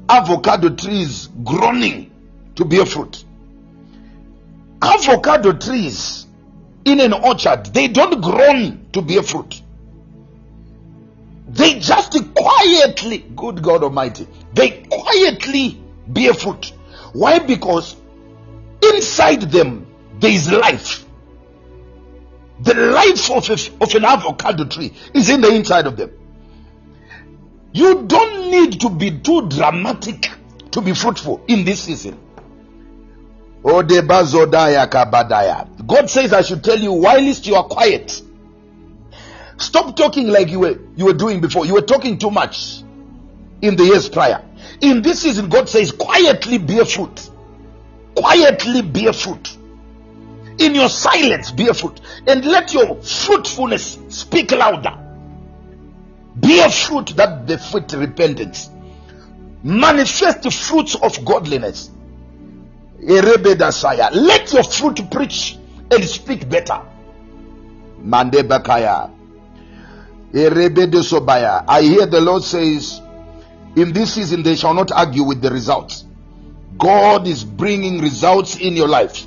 avocado 0.08 0.70
trees 0.70 1.28
groaning 1.44 2.10
to 2.56 2.64
bear 2.64 2.86
fruit? 2.86 3.24
Avocado 4.82 5.52
trees 5.52 6.26
in 6.84 7.00
an 7.00 7.12
orchard, 7.12 7.66
they 7.66 7.88
don't 7.88 8.20
groan 8.20 8.86
to 8.92 9.02
bear 9.02 9.22
fruit. 9.22 9.62
They 11.48 11.78
just 11.78 12.12
quietly, 12.34 13.18
good 13.36 13.62
God 13.62 13.82
Almighty, 13.82 14.26
they 14.52 14.86
quietly 14.90 15.80
bear 16.06 16.34
fruit. 16.34 16.72
Why? 17.12 17.38
Because 17.38 17.96
inside 18.82 19.42
them 19.42 19.86
there 20.18 20.32
is 20.32 20.50
life. 20.50 21.04
The 22.60 22.74
life 22.74 23.30
of, 23.30 23.50
a, 23.50 23.82
of 23.82 23.94
an 23.94 24.04
avocado 24.04 24.64
tree 24.64 24.92
is 25.12 25.28
in 25.28 25.40
the 25.40 25.54
inside 25.54 25.86
of 25.86 25.96
them. 25.96 26.10
You 27.74 28.04
don't 28.04 28.50
need 28.52 28.80
to 28.82 28.88
be 28.88 29.18
too 29.18 29.48
dramatic 29.48 30.30
to 30.70 30.80
be 30.80 30.94
fruitful 30.94 31.44
in 31.48 31.64
this 31.64 31.82
season. 31.82 32.18
God 33.64 33.90
says 36.08 36.32
I 36.32 36.42
should 36.42 36.62
tell 36.62 36.78
you 36.78 36.92
whilst 36.92 37.46
you 37.48 37.56
are 37.56 37.64
quiet. 37.64 38.22
Stop 39.56 39.96
talking 39.96 40.28
like 40.28 40.50
you 40.50 40.60
were 40.60 40.78
you 40.94 41.06
were 41.06 41.14
doing 41.14 41.40
before. 41.40 41.66
You 41.66 41.74
were 41.74 41.82
talking 41.82 42.16
too 42.18 42.30
much 42.30 42.82
in 43.60 43.74
the 43.74 43.84
years 43.84 44.08
prior. 44.08 44.44
In 44.80 45.02
this 45.02 45.22
season, 45.22 45.48
God 45.48 45.68
says, 45.68 45.90
quietly 45.90 46.58
bear 46.58 46.84
fruit. 46.84 47.28
Quietly 48.14 48.82
bear 48.82 49.12
fruit. 49.12 49.56
In 50.58 50.74
your 50.74 50.88
silence, 50.88 51.50
bear 51.50 51.74
fruit. 51.74 52.00
And 52.26 52.44
let 52.44 52.72
your 52.72 53.02
fruitfulness 53.02 53.98
speak 54.08 54.52
louder. 54.52 55.03
Bear 56.36 56.70
fruit 56.70 57.14
that 57.16 57.46
befit 57.46 57.92
repentance. 57.92 58.70
Manifest 59.62 60.42
the 60.42 60.50
fruits 60.50 60.94
of 60.94 61.24
godliness. 61.24 61.90
Let 63.00 64.52
your 64.52 64.64
fruit 64.64 65.10
preach 65.10 65.58
and 65.90 66.04
speak 66.04 66.48
better. 66.48 66.80
Mandebakaya. 68.02 69.10
I 70.36 71.82
hear 71.82 72.06
the 72.06 72.20
Lord 72.20 72.42
says, 72.42 73.00
in 73.76 73.92
this 73.92 74.14
season 74.14 74.42
they 74.42 74.56
shall 74.56 74.74
not 74.74 74.90
argue 74.90 75.22
with 75.22 75.40
the 75.40 75.50
results. 75.50 76.04
God 76.76 77.26
is 77.28 77.44
bringing 77.44 78.00
results 78.00 78.56
in 78.56 78.74
your 78.74 78.88
life. 78.88 79.26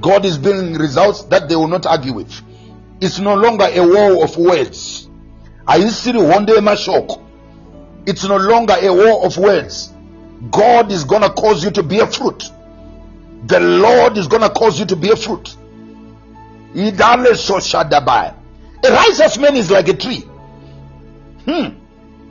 God 0.00 0.24
is 0.24 0.38
bringing 0.38 0.74
results 0.74 1.22
that 1.24 1.48
they 1.48 1.56
will 1.56 1.68
not 1.68 1.86
argue 1.86 2.12
with. 2.14 2.42
It's 3.00 3.18
no 3.20 3.34
longer 3.34 3.68
a 3.72 3.80
war 3.80 4.24
of 4.24 4.36
words. 4.36 5.07
Ayisiri 5.68 6.18
wonde 6.18 6.60
mashoko. 6.60 7.20
It's 8.06 8.24
no 8.24 8.36
longer 8.38 8.74
a 8.80 8.90
war 8.90 9.26
of 9.26 9.36
words. 9.36 9.92
God 10.50 10.90
is 10.90 11.04
gonna 11.04 11.30
cause 11.30 11.62
you 11.62 11.70
to 11.72 11.82
bear 11.82 12.06
fruit. 12.06 12.50
The 13.46 13.60
Lord 13.60 14.16
is 14.16 14.28
gonna 14.28 14.48
cause 14.48 14.80
you 14.80 14.86
to 14.86 14.96
bear 14.96 15.14
fruit. 15.16 15.54
A 16.74 16.90
righteous 18.90 19.38
man 19.38 19.56
is 19.56 19.70
like 19.70 19.88
a 19.88 19.94
tree. 19.94 20.24
Hmm. 21.44 21.74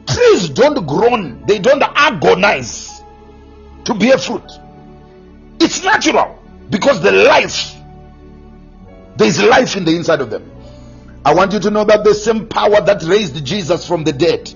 Trees 0.08 0.50
don't 0.50 0.88
groan, 0.88 1.44
they 1.46 1.60
don't 1.60 1.84
agonize 1.84 3.02
to 3.84 3.94
bear 3.94 4.18
fruit. 4.18 4.50
It's 5.60 5.84
natural 5.84 6.40
because 6.70 7.02
the 7.02 7.12
life, 7.12 7.76
there 9.18 9.28
is 9.28 9.44
life 9.44 9.76
in 9.76 9.86
the 9.86 9.96
inside 9.96 10.22
of 10.22 10.30
them. 10.30 10.57
I 11.28 11.34
want 11.34 11.52
you 11.52 11.60
to 11.60 11.70
know 11.70 11.84
that 11.84 12.06
the 12.06 12.14
same 12.14 12.48
power 12.48 12.80
that 12.80 13.04
raised 13.04 13.44
Jesus 13.44 13.86
from 13.86 14.06
the 14.06 14.14
dead 14.14 14.50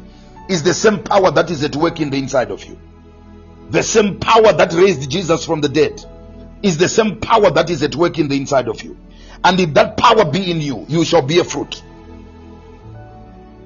is 0.48 0.64
the 0.64 0.74
same 0.74 1.04
power 1.04 1.30
that 1.30 1.52
is 1.52 1.66
at 1.66 1.76
work 1.76 2.00
in 2.00 2.10
the 2.10 2.18
inside 2.18 2.50
of 2.50 2.64
you. 2.64 2.80
The 3.72 3.84
same 3.84 4.22
power 4.22 4.54
that 4.54 4.72
raised 4.72 5.12
Jesus 5.12 5.46
from 5.46 5.60
the 5.60 5.68
dead 5.68 6.02
is 6.64 6.78
the 6.78 6.88
same 6.88 7.20
power 7.20 7.52
that 7.52 7.70
is 7.70 7.84
at 7.84 7.94
work 7.98 8.20
in 8.20 8.30
the 8.30 8.38
inside 8.38 8.70
of 8.70 8.84
you. 8.84 8.98
And 9.44 9.60
if 9.60 9.74
that 9.74 9.98
power 9.98 10.24
be 10.24 10.50
in 10.50 10.62
you, 10.62 10.86
you 10.88 11.04
shall 11.04 11.22
bear 11.22 11.44
fruit. 11.44 11.84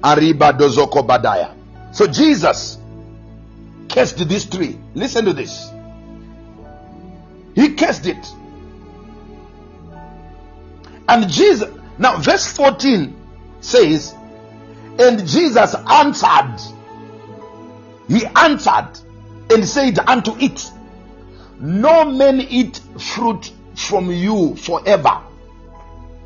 Ariba 0.01 0.57
dozoko 0.57 1.07
badaya. 1.07 1.53
So 1.91 2.07
Jesus 2.07 2.79
cursed 3.87 4.27
this 4.27 4.45
tree. 4.49 4.79
Listen 4.95 5.25
to 5.25 5.33
this. 5.33 5.69
He 7.53 7.75
cursed 7.75 8.07
it. 8.07 8.27
And 11.07 11.29
Jesus, 11.29 11.69
now 11.97 12.17
verse 12.17 12.47
14 12.47 13.15
says, 13.61 14.13
And 14.99 15.27
Jesus 15.27 15.75
answered, 15.75 16.59
He 18.07 18.25
answered 18.25 18.99
and 19.49 19.67
said 19.67 19.99
unto 19.99 20.35
it, 20.37 20.71
No 21.59 22.05
man 22.05 22.41
eat 22.41 22.79
fruit 22.99 23.51
from 23.75 24.11
you 24.11 24.55
forever. 24.55 25.21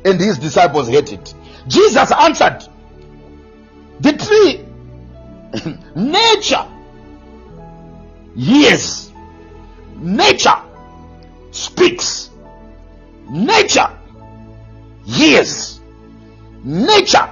And 0.04 0.18
his 0.20 0.38
disciples 0.38 0.88
hate 0.88 1.12
it. 1.12 1.34
Jesus 1.68 2.10
answered, 2.12 2.64
The 4.00 4.12
tree, 4.12 4.64
nature, 5.94 6.66
yes, 8.34 9.10
nature 9.96 10.62
speaks, 11.50 12.30
nature 13.28 13.99
hears, 15.04 15.80
nature 16.64 17.28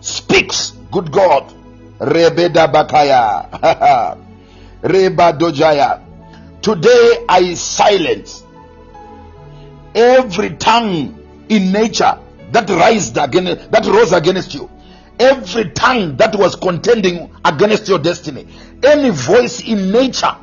speaks. 0.00 0.70
Good 0.90 1.10
God. 1.10 1.52
Rebeda 1.98 2.70
Bakaya. 2.72 4.18
Reba 4.82 5.32
Dojaya. 5.32 6.02
Today 6.60 7.24
I 7.28 7.54
silence 7.54 8.44
every 9.94 10.50
tongue 10.56 11.18
in 11.48 11.72
nature 11.72 12.18
that 12.52 12.68
raised 12.68 13.16
against 13.16 13.70
that 13.70 13.86
rose 13.86 14.12
against 14.12 14.54
you. 14.54 14.70
Every 15.18 15.70
tongue 15.70 16.16
that 16.16 16.34
was 16.36 16.56
contending 16.56 17.30
against 17.44 17.88
your 17.88 17.98
destiny. 17.98 18.46
Any 18.82 19.10
voice 19.10 19.62
in 19.62 19.90
nature 19.92 20.36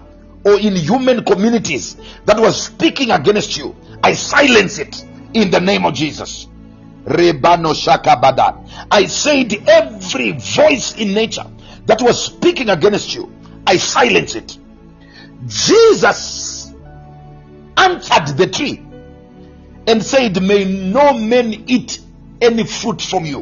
or 0.43 0.59
in 0.59 0.75
human 0.75 1.23
communities 1.23 1.97
that 2.25 2.39
was 2.39 2.65
speaking 2.65 3.11
against 3.11 3.57
you. 3.57 3.75
I 4.03 4.13
silence 4.13 4.79
it 4.79 5.05
in 5.33 5.51
the 5.51 5.59
name 5.59 5.85
of 5.85 5.93
Jesus. 5.93 6.47
I 7.07 9.05
said 9.07 9.53
every 9.67 10.31
voice 10.33 10.95
in 10.97 11.13
nature 11.13 11.45
that 11.85 12.01
was 12.01 12.25
speaking 12.25 12.69
against 12.69 13.15
you, 13.15 13.31
I 13.65 13.77
silence 13.77 14.35
it. 14.35 14.57
Jesus 15.47 16.73
answered 17.77 18.37
the 18.37 18.47
tree 18.47 18.85
and 19.87 20.03
said, 20.03 20.41
May 20.43 20.65
no 20.65 21.13
man 21.13 21.53
eat 21.67 21.99
any 22.39 22.65
fruit 22.65 23.01
from 23.01 23.25
you. 23.25 23.39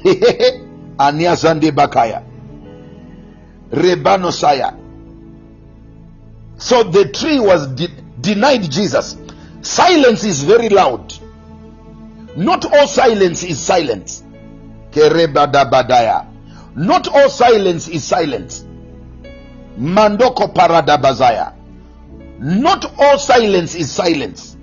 Ania 0.02 1.36
Zande 1.36 1.70
Bakaya. 1.70 2.24
Rebano 3.70 4.32
Saya. 4.32 4.72
So 6.56 6.82
the 6.82 7.08
tree 7.08 7.38
was 7.38 7.68
de- 7.68 7.88
denied 8.20 8.70
Jesus. 8.70 9.16
Silence 9.62 10.24
is 10.24 10.42
very 10.42 10.68
loud. 10.68 11.12
Not 12.36 12.64
all 12.72 12.86
silence 12.86 13.42
is 13.42 13.60
silence. 13.60 14.22
Not 16.76 17.08
all 17.08 17.28
silence 17.28 17.88
is 17.88 18.04
silence. 18.04 18.64
Mandoko 19.78 20.52
paradabazaya. 20.54 21.54
Not 22.38 22.92
all 22.98 23.18
silence 23.18 23.74
is 23.74 23.90
silence. 23.90 24.56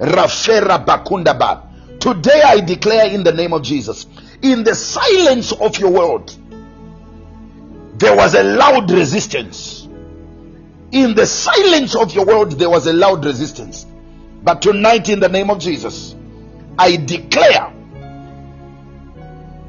Rafera 0.00 0.84
bakundaba. 0.84 1.62
Today 1.98 2.42
I 2.44 2.60
declare 2.60 3.06
in 3.10 3.24
the 3.24 3.32
name 3.32 3.52
of 3.52 3.62
Jesus, 3.62 4.06
in 4.42 4.64
the 4.64 4.74
silence 4.74 5.52
of 5.52 5.78
your 5.78 5.90
world, 5.90 6.34
there 7.98 8.16
was 8.16 8.34
a 8.34 8.42
loud 8.42 8.90
resistance. 8.90 9.79
In 10.92 11.14
the 11.14 11.26
silence 11.26 11.94
of 11.94 12.14
your 12.14 12.26
world, 12.26 12.52
there 12.52 12.70
was 12.70 12.86
a 12.86 12.92
loud 12.92 13.24
resistance. 13.24 13.86
But 14.42 14.62
tonight, 14.62 15.08
in 15.08 15.20
the 15.20 15.28
name 15.28 15.50
of 15.50 15.58
Jesus, 15.58 16.16
I 16.78 16.96
declare 16.96 17.72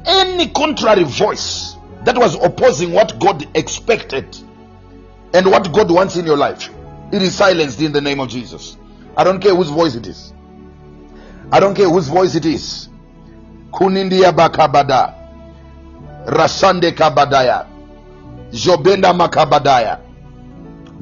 any 0.04 0.48
contrary 0.48 1.04
voice 1.04 1.76
that 2.04 2.18
was 2.18 2.34
opposing 2.42 2.92
what 2.92 3.18
God 3.20 3.46
expected 3.54 4.36
and 5.34 5.46
what 5.46 5.72
God 5.72 5.90
wants 5.90 6.16
in 6.16 6.26
your 6.26 6.36
life, 6.36 6.70
it 7.12 7.22
is 7.22 7.34
silenced 7.34 7.80
in 7.80 7.92
the 7.92 8.00
name 8.00 8.20
of 8.20 8.28
Jesus. 8.28 8.76
I 9.16 9.24
don't 9.24 9.40
care 9.40 9.54
whose 9.54 9.70
voice 9.70 9.94
it 9.94 10.06
is. 10.06 10.32
I 11.52 11.60
don't 11.60 11.74
care 11.74 11.88
whose 11.88 12.08
voice 12.08 12.34
it 12.34 12.46
is. 12.46 12.88
Kunindia 13.70 14.32
bakabada. 14.32 15.14
Rasande 16.26 16.92
kabadaya. 16.92 17.66
Jobenda 18.50 19.12
makabadaya. 19.12 20.00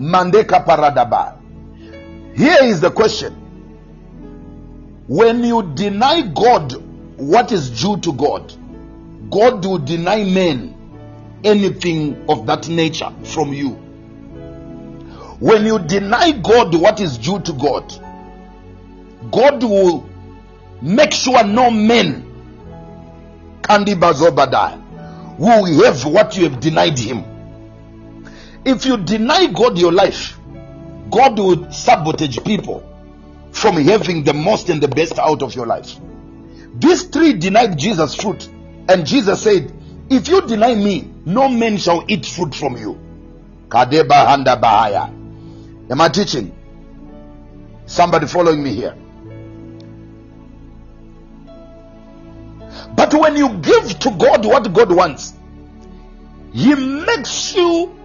Mandeka 0.00 0.64
paradaba. 0.64 1.36
Here 2.34 2.58
is 2.62 2.80
the 2.80 2.90
question. 2.90 3.34
When 5.06 5.44
you 5.44 5.62
deny 5.74 6.22
God 6.22 6.72
what 7.18 7.52
is 7.52 7.68
due 7.68 7.98
to 7.98 8.12
God, 8.12 8.50
God 9.30 9.64
will 9.64 9.78
deny 9.78 10.24
men 10.24 10.74
anything 11.44 12.24
of 12.30 12.46
that 12.46 12.68
nature 12.68 13.12
from 13.24 13.52
you. 13.52 13.70
When 15.38 15.66
you 15.66 15.78
deny 15.78 16.32
God 16.32 16.74
what 16.74 17.00
is 17.00 17.18
due 17.18 17.40
to 17.40 17.52
God, 17.52 17.92
God 19.30 19.62
will 19.62 20.08
make 20.80 21.12
sure 21.12 21.44
no 21.44 21.70
men 21.70 22.24
kandi 23.60 23.94
bazobada 23.94 24.80
will 25.38 25.84
have 25.84 26.04
what 26.06 26.36
you 26.36 26.48
have 26.48 26.58
denied 26.58 26.98
him. 26.98 27.29
If 28.64 28.84
you 28.84 28.96
deny 28.98 29.46
God 29.46 29.78
your 29.78 29.92
life, 29.92 30.38
God 31.10 31.38
will 31.38 31.72
sabotage 31.72 32.38
people 32.44 32.86
from 33.52 33.76
having 33.76 34.24
the 34.24 34.34
most 34.34 34.68
and 34.68 34.80
the 34.80 34.88
best 34.88 35.18
out 35.18 35.42
of 35.42 35.54
your 35.54 35.66
life. 35.66 35.96
This 36.74 37.10
tree 37.10 37.32
denied 37.32 37.78
Jesus 37.78 38.14
fruit, 38.14 38.48
and 38.88 39.06
Jesus 39.06 39.42
said, 39.42 39.72
If 40.08 40.28
you 40.28 40.42
deny 40.42 40.74
me, 40.74 41.10
no 41.24 41.48
man 41.48 41.78
shall 41.78 42.04
eat 42.08 42.26
fruit 42.26 42.54
from 42.54 42.76
you. 42.76 42.98
Kadeba 43.68 44.26
handa 44.26 44.60
bahaya. 44.60 45.08
Am 45.90 46.00
I 46.00 46.08
teaching? 46.08 46.54
Somebody 47.86 48.26
following 48.26 48.62
me 48.62 48.74
here. 48.74 48.94
But 52.94 53.12
when 53.14 53.36
you 53.36 53.48
give 53.58 53.98
to 54.00 54.10
God 54.10 54.44
what 54.44 54.72
God 54.72 54.92
wants, 54.92 55.34
He 56.52 56.74
makes 56.74 57.54
you 57.54 57.99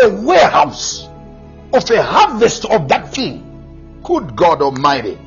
a 0.00 0.08
warehouse 0.08 1.08
of 1.72 1.90
a 1.90 2.02
harvest 2.02 2.64
of 2.66 2.88
that 2.88 3.12
thing. 3.12 4.00
Good 4.02 4.36
God 4.36 4.62
Almighty. 4.62 5.18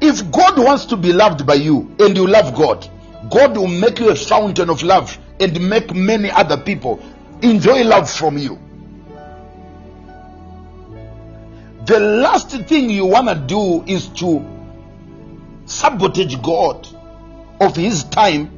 If 0.00 0.30
God 0.30 0.58
wants 0.58 0.86
to 0.86 0.96
be 0.96 1.12
loved 1.12 1.46
by 1.46 1.54
you 1.54 1.94
and 1.98 2.16
you 2.16 2.26
love 2.26 2.54
God, 2.54 2.88
God 3.30 3.56
will 3.56 3.68
make 3.68 3.98
you 3.98 4.10
a 4.10 4.14
fountain 4.14 4.70
of 4.70 4.82
love 4.82 5.18
and 5.40 5.68
make 5.68 5.94
many 5.94 6.30
other 6.30 6.56
people 6.56 7.02
enjoy 7.42 7.84
love 7.84 8.10
from 8.10 8.38
you. 8.38 8.58
the 11.86 12.00
last 12.00 12.50
thing 12.50 12.88
you 12.88 13.04
want 13.04 13.28
to 13.28 13.34
do 13.34 13.82
is 13.86 14.08
to 14.08 14.44
sabotage 15.66 16.36
God 16.36 16.88
of 17.60 17.76
his 17.76 18.04
time 18.04 18.50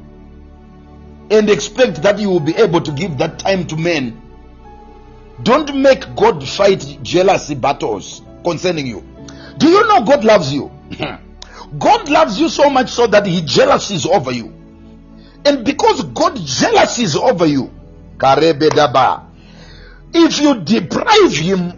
and 1.29 1.49
expect 1.49 2.03
that 2.03 2.19
you 2.19 2.29
will 2.29 2.39
be 2.39 2.55
able 2.55 2.79
to 2.79 2.91
give 2.91 3.17
that 3.17 3.37
time 3.37 3.67
to 3.67 3.75
men. 3.75 4.21
Don't 5.43 5.75
make 5.75 6.15
God 6.15 6.47
fight 6.47 6.99
jealousy 7.03 7.55
battles 7.55 8.21
concerning 8.43 8.87
you. 8.87 9.03
Do 9.57 9.67
you 9.67 9.87
know 9.87 10.03
God 10.03 10.23
loves 10.23 10.53
you? 10.53 10.71
God 11.77 12.09
loves 12.09 12.39
you 12.39 12.49
so 12.49 12.69
much 12.69 12.89
so 12.89 13.07
that 13.07 13.25
he 13.25 13.41
jealousies 13.41 14.05
over 14.05 14.31
you. 14.31 14.53
And 15.45 15.65
because 15.65 16.03
God 16.03 16.37
jealousies 16.37 17.15
over 17.15 17.45
you, 17.45 17.71
if 20.13 20.39
you 20.39 20.59
deprive 20.61 21.33
him 21.35 21.73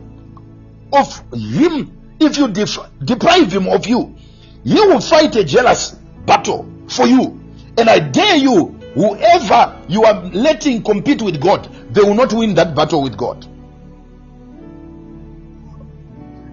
of 0.94 1.24
him, 1.34 2.16
if 2.20 2.38
you 2.38 2.48
def- 2.48 2.80
deprive 3.04 3.52
him 3.52 3.68
of 3.68 3.88
you, 3.88 4.16
he 4.64 4.76
will 4.76 5.02
fight 5.02 5.36
a 5.36 5.44
jealous 5.44 5.92
battle 6.26 6.72
for 6.88 7.08
you. 7.08 7.40
And 7.78 7.90
I 7.90 8.00
dare 8.00 8.38
you, 8.38 8.68
whoever 8.94 9.82
you 9.88 10.04
are 10.04 10.24
letting 10.26 10.84
compete 10.84 11.22
with 11.22 11.42
God, 11.42 11.70
they 11.94 12.02
will 12.02 12.16
not 12.16 12.34
win 12.34 12.54
that 12.56 12.76
battle 12.76 13.02
with 13.02 13.18
God. 13.18 13.46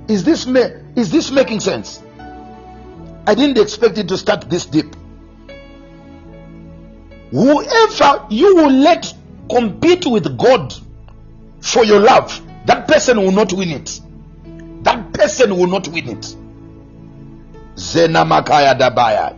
Is 0.09 0.25
this 0.25 0.47
ma- 0.47 0.71
is 0.95 1.11
this 1.11 1.31
making 1.31 1.61
sense? 1.61 2.03
I 3.27 3.35
didn't 3.35 3.59
expect 3.59 3.99
it 3.99 4.09
to 4.09 4.17
start 4.17 4.49
this 4.49 4.67
deep. 4.67 4.95
Whoever 7.31 8.27
you 8.31 8.55
will 8.55 8.71
let 8.71 9.13
compete 9.51 10.07
with 10.07 10.39
God 10.39 10.73
for 11.61 11.85
your 11.85 11.99
love, 12.01 12.41
that 12.67 12.87
person 12.87 13.19
will 13.21 13.33
not 13.33 13.53
win 13.53 13.71
it. 13.71 14.01
That 14.85 15.13
person 15.13 15.57
will 15.57 15.67
not 15.67 15.89
win 15.89 16.09
it. 16.09 16.37
Zena 17.77 18.25
Makaya 18.25 18.79
Dabaya. 18.79 19.37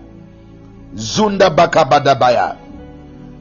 Zunda 0.94 1.54
Bakabadabaya. 1.54 2.58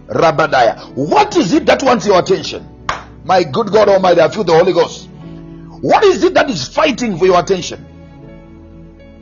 Rabadaya. 0.07 0.95
What 0.95 1.35
is 1.35 1.53
it 1.53 1.65
that 1.65 1.83
wants 1.83 2.05
your 2.07 2.19
attention? 2.19 2.85
My 3.25 3.43
good 3.43 3.71
God 3.71 3.89
Almighty, 3.89 4.21
I 4.21 4.29
feel 4.29 4.45
the 4.45 4.53
Holy 4.53 4.71
Ghost. 4.71 5.06
What 5.81 6.03
is 6.03 6.23
it 6.23 6.33
that 6.33 6.49
is 6.49 6.67
fighting 6.67 7.17
for 7.17 7.25
your 7.25 7.39
attention? 7.39 7.85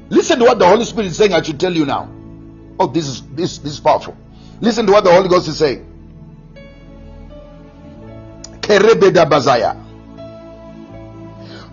Listen 0.09 0.39
to 0.39 0.45
what 0.45 0.59
the 0.59 0.67
Holy 0.67 0.85
Spirit 0.85 1.07
is 1.07 1.17
saying. 1.17 1.33
I 1.33 1.41
should 1.41 1.59
tell 1.59 1.73
you 1.73 1.85
now. 1.85 2.09
Oh, 2.79 2.87
this 2.87 3.07
is 3.07 3.21
this 3.29 3.57
this 3.59 3.73
is 3.73 3.79
powerful. 3.79 4.15
Listen 4.61 4.85
to 4.85 4.91
what 4.91 5.03
the 5.03 5.11
Holy 5.11 5.27
Ghost 5.27 5.47
is 5.47 5.57
saying. 5.57 5.91
Bazaya. 8.61 9.81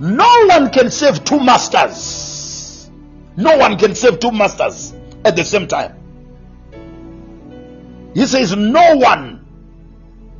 No 0.01 0.47
one 0.47 0.71
can 0.71 0.91
serve 0.91 1.25
two 1.25 1.39
masters. 1.39 2.91
No 3.37 3.57
one 3.57 3.79
can 3.79 3.95
serve 3.95 4.21
two 4.21 4.33
masters 4.33 4.93
at 5.25 5.37
the 5.37 5.45
same 5.45 5.69
time. 5.69 5.95
He 8.15 8.27
says, 8.27 8.55
No 8.57 8.97
one 8.97 9.47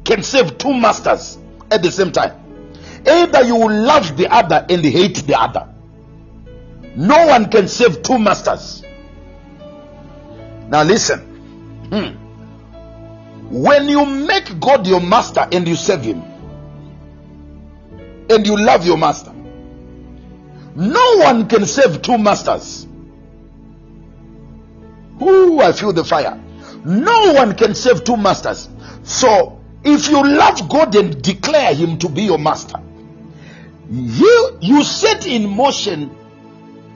can 0.05 0.23
serve 0.23 0.59
two 0.59 0.75
masters 0.75 1.39
at 1.71 1.83
the 1.83 1.91
same 1.91 2.13
time. 2.13 2.42
Either 3.07 3.43
you 3.45 3.57
will 3.57 3.73
love 3.73 4.17
the 4.17 4.33
other 4.33 4.65
and 4.69 4.85
hate 4.85 5.27
the 5.27 5.41
other. 5.41 5.69
No 6.95 7.27
one 7.27 7.51
can 7.51 7.69
serve 7.69 8.03
two 8.03 8.19
masters. 8.19 8.85
Now, 10.69 10.83
listen. 10.83 11.21
Hmm. 11.91 12.23
When 13.51 13.89
you 13.89 14.07
make 14.07 14.59
God 14.61 14.87
your 14.87 15.01
master 15.01 15.47
and 15.53 15.67
you 15.67 15.77
serve 15.77 16.03
Him, 16.03 16.23
and 18.31 18.47
you 18.47 18.57
love 18.57 18.87
your 18.87 18.97
master, 18.97 19.33
no 20.75 21.17
one 21.19 21.49
can 21.49 21.67
serve 21.67 22.01
two 22.01 22.17
masters. 22.17 22.87
Ooh, 25.21 25.61
I 25.61 25.73
feel 25.73 25.93
the 25.93 26.05
fire. 26.05 26.41
No 26.85 27.33
one 27.35 27.55
can 27.55 27.75
serve 27.75 28.05
two 28.05 28.17
masters. 28.17 28.69
So, 29.03 29.61
if 29.85 30.09
you 30.09 30.25
love 30.25 30.69
God 30.69 30.95
and 30.95 31.21
declare 31.23 31.75
Him 31.75 31.99
to 31.99 32.09
be 32.09 32.23
your 32.23 32.39
master, 32.39 32.79
you, 33.93 34.59
you 34.63 34.83
set 34.83 35.27
in 35.27 35.55
motion, 35.55 36.17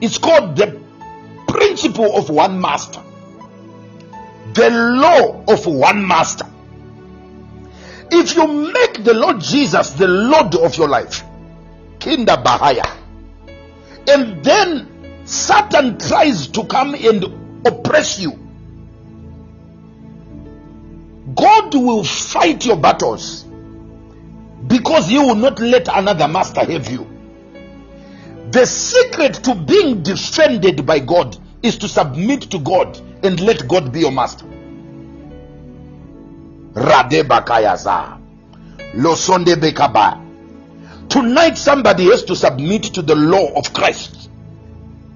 it's 0.01 0.17
called 0.17 0.55
the 0.55 0.81
principle 1.47 2.17
of 2.17 2.29
one 2.31 2.59
master, 2.59 3.01
the 4.53 4.69
law 4.71 5.43
of 5.47 5.65
one 5.67 6.07
master. 6.07 6.47
If 8.09 8.35
you 8.35 8.47
make 8.47 9.03
the 9.03 9.13
Lord 9.13 9.41
Jesus 9.41 9.91
the 9.91 10.07
Lord 10.07 10.55
of 10.55 10.75
your 10.75 10.87
life, 10.87 11.23
Kinda 11.99 12.37
Bahaya, 12.37 12.89
and 14.07 14.43
then 14.43 15.23
Satan 15.25 15.99
tries 15.99 16.47
to 16.47 16.63
come 16.65 16.95
and 16.95 17.23
oppress 17.67 18.19
you, 18.19 18.31
God 21.35 21.75
will 21.75 22.03
fight 22.03 22.65
your 22.65 22.77
battles 22.77 23.46
because 24.67 25.09
you 25.09 25.21
will 25.21 25.35
not 25.35 25.59
let 25.59 25.87
another 25.87 26.27
master 26.27 26.63
have 26.63 26.89
you. 26.91 27.07
The 28.51 28.65
secret 28.65 29.35
to 29.43 29.55
being 29.55 30.03
defended 30.03 30.85
by 30.85 30.99
God 30.99 31.37
is 31.63 31.77
to 31.79 31.87
submit 31.87 32.41
to 32.51 32.59
God 32.59 32.99
and 33.23 33.39
let 33.39 33.67
God 33.67 33.91
be 33.91 34.01
your 34.01 34.11
master. 34.11 34.45
Radebakayaza. 36.73 38.19
Losonde 38.93 39.55
bekaba. 39.55 40.23
Tonight, 41.09 41.57
somebody 41.57 42.05
has 42.05 42.23
to 42.23 42.35
submit 42.35 42.83
to 42.83 43.01
the 43.01 43.15
law 43.15 43.53
of 43.53 43.73
Christ, 43.73 44.29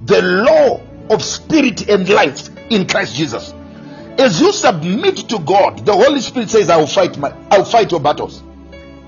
the 0.06 0.22
law 0.22 0.82
of 1.10 1.24
spirit 1.24 1.90
and 1.90 2.08
life 2.08 2.50
in 2.70 2.88
Christ 2.88 3.16
Jesus. 3.16 3.54
As 4.18 4.40
you 4.40 4.52
submit 4.52 5.18
to 5.30 5.40
God, 5.40 5.86
the 5.86 5.94
Holy 5.94 6.22
Spirit 6.22 6.50
says, 6.50 6.70
I 6.70 6.78
will 6.78 6.88
fight 6.88 7.18
my 7.18 7.34
I'll 7.50 7.66
fight 7.66 7.92
your 7.92 8.00
battles. 8.00 8.42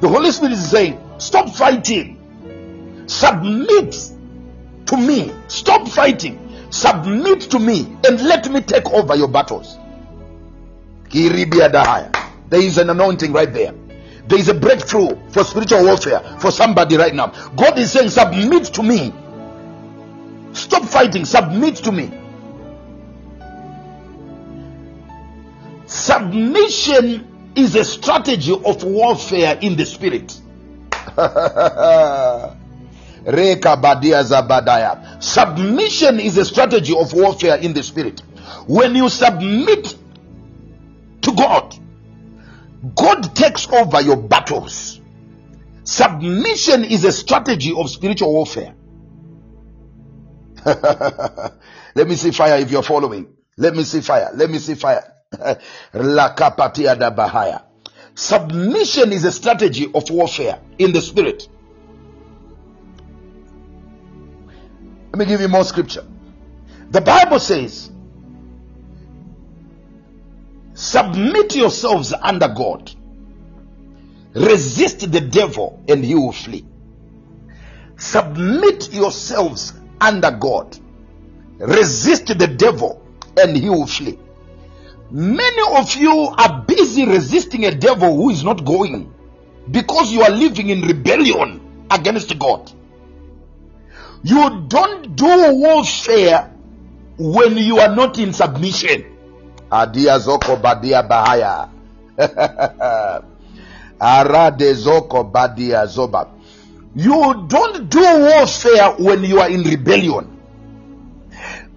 The 0.04 0.10
Holy 0.10 0.32
Spirit 0.32 0.52
is 0.52 0.70
saying, 0.70 1.00
Stop 1.18 1.50
fighting. 1.50 2.20
Submit 3.08 4.12
to 4.88 4.98
me. 4.98 5.32
Stop 5.48 5.88
fighting. 5.88 6.38
Submit 6.72 7.40
to 7.52 7.58
me 7.58 7.98
and 8.06 8.20
let 8.20 8.52
me 8.52 8.60
take 8.60 8.86
over 8.92 9.16
your 9.16 9.30
battles. 9.30 9.78
There 11.10 12.62
is 12.62 12.78
an 12.78 12.90
anointing 12.90 13.32
right 13.32 13.54
there. 13.54 13.74
There 14.28 14.38
is 14.38 14.50
a 14.50 14.54
breakthrough 14.54 15.18
for 15.30 15.46
spiritual 15.46 15.86
warfare 15.86 16.20
for 16.38 16.52
somebody 16.52 16.98
right 16.98 17.16
now. 17.16 17.28
God 17.56 17.80
is 17.80 17.94
saying, 17.94 18.10
Submit 18.10 18.66
to 18.74 18.84
me. 18.84 19.14
Stop 20.52 20.84
fighting. 20.84 21.24
Submit 21.24 21.78
to 21.78 21.94
me. 21.94 22.12
Submission 25.86 27.33
is 27.56 27.76
a 27.76 27.84
strategy 27.84 28.54
of 28.54 28.84
warfare 28.84 29.58
in 29.62 29.76
the 29.76 29.86
spirit. 29.86 30.40
Submission 35.20 36.20
is 36.20 36.38
a 36.38 36.46
strategy 36.46 36.96
of 36.98 37.14
warfare 37.14 37.58
in 37.58 37.74
the 37.74 37.84
spirit. 37.84 38.22
When 38.68 38.96
you 38.96 39.10
submit 39.10 39.96
to 41.22 41.32
God, 41.32 41.76
God 42.96 43.36
takes 43.36 43.68
over 43.70 44.02
your 44.02 44.18
battles. 44.18 45.00
Submission 45.84 46.84
is 46.84 47.06
a 47.06 47.12
strategy 47.12 47.74
of 47.76 47.90
spiritual 47.90 48.34
warfare. 48.34 48.76
Let 50.66 52.08
me 52.08 52.16
see 52.16 52.32
fire 52.32 52.58
if 52.58 52.72
you're 52.72 52.84
following. 52.84 53.28
Let 53.58 53.76
me 53.76 53.84
see 53.84 54.02
fire. 54.02 54.32
Let 54.34 54.50
me 54.50 54.60
see 54.60 54.76
fire. 54.76 55.13
Submission 58.16 59.12
is 59.12 59.26
a 59.26 59.32
strategy 59.32 59.90
of 59.94 60.10
warfare 60.10 60.60
in 60.78 60.92
the 60.94 61.02
spirit. 61.02 61.48
Let 65.12 65.20
me 65.20 65.26
give 65.26 65.42
you 65.42 65.48
more 65.48 65.64
scripture. 65.64 66.06
The 66.90 67.02
Bible 67.02 67.40
says, 67.40 67.92
Submit 70.74 71.56
yourselves 71.56 72.14
under 72.14 72.48
God. 72.48 72.92
Resist 74.34 75.12
the 75.12 75.22
devil 75.22 75.84
and 75.88 76.04
he 76.04 76.16
will 76.16 76.32
flee. 76.32 76.66
Submit 77.98 78.92
yourselves 78.92 79.74
under 80.02 80.32
God. 80.32 80.78
Resist 81.60 82.38
the 82.38 82.48
devil 82.48 83.06
and 83.38 83.56
he 83.56 83.70
will 83.70 83.86
flee. 83.86 84.18
Many 85.12 85.80
of 85.80 85.96
you 85.96 86.34
are 86.38 86.64
busy 86.68 87.06
resisting 87.06 87.66
a 87.66 87.72
devil 87.76 88.16
who 88.16 88.30
is 88.30 88.44
not 88.44 88.66
going 88.66 89.14
because 89.70 90.12
you 90.12 90.22
are 90.22 90.30
living 90.32 90.70
in 90.70 90.82
rebellion 90.82 91.86
against 91.92 92.38
God. 92.40 92.72
You 94.24 94.66
don't 94.68 95.16
do 95.16 95.54
warfare 95.54 96.52
when 97.18 97.58
you 97.58 97.78
are 97.80 97.94
not 97.96 98.18
in 98.20 98.34
submission. 98.34 99.06
Adia 99.72 100.20
zoko 100.20 100.62
badia 100.62 101.04
bahaya. 101.04 101.70
Arade 104.00 104.74
zoko 104.76 105.32
badia 105.32 105.86
zoba. 105.88 106.30
You 106.96 107.46
don't 107.48 107.90
do 107.90 108.00
warfare 108.02 108.96
when 109.00 109.24
you 109.24 109.40
are 109.40 109.50
in 109.50 109.64
rebellion. 109.64 110.30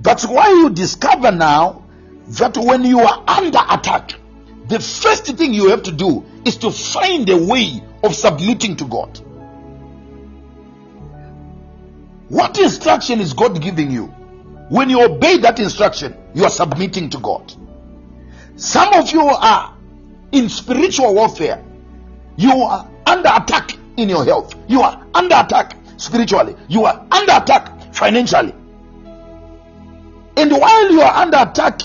That's 0.01 0.25
why 0.27 0.49
you 0.51 0.71
discover 0.71 1.33
now 1.33 1.86
that 2.29 2.57
when 2.57 2.85
you 2.85 3.01
are 3.01 3.25
under 3.27 3.61
attack, 3.71 4.15
the 4.69 4.81
first 4.81 5.27
thing 5.27 5.55
you 5.55 5.69
have 5.69 5.83
to 5.85 5.93
do 5.93 6.25
is 6.45 6.57
to 6.59 6.71
find 6.71 7.29
a 7.31 7.37
way 7.37 7.81
of 8.03 8.15
submitting 8.15 8.77
to 8.77 8.85
God. 8.85 9.19
What 12.29 12.59
instruction 12.59 13.21
is 13.21 13.33
God 13.33 13.63
giving 13.63 13.91
you? 13.91 14.07
When 14.69 14.91
you 14.91 15.03
obey 15.05 15.39
that 15.39 15.61
instruction, 15.61 16.17
you 16.35 16.45
are 16.45 16.51
submitting 16.51 17.11
to 17.11 17.19
God. 17.19 17.55
Some 18.57 18.93
of 18.95 19.13
you 19.13 19.23
are 19.23 19.77
in 20.33 20.49
spiritual 20.49 21.15
warfare. 21.15 21.65
You 22.37 22.51
are 22.63 22.91
under 23.07 23.31
attack 23.33 23.77
in 23.97 24.09
your 24.09 24.25
health. 24.25 24.57
You 24.67 24.83
are 24.83 25.07
under 25.15 25.37
attack 25.37 25.77
spiritually. 25.99 26.57
You 26.69 26.85
are 26.85 27.07
under 27.13 27.33
attack 27.33 27.95
financially. 27.95 28.55
And 30.37 30.51
while 30.51 30.91
you 30.91 31.01
are 31.01 31.15
under 31.15 31.39
attack, 31.39 31.83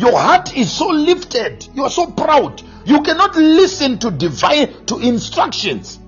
your 0.00 0.18
heart 0.18 0.56
is 0.56 0.72
so 0.72 0.88
lifted. 0.88 1.68
You 1.74 1.84
are 1.84 1.90
so 1.90 2.06
proud. 2.06 2.62
You 2.86 3.02
cannot 3.02 3.36
listen 3.36 3.98
to 3.98 4.10
divine 4.10 4.86
to 4.86 4.96
instructions. 4.98 5.98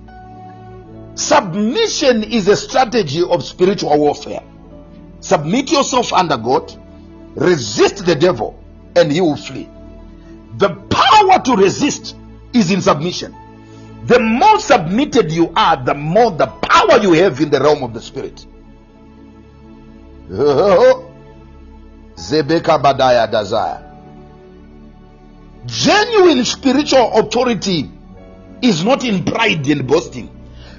Submission 1.13 2.23
is 2.23 2.47
a 2.47 2.55
strategy 2.55 3.21
of 3.21 3.43
spiritual 3.43 3.99
warfare. 3.99 4.41
Submit 5.19 5.71
yourself 5.71 6.11
under 6.11 6.37
God, 6.37 6.73
resist 7.35 8.03
the 8.03 8.15
devil, 8.15 8.59
and 8.95 9.11
he 9.11 9.21
will 9.21 9.37
flee. 9.37 9.69
The 10.57 10.69
power 10.69 11.39
to 11.43 11.55
resist 11.55 12.15
is 12.51 12.71
in 12.71 12.81
submission. 12.81 13.35
The 14.07 14.19
more 14.19 14.59
submitted 14.59 15.31
you 15.31 15.53
are, 15.55 15.77
the 15.77 15.93
more 15.93 16.31
the 16.31 16.47
power 16.47 16.97
you 16.99 17.13
have 17.13 17.39
in 17.39 17.51
the 17.51 17.59
realm 17.59 17.83
of 17.83 17.93
the 17.93 18.01
spirit. 18.01 18.43
Zebeka 22.15 22.81
Badaya 22.81 23.31
Dazaya. 23.31 23.82
Genuine 25.65 26.43
spiritual 26.43 27.13
authority 27.13 27.89
is 28.61 28.83
not 28.83 29.03
in 29.03 29.23
pride 29.23 29.67
and 29.67 29.87
boasting. 29.87 30.29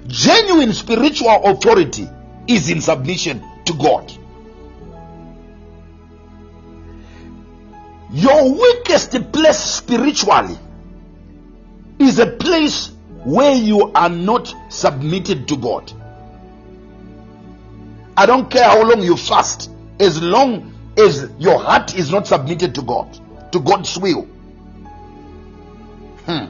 Genuine 0.06 0.72
spiritual 0.72 1.40
authority 1.44 2.08
is 2.46 2.68
in 2.68 2.80
submission 2.80 3.42
to 3.64 3.72
God. 3.74 4.12
Your 8.12 8.52
weakest 8.52 9.32
place 9.32 9.58
spiritually 9.58 10.56
is 11.98 12.18
a 12.18 12.26
place 12.26 12.92
where 13.24 13.54
you 13.54 13.90
are 13.92 14.10
not 14.10 14.54
submitted 14.68 15.48
to 15.48 15.56
God. 15.56 15.92
I 18.16 18.26
don't 18.26 18.50
care 18.50 18.64
how 18.64 18.82
long 18.82 19.02
you 19.02 19.16
fast, 19.16 19.70
as 19.98 20.22
long 20.22 20.72
as 20.96 21.30
your 21.38 21.58
heart 21.58 21.96
is 21.96 22.10
not 22.10 22.26
submitted 22.26 22.74
to 22.76 22.82
God, 22.82 23.18
to 23.52 23.60
God's 23.60 23.98
will. 23.98 24.28
Hmm. 26.26 26.46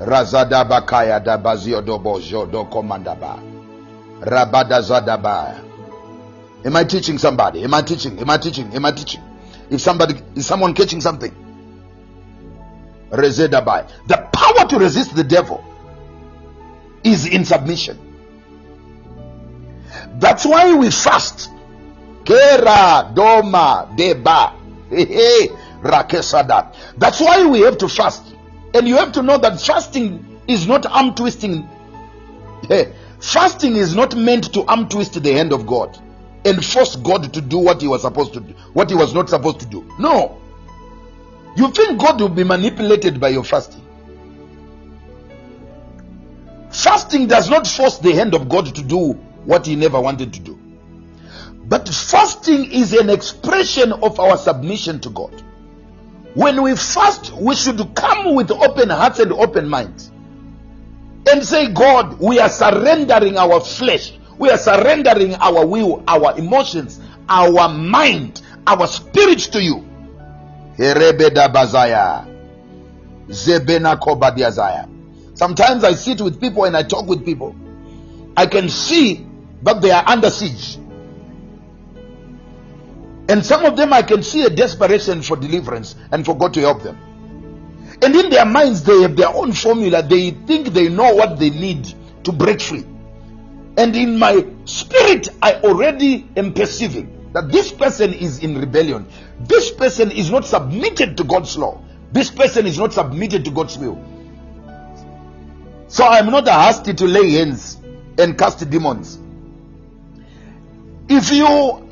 Razada 0.00 0.64
bakaya 0.64 1.20
da 1.20 1.38
bazio 1.38 1.80
do 1.84 1.98
bojo 1.98 2.46
do 2.50 2.64
komandaba. 2.64 3.38
Zadaba. 4.22 5.60
Am 6.64 6.76
I 6.76 6.84
teaching 6.84 7.18
somebody? 7.18 7.64
Am 7.64 7.74
I 7.74 7.82
teaching? 7.82 8.18
Am 8.20 8.30
I 8.30 8.36
teaching? 8.38 8.72
Am 8.74 8.84
I 8.84 8.92
teaching? 8.92 9.20
If 9.70 9.80
somebody 9.80 10.14
is 10.36 10.46
someone 10.46 10.74
catching 10.74 11.00
something, 11.00 11.32
Rezedabai. 13.10 13.88
The 14.06 14.16
power 14.32 14.68
to 14.68 14.78
resist 14.78 15.14
the 15.14 15.24
devil 15.24 15.64
is 17.02 17.26
in 17.26 17.44
submission. 17.44 17.98
That's 20.18 20.44
why 20.46 20.74
we 20.74 20.90
fast. 20.90 21.50
Kera 22.24 23.12
doma 23.14 23.96
deba. 23.96 24.54
Hey, 24.90 25.48
rakesada. 25.82 26.74
That's 26.96 27.20
why 27.20 27.46
we 27.46 27.60
have 27.60 27.78
to 27.78 27.88
fast. 27.88 28.34
And 28.74 28.88
you 28.88 28.96
have 28.96 29.12
to 29.12 29.22
know 29.22 29.38
that 29.38 29.60
fasting 29.60 30.40
is 30.48 30.66
not 30.66 30.86
arm 30.86 31.14
twisting. 31.14 31.68
Hey, 32.68 32.94
fasting 33.20 33.76
is 33.76 33.94
not 33.94 34.16
meant 34.16 34.52
to 34.54 34.64
arm 34.64 34.88
twist 34.88 35.22
the 35.22 35.32
hand 35.32 35.52
of 35.52 35.66
God 35.66 35.98
and 36.44 36.64
force 36.64 36.96
God 36.96 37.32
to 37.34 37.40
do 37.40 37.58
what 37.58 37.80
he 37.80 37.88
was 37.88 38.02
supposed 38.02 38.32
to 38.34 38.40
do, 38.40 38.54
what 38.72 38.90
he 38.90 38.96
was 38.96 39.14
not 39.14 39.28
supposed 39.28 39.60
to 39.60 39.66
do. 39.66 39.84
No. 39.98 40.40
You 41.56 41.70
think 41.70 42.00
God 42.00 42.20
will 42.20 42.28
be 42.28 42.44
manipulated 42.44 43.20
by 43.20 43.28
your 43.28 43.44
fasting? 43.44 43.82
Fasting 46.70 47.26
does 47.26 47.50
not 47.50 47.66
force 47.66 47.98
the 47.98 48.12
hand 48.12 48.34
of 48.34 48.48
God 48.48 48.74
to 48.74 48.82
do 48.82 49.12
what 49.44 49.66
he 49.66 49.76
never 49.76 50.00
wanted 50.00 50.32
to 50.32 50.40
do. 50.40 50.58
But 51.64 51.88
fasting 51.88 52.72
is 52.72 52.92
an 52.94 53.10
expression 53.10 53.92
of 53.92 54.18
our 54.18 54.38
submission 54.38 55.00
to 55.00 55.10
God. 55.10 55.42
When 56.34 56.62
we 56.62 56.74
fast, 56.76 57.32
we 57.32 57.54
should 57.54 57.94
come 57.94 58.34
with 58.34 58.50
open 58.50 58.88
hearts 58.88 59.18
and 59.18 59.32
open 59.32 59.68
minds 59.68 60.10
and 61.30 61.44
say, 61.44 61.72
God, 61.72 62.18
we 62.20 62.38
are 62.38 62.48
surrendering 62.48 63.36
our 63.36 63.60
flesh, 63.60 64.12
we 64.38 64.50
are 64.50 64.58
surrendering 64.58 65.34
our 65.36 65.66
will, 65.66 66.02
our 66.08 66.36
emotions, 66.38 67.00
our 67.28 67.68
mind, 67.68 68.42
our 68.66 68.86
spirit 68.86 69.38
to 69.38 69.62
you. 69.62 69.86
Sometimes 75.34 75.84
I 75.84 75.92
sit 75.92 76.20
with 76.20 76.40
people 76.40 76.64
and 76.64 76.76
I 76.76 76.82
talk 76.82 77.06
with 77.06 77.24
people. 77.24 77.54
I 78.36 78.46
can 78.46 78.68
see 78.68 79.26
that 79.62 79.80
they 79.80 79.90
are 79.90 80.04
under 80.06 80.30
siege. 80.30 80.78
And 83.28 83.44
some 83.44 83.64
of 83.64 83.76
them 83.76 83.92
I 83.92 84.02
can 84.02 84.22
see 84.22 84.44
a 84.44 84.50
desperation 84.50 85.22
for 85.22 85.36
deliverance 85.36 85.94
and 86.10 86.24
for 86.24 86.36
God 86.36 86.54
to 86.54 86.60
help 86.60 86.82
them. 86.82 86.98
And 88.02 88.16
in 88.16 88.30
their 88.30 88.44
minds, 88.44 88.82
they 88.82 89.02
have 89.02 89.16
their 89.16 89.28
own 89.28 89.52
formula. 89.52 90.02
They 90.02 90.32
think 90.32 90.68
they 90.68 90.88
know 90.88 91.14
what 91.14 91.38
they 91.38 91.50
need 91.50 91.94
to 92.24 92.32
break 92.32 92.60
free. 92.60 92.84
And 93.76 93.96
in 93.96 94.18
my 94.18 94.46
spirit, 94.64 95.28
I 95.40 95.54
already 95.54 96.28
am 96.36 96.52
perceiving 96.52 97.30
that 97.32 97.50
this 97.50 97.72
person 97.72 98.12
is 98.12 98.40
in 98.40 98.58
rebellion. 98.58 99.06
This 99.40 99.70
person 99.70 100.10
is 100.10 100.30
not 100.30 100.44
submitted 100.44 101.16
to 101.16 101.24
God's 101.24 101.56
law. 101.56 101.80
This 102.12 102.30
person 102.30 102.66
is 102.66 102.78
not 102.78 102.92
submitted 102.92 103.44
to 103.44 103.50
God's 103.50 103.78
will. 103.78 104.02
So 105.88 106.06
I'm 106.06 106.26
not 106.26 106.48
hasty 106.48 106.94
to 106.94 107.04
lay 107.06 107.32
hands 107.32 107.78
and 108.18 108.36
cast 108.36 108.68
demons. 108.68 109.18
If 111.08 111.30
you 111.32 111.91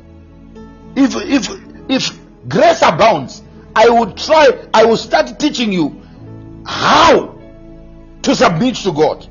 if 0.95 1.15
if 1.15 1.49
if 1.89 2.19
grace 2.47 2.81
abounds, 2.81 3.43
I 3.75 3.89
will 3.89 4.11
try, 4.13 4.67
I 4.73 4.85
will 4.85 4.97
start 4.97 5.39
teaching 5.39 5.71
you 5.71 6.01
how 6.65 7.39
to 8.21 8.35
submit 8.35 8.75
to 8.75 8.91
God. 8.91 9.27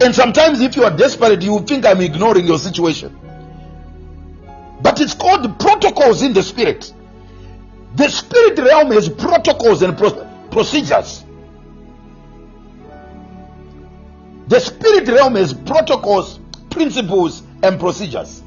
And 0.00 0.14
sometimes 0.14 0.60
if 0.60 0.76
you 0.76 0.84
are 0.84 0.96
desperate, 0.96 1.42
you 1.42 1.60
think 1.60 1.86
I'm 1.86 2.00
ignoring 2.00 2.46
your 2.46 2.58
situation. 2.58 3.16
But 4.82 5.00
it's 5.00 5.14
called 5.14 5.58
protocols 5.58 6.22
in 6.22 6.32
the 6.32 6.42
spirit. 6.42 6.92
The 7.94 8.08
spirit 8.08 8.58
realm 8.58 8.90
has 8.90 9.08
protocols 9.08 9.82
and 9.82 9.96
pro- 9.96 10.28
procedures. 10.50 11.24
The 14.48 14.60
spirit 14.60 15.08
realm 15.08 15.36
has 15.36 15.54
protocols, 15.54 16.38
principles, 16.70 17.42
and 17.62 17.80
procedures. 17.80 18.42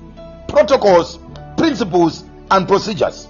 Protocols, 0.47 1.17
principles, 1.57 2.23
and 2.49 2.67
procedures. 2.67 3.27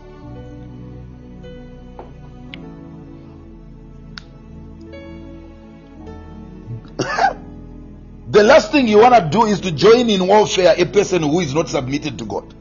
the 8.29 8.43
last 8.43 8.71
thing 8.71 8.87
you 8.87 8.99
want 8.99 9.15
to 9.15 9.29
do 9.29 9.45
is 9.45 9.59
to 9.61 9.71
join 9.71 10.09
in 10.09 10.27
warfare 10.27 10.75
a 10.77 10.85
person 10.85 11.23
who 11.23 11.39
is 11.39 11.53
not 11.53 11.69
submitted 11.69 12.17
to 12.17 12.25
God. 12.25 12.53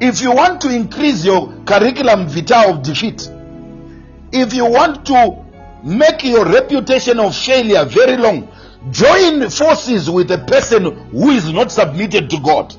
If 0.00 0.20
you 0.20 0.32
want 0.32 0.60
to 0.62 0.74
increase 0.74 1.24
your 1.24 1.52
curriculum 1.64 2.26
vitae 2.28 2.68
of 2.70 2.82
defeat, 2.82 3.30
if 4.32 4.52
you 4.52 4.66
want 4.66 5.06
to 5.06 5.44
make 5.84 6.24
your 6.24 6.44
reputation 6.44 7.20
of 7.20 7.36
failure 7.36 7.84
very 7.84 8.16
long, 8.16 8.48
join 8.90 9.48
forces 9.48 10.10
with 10.10 10.30
a 10.32 10.38
person 10.38 10.84
who 11.10 11.30
is 11.30 11.52
not 11.52 11.70
submitted 11.70 12.30
to 12.30 12.40
God 12.40 12.74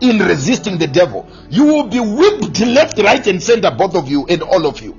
in 0.00 0.18
resisting 0.18 0.78
the 0.78 0.86
devil. 0.86 1.28
You 1.50 1.64
will 1.64 1.88
be 1.88 2.00
whipped 2.00 2.60
left, 2.60 2.98
right, 2.98 3.26
and 3.26 3.42
center, 3.42 3.70
both 3.70 3.94
of 3.94 4.08
you 4.08 4.26
and 4.26 4.42
all 4.42 4.66
of 4.66 4.80
you. 4.80 4.96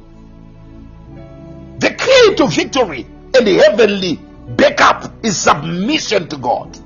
The 1.80 1.94
key 1.94 2.36
to 2.36 2.48
victory 2.48 3.06
and 3.34 3.48
the 3.48 3.54
heavenly 3.56 4.20
backup 4.56 5.14
is 5.24 5.38
submission 5.38 6.28
to 6.30 6.38
God. 6.38 6.78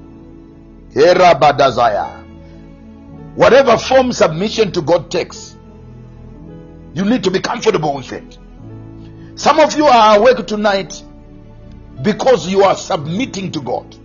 Whatever 3.35 3.77
form 3.77 4.11
submission 4.11 4.71
to 4.73 4.81
God 4.81 5.09
takes, 5.09 5.57
you 6.93 7.03
need 7.05 7.23
to 7.23 7.31
be 7.31 7.39
comfortable 7.39 7.95
with 7.95 8.11
it. 8.11 8.37
Some 9.35 9.59
of 9.59 9.75
you 9.75 9.85
are 9.87 10.19
awake 10.19 10.45
tonight 10.45 11.01
because 12.03 12.47
you 12.47 12.63
are 12.63 12.75
submitting 12.75 13.51
to 13.53 13.61
God. 13.61 13.95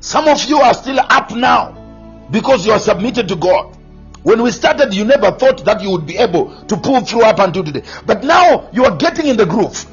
Some 0.00 0.28
of 0.28 0.42
you 0.44 0.56
are 0.58 0.72
still 0.72 0.98
up 0.98 1.30
now 1.32 1.81
because 2.30 2.66
you 2.66 2.72
are 2.72 2.78
submitted 2.78 3.28
to 3.28 3.36
God. 3.36 3.76
When 4.22 4.42
we 4.42 4.52
started, 4.52 4.94
you 4.94 5.04
never 5.04 5.32
thought 5.32 5.64
that 5.64 5.82
you 5.82 5.90
would 5.90 6.06
be 6.06 6.16
able 6.16 6.64
to 6.66 6.76
pull 6.76 7.00
through 7.00 7.22
up 7.22 7.40
until 7.40 7.64
today. 7.64 7.82
But 8.06 8.22
now 8.22 8.68
you 8.72 8.84
are 8.84 8.96
getting 8.96 9.26
in 9.26 9.36
the 9.36 9.46
groove 9.46 9.84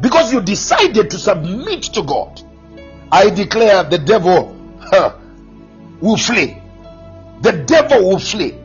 because 0.00 0.32
you 0.32 0.40
decided 0.42 1.10
to 1.10 1.18
submit 1.18 1.84
to 1.84 2.02
God. 2.02 2.42
I 3.10 3.30
declare 3.30 3.84
the 3.84 3.98
devil 3.98 4.56
huh, 4.80 5.16
will 6.00 6.16
flee. 6.16 6.58
The 7.40 7.52
devil 7.52 8.08
will 8.08 8.18
flee. 8.18 8.58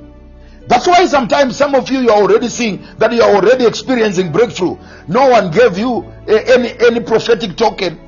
That's 0.68 0.86
why 0.86 1.06
sometimes 1.06 1.56
some 1.56 1.76
of 1.76 1.90
you, 1.90 2.00
you 2.00 2.10
are 2.10 2.22
already 2.22 2.50
seeing 2.50 2.86
that 2.98 3.14
you 3.14 3.22
are 3.22 3.36
already 3.36 3.66
experiencing 3.66 4.32
breakthrough. 4.34 4.78
No 5.08 5.30
one 5.30 5.50
gave 5.52 5.78
you 5.78 6.12
eh, 6.28 6.44
any, 6.48 6.78
any 6.86 7.00
prophetic 7.00 7.56
token. 7.56 8.00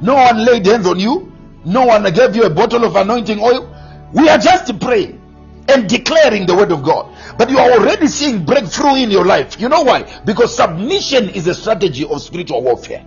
No 0.00 0.14
one 0.14 0.44
laid 0.44 0.64
hands 0.64 0.86
on 0.86 0.98
you. 0.98 1.30
No 1.64 1.86
one 1.86 2.02
gave 2.12 2.34
you 2.34 2.44
a 2.44 2.50
bottle 2.50 2.84
of 2.84 2.96
anointing 2.96 3.38
oil. 3.38 3.71
We 4.12 4.28
are 4.28 4.38
just 4.38 4.78
praying 4.80 5.20
and 5.68 5.88
declaring 5.88 6.46
the 6.46 6.54
word 6.54 6.72
of 6.72 6.82
God. 6.82 7.14
But 7.38 7.50
you 7.50 7.58
are 7.58 7.70
already 7.72 8.08
seeing 8.08 8.44
breakthrough 8.44 8.96
in 8.96 9.10
your 9.10 9.24
life. 9.24 9.60
You 9.60 9.68
know 9.68 9.82
why? 9.82 10.20
Because 10.24 10.54
submission 10.54 11.30
is 11.30 11.46
a 11.46 11.54
strategy 11.54 12.06
of 12.06 12.20
spiritual 12.20 12.62
warfare. 12.62 13.04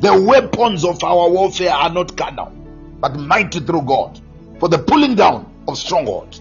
The 0.00 0.22
weapons 0.22 0.84
of 0.84 1.02
our 1.02 1.30
warfare 1.30 1.72
are 1.72 1.90
not 1.90 2.16
carnal, 2.16 2.52
but 3.00 3.16
mighty 3.16 3.60
through 3.60 3.82
God 3.82 4.20
for 4.60 4.68
the 4.68 4.78
pulling 4.78 5.14
down 5.14 5.50
of 5.66 5.78
strongholds. 5.78 6.40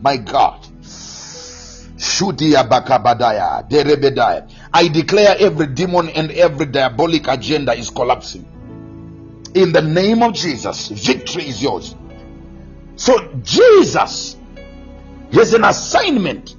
My 0.00 0.16
God. 0.16 0.60
I 4.72 4.88
declare 4.88 5.36
every 5.38 5.66
demon 5.66 6.08
and 6.10 6.30
every 6.30 6.66
diabolic 6.66 7.28
agenda 7.28 7.74
is 7.74 7.90
collapsing. 7.90 8.53
In 9.54 9.72
the 9.72 9.82
name 9.82 10.22
of 10.22 10.34
Jesus, 10.34 10.88
victory 10.88 11.48
is 11.48 11.62
yours. 11.62 11.94
So 12.96 13.32
Jesus 13.42 14.36
has 15.32 15.54
an 15.54 15.64
assignment 15.64 16.56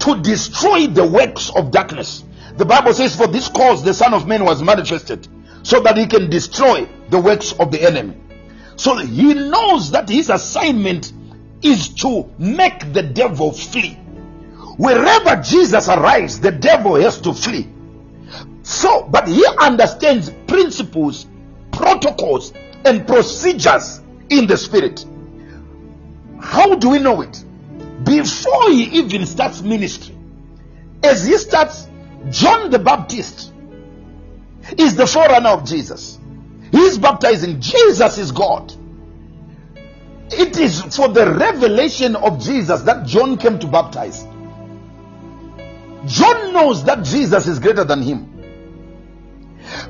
to 0.00 0.20
destroy 0.20 0.86
the 0.86 1.06
works 1.06 1.50
of 1.50 1.70
darkness. 1.70 2.24
The 2.56 2.64
Bible 2.64 2.92
says, 2.92 3.16
For 3.16 3.26
this 3.26 3.48
cause 3.48 3.84
the 3.84 3.94
Son 3.94 4.14
of 4.14 4.26
Man 4.26 4.44
was 4.44 4.62
manifested, 4.62 5.26
so 5.62 5.80
that 5.80 5.96
he 5.96 6.06
can 6.06 6.28
destroy 6.28 6.88
the 7.08 7.20
works 7.20 7.52
of 7.52 7.70
the 7.70 7.82
enemy. 7.82 8.16
So 8.76 8.96
he 8.96 9.34
knows 9.34 9.90
that 9.92 10.08
his 10.08 10.30
assignment 10.30 11.12
is 11.62 11.88
to 11.90 12.28
make 12.38 12.92
the 12.92 13.02
devil 13.02 13.52
flee. 13.52 13.94
Wherever 14.76 15.40
Jesus 15.42 15.88
arrives, 15.88 16.40
the 16.40 16.50
devil 16.50 16.96
has 16.96 17.20
to 17.20 17.32
flee. 17.32 17.68
So, 18.62 19.02
but 19.02 19.28
he 19.28 19.44
understands 19.60 20.30
principles, 20.46 21.26
protocols, 21.72 22.52
and 22.84 23.06
procedures 23.06 24.00
in 24.28 24.46
the 24.46 24.56
spirit. 24.56 25.04
How 26.40 26.74
do 26.74 26.90
we 26.90 26.98
know 26.98 27.22
it? 27.22 27.44
Before 28.04 28.70
he 28.70 28.84
even 28.98 29.26
starts 29.26 29.62
ministry, 29.62 30.16
as 31.02 31.24
he 31.24 31.36
starts, 31.38 31.88
John 32.30 32.70
the 32.70 32.78
Baptist 32.78 33.52
is 34.78 34.96
the 34.96 35.06
forerunner 35.06 35.50
of 35.50 35.64
Jesus. 35.64 36.18
He 36.70 36.78
is 36.78 36.98
baptizing. 36.98 37.60
Jesus 37.60 38.18
is 38.18 38.32
God. 38.32 38.72
It 40.30 40.56
is 40.56 40.80
for 40.96 41.08
the 41.08 41.30
revelation 41.30 42.16
of 42.16 42.40
Jesus 42.40 42.82
that 42.82 43.06
John 43.06 43.36
came 43.36 43.58
to 43.58 43.66
baptize. 43.66 44.24
John 46.06 46.52
knows 46.52 46.84
that 46.84 47.04
Jesus 47.04 47.46
is 47.46 47.58
greater 47.58 47.84
than 47.84 48.02
him. 48.02 48.31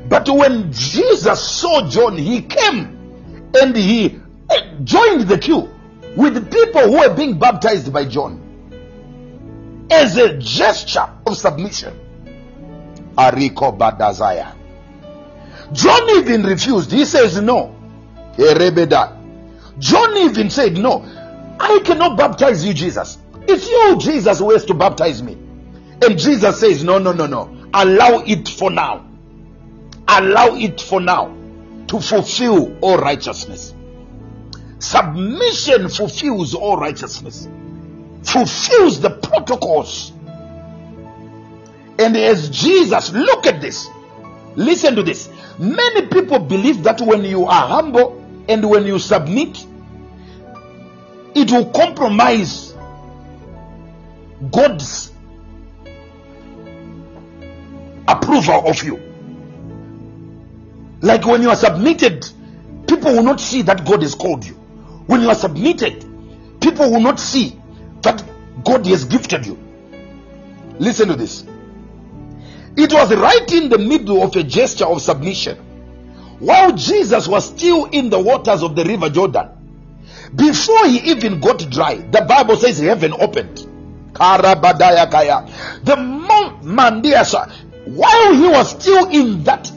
But 0.08 0.28
when 0.28 0.72
Jesus 0.72 1.48
saw 1.48 1.88
John, 1.88 2.16
he 2.16 2.42
came 2.42 3.50
and 3.54 3.76
he 3.76 4.20
eh, 4.50 4.74
joined 4.84 5.28
the 5.28 5.38
queue 5.38 5.68
with 6.16 6.50
people 6.50 6.82
who 6.82 6.98
were 6.98 7.14
being 7.14 7.38
baptized 7.38 7.92
by 7.92 8.04
John 8.04 8.40
as 9.90 10.16
a 10.16 10.38
gesture 10.38 11.08
of 11.26 11.36
submission. 11.36 11.98
Ariko 13.16 13.76
Badazaya. 13.76 14.54
John 15.72 16.10
even 16.10 16.42
refused. 16.44 16.90
He 16.92 17.04
says, 17.04 17.40
No. 17.40 17.74
John 19.78 20.16
even 20.16 20.50
said, 20.50 20.74
No, 20.74 21.04
I 21.60 21.80
cannot 21.84 22.16
baptize 22.16 22.64
you, 22.64 22.74
Jesus. 22.74 23.18
It's 23.42 23.68
you, 23.68 23.98
Jesus, 23.98 24.38
who 24.38 24.50
has 24.52 24.64
to 24.66 24.74
baptize 24.74 25.22
me. 25.22 25.34
And 26.02 26.18
Jesus 26.18 26.60
says, 26.60 26.84
No, 26.84 26.98
no, 26.98 27.12
no, 27.12 27.26
no. 27.26 27.68
Allow 27.74 28.22
it 28.26 28.48
for 28.48 28.70
now. 28.70 29.06
Allow 30.18 30.56
it 30.56 30.78
for 30.78 31.00
now 31.00 31.34
to 31.86 31.98
fulfill 31.98 32.76
all 32.82 32.98
righteousness. 32.98 33.74
Submission 34.78 35.88
fulfills 35.88 36.54
all 36.54 36.76
righteousness, 36.76 37.48
fulfills 38.22 39.00
the 39.00 39.08
protocols. 39.08 40.12
And 41.98 42.16
as 42.16 42.50
Jesus, 42.50 43.12
look 43.12 43.46
at 43.46 43.60
this. 43.62 43.88
Listen 44.54 44.96
to 44.96 45.02
this. 45.02 45.30
Many 45.58 46.06
people 46.08 46.40
believe 46.40 46.82
that 46.82 47.00
when 47.00 47.24
you 47.24 47.46
are 47.46 47.68
humble 47.68 48.18
and 48.48 48.68
when 48.68 48.84
you 48.84 48.98
submit, 48.98 49.64
it 51.34 51.50
will 51.50 51.70
compromise 51.70 52.74
God's 54.50 55.12
approval 58.08 58.68
of 58.68 58.82
you. 58.82 59.11
Like 61.02 61.26
when 61.26 61.42
you 61.42 61.50
are 61.50 61.56
submitted, 61.56 62.26
people 62.86 63.12
will 63.12 63.24
not 63.24 63.40
see 63.40 63.62
that 63.62 63.84
God 63.84 64.02
has 64.02 64.14
called 64.14 64.46
you. 64.46 64.54
When 65.06 65.20
you 65.20 65.28
are 65.28 65.34
submitted, 65.34 66.04
people 66.60 66.90
will 66.90 67.00
not 67.00 67.18
see 67.18 67.60
that 68.02 68.22
God 68.64 68.86
has 68.86 69.04
gifted 69.04 69.44
you. 69.44 69.58
Listen 70.78 71.08
to 71.08 71.16
this. 71.16 71.44
It 72.76 72.92
was 72.92 73.14
right 73.14 73.52
in 73.52 73.68
the 73.68 73.78
middle 73.78 74.22
of 74.22 74.36
a 74.36 74.42
gesture 74.44 74.86
of 74.86 75.02
submission. 75.02 75.58
While 76.38 76.72
Jesus 76.72 77.28
was 77.28 77.46
still 77.46 77.84
in 77.86 78.08
the 78.08 78.18
waters 78.18 78.62
of 78.62 78.74
the 78.76 78.84
river 78.84 79.10
Jordan, 79.10 79.48
before 80.34 80.86
he 80.86 81.10
even 81.10 81.40
got 81.40 81.68
dry, 81.70 81.96
the 81.96 82.22
Bible 82.22 82.56
says 82.56 82.78
heaven 82.78 83.12
opened. 83.12 83.58
The 84.14 85.96
moment, 85.96 87.06
while 87.86 88.34
he 88.34 88.48
was 88.48 88.70
still 88.70 89.08
in 89.08 89.44
that 89.44 89.70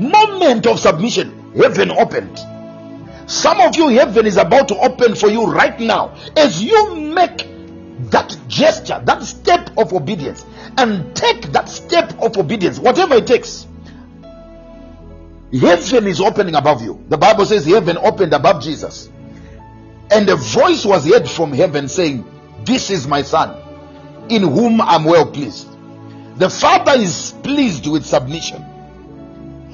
moment 0.00 0.66
of 0.66 0.80
submission, 0.80 1.52
heaven 1.54 1.90
opened. 1.90 2.38
Some 3.30 3.60
of 3.60 3.76
you, 3.76 3.88
heaven 3.88 4.26
is 4.26 4.36
about 4.36 4.68
to 4.68 4.76
open 4.78 5.14
for 5.14 5.28
you 5.28 5.46
right 5.46 5.78
now 5.78 6.16
as 6.36 6.62
you 6.62 6.96
make 6.96 7.46
that 8.10 8.36
gesture, 8.48 9.00
that 9.04 9.22
step 9.22 9.70
of 9.76 9.92
obedience, 9.92 10.44
and 10.78 11.14
take 11.14 11.52
that 11.52 11.68
step 11.68 12.12
of 12.20 12.36
obedience, 12.38 12.78
whatever 12.78 13.14
it 13.16 13.26
takes. 13.26 13.66
Heaven 15.52 16.06
is 16.06 16.20
opening 16.20 16.54
above 16.54 16.82
you. 16.82 17.04
The 17.08 17.18
Bible 17.18 17.44
says 17.44 17.66
heaven 17.66 17.98
opened 17.98 18.32
above 18.32 18.62
Jesus. 18.62 19.10
And 20.10 20.28
a 20.28 20.36
voice 20.36 20.84
was 20.84 21.06
heard 21.06 21.28
from 21.28 21.52
heaven 21.52 21.88
saying, 21.88 22.24
This 22.64 22.90
is 22.90 23.06
my 23.06 23.22
son, 23.22 23.56
in 24.28 24.42
whom 24.42 24.80
I'm 24.80 25.04
well 25.04 25.26
pleased. 25.26 25.68
The 26.38 26.48
Father 26.48 26.92
is 27.00 27.34
pleased 27.42 27.86
with 27.86 28.06
submission. 28.06 28.64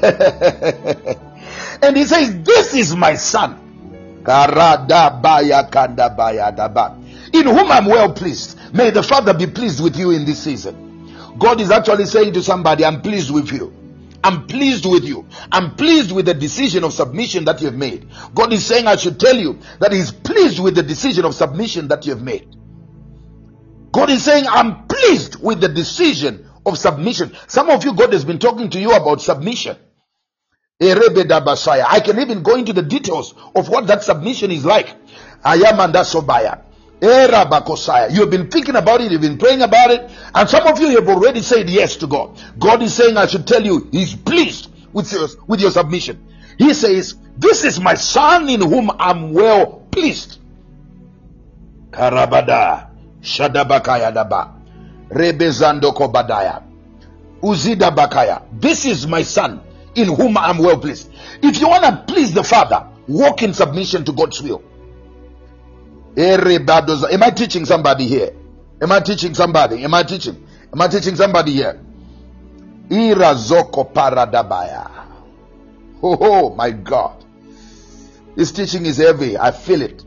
and 1.82 1.96
he 1.96 2.04
says, 2.04 2.42
This 2.42 2.74
is 2.74 2.94
my 2.94 3.14
son. 3.14 3.62
In 7.32 7.46
whom 7.46 7.70
I'm 7.70 7.86
well 7.86 8.12
pleased. 8.12 8.58
May 8.74 8.90
the 8.90 9.02
Father 9.02 9.32
be 9.32 9.46
pleased 9.46 9.82
with 9.82 9.96
you 9.96 10.10
in 10.10 10.24
this 10.24 10.42
season. 10.42 11.34
God 11.38 11.60
is 11.60 11.70
actually 11.70 12.06
saying 12.06 12.32
to 12.34 12.42
somebody, 12.42 12.84
I'm 12.84 13.02
pleased 13.02 13.30
with 13.30 13.52
you. 13.52 13.72
I'm 14.24 14.46
pleased 14.48 14.84
with 14.86 15.04
you. 15.04 15.26
I'm 15.52 15.76
pleased 15.76 16.10
with 16.10 16.26
the 16.26 16.34
decision 16.34 16.82
of 16.82 16.92
submission 16.92 17.44
that 17.44 17.60
you 17.60 17.66
have 17.66 17.76
made. 17.76 18.08
God 18.34 18.52
is 18.52 18.66
saying, 18.66 18.86
I 18.88 18.96
should 18.96 19.20
tell 19.20 19.36
you 19.36 19.60
that 19.78 19.92
He's 19.92 20.10
pleased 20.10 20.58
with 20.58 20.74
the 20.74 20.82
decision 20.82 21.24
of 21.24 21.34
submission 21.34 21.88
that 21.88 22.04
you 22.06 22.12
have 22.12 22.22
made. 22.22 22.48
God 23.92 24.10
is 24.10 24.24
saying, 24.24 24.46
I'm 24.48 24.86
pleased 24.88 25.40
with 25.40 25.60
the 25.60 25.68
decision 25.68 26.50
of 26.66 26.76
submission. 26.76 27.36
Some 27.46 27.70
of 27.70 27.84
you, 27.84 27.94
God 27.94 28.12
has 28.12 28.24
been 28.24 28.40
talking 28.40 28.68
to 28.70 28.80
you 28.80 28.92
about 28.92 29.20
submission. 29.20 29.76
I 30.78 32.00
can 32.04 32.18
even 32.20 32.42
go 32.42 32.54
into 32.54 32.74
the 32.74 32.82
details 32.82 33.32
of 33.54 33.70
what 33.70 33.86
that 33.86 34.02
submission 34.02 34.50
is 34.50 34.62
like. 34.66 34.94
Ayamanda 35.42 36.04
Sobaya. 36.04 36.62
You 37.00 38.20
have 38.20 38.30
been 38.30 38.50
thinking 38.50 38.76
about 38.76 39.00
it, 39.00 39.10
you've 39.10 39.22
been 39.22 39.38
praying 39.38 39.62
about 39.62 39.90
it, 39.90 40.10
and 40.34 40.48
some 40.48 40.66
of 40.66 40.78
you 40.78 40.88
have 40.96 41.08
already 41.08 41.40
said 41.40 41.70
yes 41.70 41.96
to 41.96 42.06
God. 42.06 42.38
God 42.58 42.82
is 42.82 42.94
saying, 42.94 43.16
I 43.16 43.26
should 43.26 43.46
tell 43.46 43.62
you, 43.64 43.88
He's 43.90 44.14
pleased 44.14 44.70
with 44.92 45.10
your, 45.12 45.28
with 45.46 45.60
your 45.60 45.70
submission. 45.70 46.22
He 46.58 46.74
says, 46.74 47.14
This 47.38 47.64
is 47.64 47.80
my 47.80 47.94
son 47.94 48.48
in 48.48 48.60
whom 48.60 48.90
I'm 48.98 49.32
well 49.32 49.86
pleased. 49.90 50.38
Karabada, 51.90 52.90
Shadabakayadaba. 53.22 54.52
Rebezando 55.08 55.94
Kobadaya. 55.94 56.62
Uzida 57.42 57.94
Bakaya. 57.94 58.42
This 58.52 58.84
is 58.84 59.06
my 59.06 59.22
son 59.22 59.62
in 59.96 60.14
whom 60.14 60.36
I 60.36 60.50
am 60.50 60.58
well 60.58 60.78
pleased. 60.78 61.10
If 61.42 61.58
you 61.58 61.68
want 61.68 61.84
to 61.84 62.04
please 62.12 62.32
the 62.32 62.44
Father, 62.44 62.86
walk 63.08 63.42
in 63.42 63.54
submission 63.54 64.04
to 64.04 64.12
God's 64.12 64.40
will. 64.42 64.62
Am 66.18 67.22
I 67.22 67.30
teaching 67.30 67.64
somebody 67.64 68.06
here? 68.06 68.30
Am 68.80 68.92
I 68.92 69.00
teaching 69.00 69.34
somebody? 69.34 69.82
Am 69.82 69.94
I 69.94 70.02
teaching? 70.02 70.46
Am 70.72 70.80
I 70.80 70.88
teaching 70.88 71.16
somebody 71.16 71.52
here? 71.52 71.80
Irazoko 72.90 73.92
paradabaya. 73.92 74.90
Oh, 76.02 76.16
oh 76.20 76.54
my 76.54 76.70
God. 76.70 77.24
This 78.36 78.52
teaching 78.52 78.84
is 78.84 78.98
heavy. 78.98 79.38
I 79.38 79.50
feel 79.50 79.80
it. 79.80 80.04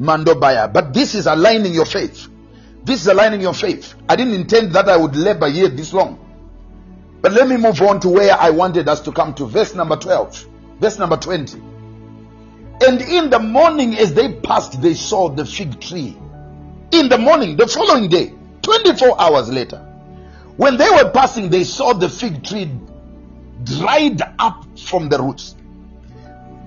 Mandobaya. 0.00 0.72
But 0.72 0.94
this 0.94 1.16
is 1.16 1.26
aligning 1.26 1.74
your 1.74 1.86
faith. 1.86 2.28
This 2.84 3.02
is 3.02 3.08
aligning 3.08 3.40
your 3.40 3.54
faith. 3.54 3.94
I 4.08 4.14
didn't 4.14 4.34
intend 4.34 4.72
that 4.74 4.88
I 4.88 4.96
would 4.96 5.16
labor 5.16 5.48
here 5.48 5.68
this 5.68 5.92
long. 5.92 6.18
But 7.22 7.32
let 7.32 7.48
me 7.48 7.56
move 7.56 7.80
on 7.80 8.00
to 8.00 8.08
where 8.08 8.36
I 8.38 8.50
wanted 8.50 8.88
us 8.88 9.00
to 9.02 9.12
come 9.12 9.32
to. 9.34 9.46
Verse 9.46 9.74
number 9.74 9.96
12. 9.96 10.46
Verse 10.80 10.98
number 10.98 11.16
20. 11.16 11.56
And 12.84 13.00
in 13.00 13.30
the 13.30 13.38
morning, 13.38 13.96
as 13.96 14.12
they 14.12 14.32
passed, 14.32 14.82
they 14.82 14.94
saw 14.94 15.28
the 15.28 15.46
fig 15.46 15.80
tree. 15.80 16.18
In 16.90 17.08
the 17.08 17.16
morning, 17.16 17.56
the 17.56 17.68
following 17.68 18.08
day, 18.08 18.34
24 18.62 19.20
hours 19.20 19.48
later, 19.48 19.78
when 20.56 20.76
they 20.76 20.90
were 20.90 21.10
passing, 21.10 21.48
they 21.48 21.62
saw 21.62 21.92
the 21.92 22.08
fig 22.08 22.42
tree 22.42 22.68
dried 23.62 24.20
up 24.40 24.66
from 24.76 25.08
the 25.08 25.18
roots. 25.22 25.54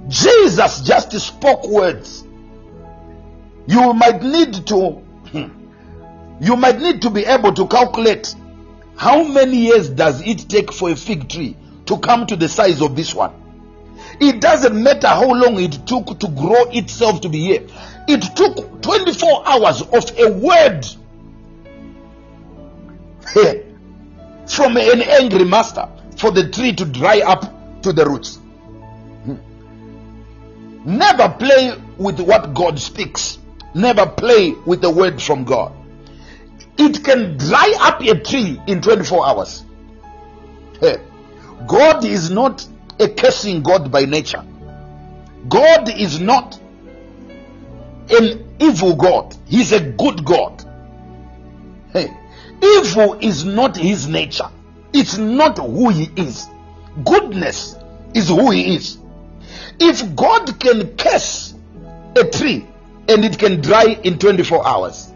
Jesus 0.07 0.81
just 0.81 1.11
spoke 1.19 1.67
words. 1.67 2.23
You 3.67 3.93
might 3.93 4.23
need 4.23 4.65
to, 4.67 4.89
hmm, 5.31 5.47
you 6.39 6.55
might 6.55 6.79
need 6.79 7.01
to 7.01 7.09
be 7.09 7.25
able 7.25 7.51
to 7.53 7.67
calculate 7.67 8.33
how 8.97 9.23
many 9.23 9.57
years 9.57 9.89
does 9.89 10.25
it 10.25 10.49
take 10.49 10.71
for 10.71 10.89
a 10.89 10.95
fig 10.95 11.29
tree 11.29 11.55
to 11.85 11.97
come 11.99 12.25
to 12.27 12.35
the 12.35 12.47
size 12.47 12.81
of 12.81 12.95
this 12.95 13.13
one. 13.13 13.33
It 14.19 14.41
doesn't 14.41 14.81
matter 14.81 15.07
how 15.07 15.27
long 15.31 15.59
it 15.59 15.85
took 15.85 16.19
to 16.19 16.27
grow 16.29 16.69
itself 16.71 17.21
to 17.21 17.29
be 17.29 17.39
here. 17.39 17.67
It 18.07 18.21
took 18.35 18.81
24 18.81 19.47
hours 19.47 19.81
of 19.81 20.19
a 20.19 20.31
word 20.31 20.85
from 24.47 24.77
an 24.77 25.01
angry 25.01 25.43
master 25.43 25.89
for 26.17 26.31
the 26.31 26.49
tree 26.49 26.73
to 26.73 26.85
dry 26.85 27.19
up 27.19 27.81
to 27.81 27.91
the 27.91 28.05
roots. 28.05 28.37
Hmm. 29.25 29.35
Never 30.85 31.29
play 31.29 31.73
with 31.97 32.19
what 32.21 32.53
God 32.53 32.79
speaks. 32.79 33.39
Never 33.73 34.05
play 34.05 34.51
with 34.65 34.81
the 34.81 34.89
word 34.89 35.21
from 35.21 35.43
God. 35.43 35.74
It 36.77 37.03
can 37.03 37.37
dry 37.37 37.73
up 37.79 38.01
a 38.01 38.19
tree 38.19 38.61
in 38.67 38.81
24 38.81 39.27
hours. 39.27 39.63
Hey, 40.79 40.97
God 41.67 42.03
is 42.03 42.29
not 42.29 42.67
a 42.99 43.07
cursing 43.07 43.63
God 43.63 43.91
by 43.91 44.05
nature. 44.05 44.43
God 45.47 45.89
is 45.89 46.19
not 46.19 46.59
an 48.09 48.55
evil 48.59 48.95
God. 48.95 49.35
He's 49.45 49.71
a 49.71 49.79
good 49.79 50.25
God. 50.25 50.63
Hey, 51.93 52.11
evil 52.61 53.17
is 53.21 53.45
not 53.45 53.77
his 53.77 54.07
nature. 54.07 54.49
It's 54.93 55.17
not 55.17 55.57
who 55.57 55.89
he 55.89 56.09
is. 56.15 56.47
Goodness 57.03 57.75
is 58.13 58.29
who 58.29 58.51
he 58.51 58.75
is. 58.75 58.97
If 59.79 60.15
God 60.15 60.59
can 60.59 60.95
curse 60.95 61.53
a 62.15 62.23
tree 62.23 62.65
and 63.07 63.25
it 63.25 63.37
can 63.37 63.61
dry 63.61 63.99
in 64.03 64.17
24 64.17 64.65
hours, 64.65 65.11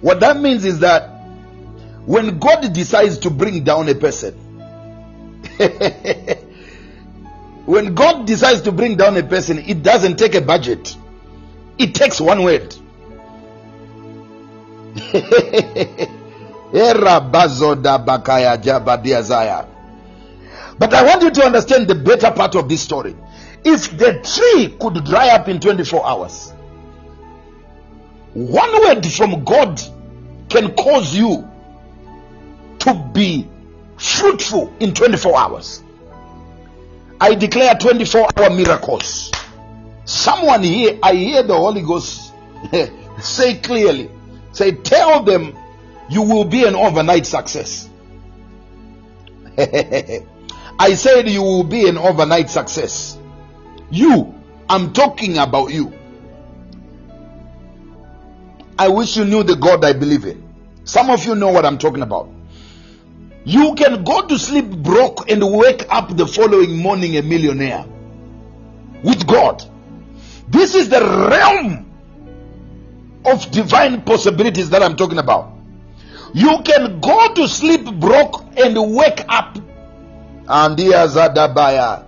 what 0.00 0.20
that 0.20 0.38
means 0.38 0.64
is 0.64 0.80
that 0.80 1.08
when 2.06 2.38
God 2.38 2.72
decides 2.72 3.18
to 3.18 3.30
bring 3.30 3.64
down 3.64 3.88
a 3.88 3.94
person, 3.94 4.34
when 7.66 7.94
God 7.94 8.26
decides 8.26 8.62
to 8.62 8.72
bring 8.72 8.96
down 8.96 9.16
a 9.16 9.22
person, 9.22 9.58
it 9.58 9.82
doesn't 9.82 10.18
take 10.18 10.34
a 10.34 10.40
budget, 10.40 10.96
it 11.78 11.94
takes 11.94 12.20
one 12.20 12.42
word. 12.42 12.74
But 20.78 20.94
I 20.94 21.04
want 21.04 21.22
you 21.22 21.30
to 21.30 21.44
understand 21.44 21.88
the 21.88 21.94
better 21.94 22.30
part 22.30 22.54
of 22.54 22.68
this 22.68 22.80
story. 22.80 23.14
If 23.64 23.96
the 23.98 24.20
tree 24.22 24.76
could 24.80 25.04
dry 25.04 25.28
up 25.28 25.48
in 25.48 25.60
24 25.60 26.06
hours, 26.06 26.52
one 28.34 28.72
word 28.82 29.06
from 29.06 29.44
God 29.44 29.80
can 30.48 30.74
cause 30.74 31.14
you 31.14 31.48
to 32.80 33.10
be 33.12 33.48
fruitful 33.96 34.72
in 34.80 34.94
24 34.94 35.38
hours. 35.38 35.82
I 37.20 37.34
declare 37.34 37.74
24 37.74 38.28
hour 38.36 38.50
miracles. 38.50 39.30
Someone 40.04 40.62
here, 40.62 40.98
I 41.02 41.14
hear 41.14 41.42
the 41.42 41.54
Holy 41.54 41.82
Ghost 41.82 42.32
say 43.20 43.58
clearly, 43.58 44.10
say, 44.52 44.72
tell 44.72 45.22
them 45.22 45.56
you 46.08 46.22
will 46.22 46.44
be 46.44 46.64
an 46.64 46.74
overnight 46.74 47.26
success. 47.26 47.88
I 49.58 50.94
said 50.94 51.28
you 51.28 51.42
will 51.42 51.64
be 51.64 51.88
an 51.88 51.98
overnight 51.98 52.48
success. 52.48 53.18
You, 53.90 54.34
I'm 54.68 54.92
talking 54.92 55.38
about 55.38 55.72
you. 55.72 55.92
I 58.80 58.88
wish 58.88 59.14
you 59.14 59.26
knew 59.26 59.42
the 59.42 59.56
God 59.56 59.84
I 59.84 59.92
believe 59.92 60.24
in. 60.24 60.42
Some 60.84 61.10
of 61.10 61.26
you 61.26 61.34
know 61.34 61.48
what 61.48 61.66
I'm 61.66 61.76
talking 61.76 62.00
about. 62.00 62.30
You 63.44 63.74
can 63.74 64.04
go 64.04 64.26
to 64.26 64.38
sleep 64.38 64.70
broke 64.70 65.30
and 65.30 65.42
wake 65.52 65.84
up 65.90 66.16
the 66.16 66.26
following 66.26 66.78
morning 66.78 67.18
a 67.18 67.22
millionaire 67.22 67.84
with 69.04 69.26
God. 69.26 69.62
This 70.48 70.74
is 70.74 70.88
the 70.88 71.02
realm 71.02 71.92
of 73.26 73.50
divine 73.50 74.00
possibilities 74.00 74.70
that 74.70 74.82
I'm 74.82 74.96
talking 74.96 75.18
about. 75.18 75.52
You 76.32 76.62
can 76.64 77.00
go 77.00 77.34
to 77.34 77.48
sleep 77.48 77.84
broke 77.84 78.46
and 78.56 78.94
wake 78.94 79.26
up 79.28 79.56
and 80.48 80.78
Zadabaya, 80.78 82.06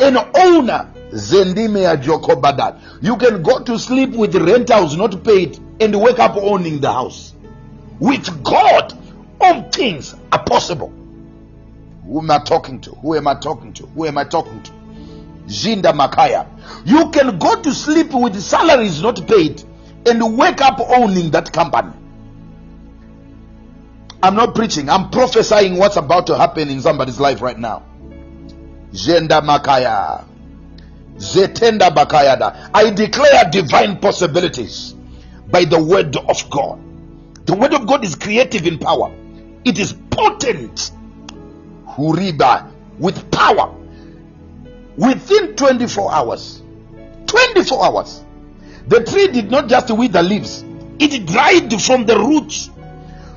an 0.00 0.16
owner 0.34 0.94
Zendime 1.10 2.02
Jokobadat. 2.02 2.80
You 3.02 3.18
can 3.18 3.42
go 3.42 3.62
to 3.62 3.78
sleep 3.78 4.12
with 4.12 4.34
rentals 4.34 4.96
not 4.96 5.22
paid 5.22 5.60
and 5.80 6.00
wake 6.00 6.18
up 6.18 6.36
owning 6.36 6.80
the 6.80 6.92
house. 6.92 7.34
With 7.98 8.42
God, 8.42 8.96
all 9.40 9.62
things 9.70 10.14
are 10.32 10.42
possible. 10.44 10.92
Who 12.04 12.20
am 12.20 12.30
I 12.30 12.38
talking 12.38 12.80
to? 12.82 12.90
Who 12.90 13.14
am 13.14 13.26
I 13.26 13.34
talking 13.34 13.72
to? 13.74 13.86
Who 13.86 14.06
am 14.06 14.18
I 14.18 14.24
talking 14.24 14.62
to? 14.62 14.72
Jinda 15.46 15.92
Makaya. 15.92 16.46
You 16.84 17.10
can 17.10 17.38
go 17.38 17.60
to 17.60 17.72
sleep 17.72 18.12
with 18.12 18.38
salaries 18.40 19.02
not 19.02 19.26
paid 19.26 19.62
and 20.06 20.38
wake 20.38 20.60
up 20.60 20.80
owning 20.80 21.30
that 21.30 21.52
company. 21.52 21.92
I'm 24.22 24.34
not 24.36 24.54
preaching, 24.54 24.88
I'm 24.88 25.10
prophesying 25.10 25.76
what's 25.76 25.96
about 25.96 26.28
to 26.28 26.36
happen 26.36 26.70
in 26.70 26.80
somebody's 26.80 27.20
life 27.20 27.42
right 27.42 27.58
now. 27.58 27.82
Jenda 28.92 29.42
Makaya. 29.42 30.24
Zetenda 31.16 31.90
Bakayada. 31.94 32.70
I 32.72 32.90
declare 32.90 33.44
divine 33.50 33.98
possibilities 33.98 34.94
by 35.50 35.64
the 35.64 35.82
word 35.82 36.16
of 36.16 36.50
God. 36.50 36.80
The 37.46 37.54
word 37.54 37.74
of 37.74 37.86
God 37.86 38.04
is 38.04 38.14
creative 38.14 38.66
in 38.66 38.78
power, 38.78 39.14
it 39.64 39.78
is 39.78 39.92
potent. 40.10 40.92
Huriba 41.86 42.70
with 42.98 43.30
power. 43.30 43.74
Within 44.96 45.56
24 45.56 46.12
hours, 46.12 46.62
24 47.26 47.84
hours, 47.84 48.24
the 48.86 49.02
tree 49.04 49.28
did 49.28 49.50
not 49.50 49.68
just 49.68 49.90
wither 49.90 50.22
leaves, 50.22 50.64
it 50.98 51.26
dried 51.26 51.80
from 51.82 52.06
the 52.06 52.16
roots. 52.16 52.70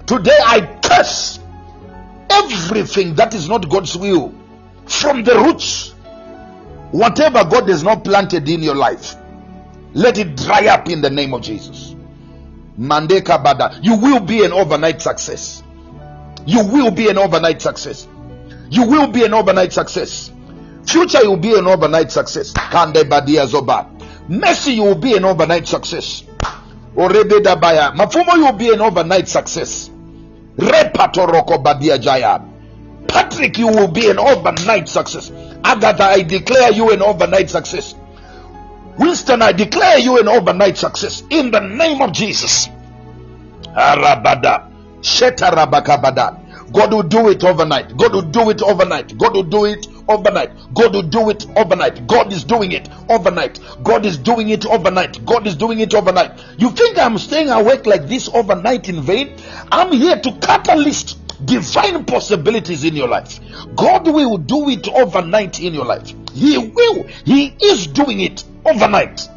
Today 0.06 0.38
I 0.40 0.80
curse 0.84 1.40
everything 2.30 3.16
that 3.16 3.34
is 3.34 3.50
not 3.50 3.70
God's 3.70 3.98
will 3.98 4.34
from 4.86 5.24
the 5.24 5.36
roots. 5.36 5.94
Whatever 6.92 7.44
God 7.44 7.68
has 7.70 7.84
not 7.84 8.04
planted 8.04 8.48
in 8.48 8.64
your 8.64 8.76
life, 8.76 9.16
let 9.94 10.18
it 10.18 10.38
dry 10.38 10.68
up 10.68 10.90
in 10.90 11.02
the 11.02 11.10
name 11.10 11.34
of 11.34 11.42
Jesus. 11.42 11.96
Mandeka 12.80 13.44
Bada, 13.44 13.80
you 13.84 13.96
will 13.98 14.20
be 14.20 14.44
an 14.46 14.52
overnight 14.52 15.02
success. 15.02 15.64
You 16.46 16.64
will 16.66 16.92
be 16.92 17.10
an 17.10 17.18
overnight 17.18 17.62
success. 17.62 18.08
You 18.70 18.88
will 18.88 19.08
be 19.08 19.24
an 19.26 19.34
overnight 19.34 19.74
success. 19.74 20.32
Future, 20.86 21.22
you 21.24 21.32
will 21.32 21.38
be 21.38 21.58
an 21.58 21.68
overnight 21.68 22.12
success. 22.12 22.54
Kande 22.54 23.08
Badia 23.10 23.46
Zoba. 23.46 23.88
Mercy, 24.30 24.74
you 24.74 24.84
will 24.84 24.96
be 24.96 25.16
an 25.16 25.26
overnight 25.26 25.68
success. 25.68 26.24
Orebeda 26.96 27.60
Baya. 27.60 27.92
Mafumo, 27.92 28.36
you 28.36 28.46
will 28.46 28.54
be 28.54 28.72
an 28.74 28.82
overnight 28.82 29.28
success. 29.28 29.90
Repatoroko 30.58 31.62
Badia 31.64 31.98
Jaya. 32.00 32.40
Patrick, 33.08 33.58
you 33.58 33.68
will 33.68 33.88
be 33.88 34.10
an 34.10 34.20
overnight 34.20 34.88
success. 34.88 35.32
Agatha, 35.64 36.04
I 36.04 36.22
declare 36.24 36.72
you 36.72 36.92
an 36.92 37.02
overnight 37.02 37.50
success. 37.50 37.96
Winston, 38.98 39.42
I 39.42 39.52
declare 39.52 40.00
you 40.00 40.20
an 40.20 40.28
overnight 40.28 40.78
success 40.78 41.24
in 41.30 41.52
the 41.52 41.60
name 41.60 42.02
of 42.02 42.12
Jesus. 42.12 42.68
Arabada. 43.76 44.72
Shetarabakabada. 45.02 46.72
God 46.74 46.92
will 46.94 47.04
do 47.04 47.30
it 47.30 47.44
overnight. 47.44 47.96
God 47.96 48.14
will 48.14 48.22
do 48.24 48.50
it 48.50 48.62
overnight. 48.62 49.18
God 49.18 49.36
will 49.36 49.44
do 49.44 49.66
it 49.66 49.88
overnight. 50.10 50.52
God 50.74 50.94
will 50.96 51.04
do 51.04 51.30
it 51.30 51.46
overnight. 51.56 52.08
God 52.08 52.34
is 52.34 52.44
doing 52.44 52.74
it 52.74 52.90
overnight. 53.10 53.60
God 53.84 54.06
is 54.06 54.18
doing 54.18 54.50
it 54.50 54.66
overnight. 54.66 55.26
God 55.26 55.48
is 55.48 55.56
doing 55.56 55.80
it 55.80 55.94
overnight. 55.94 56.32
You 56.58 56.72
think 56.72 56.98
I'm 56.98 57.18
staying 57.18 57.50
awake 57.50 57.86
like 57.86 58.08
this 58.08 58.28
overnight 58.30 58.90
in 58.90 59.02
vain? 59.02 59.38
I'm 59.72 59.94
here 59.94 60.20
to 60.20 60.32
catalyst 60.40 61.18
divine 61.46 62.04
possibilities 62.04 62.84
in 62.84 62.96
your 62.96 63.08
life. 63.08 63.40
God 63.76 64.08
will 64.08 64.38
do 64.38 64.70
it 64.70 64.90
overnight 64.90 65.62
in 65.62 65.74
your 65.74 65.86
life. 65.86 66.14
He 66.38 66.58
will. 66.58 67.04
He 67.26 67.56
is 67.62 67.88
doing 67.88 68.22
it 68.22 68.44
overnight. 68.64 69.28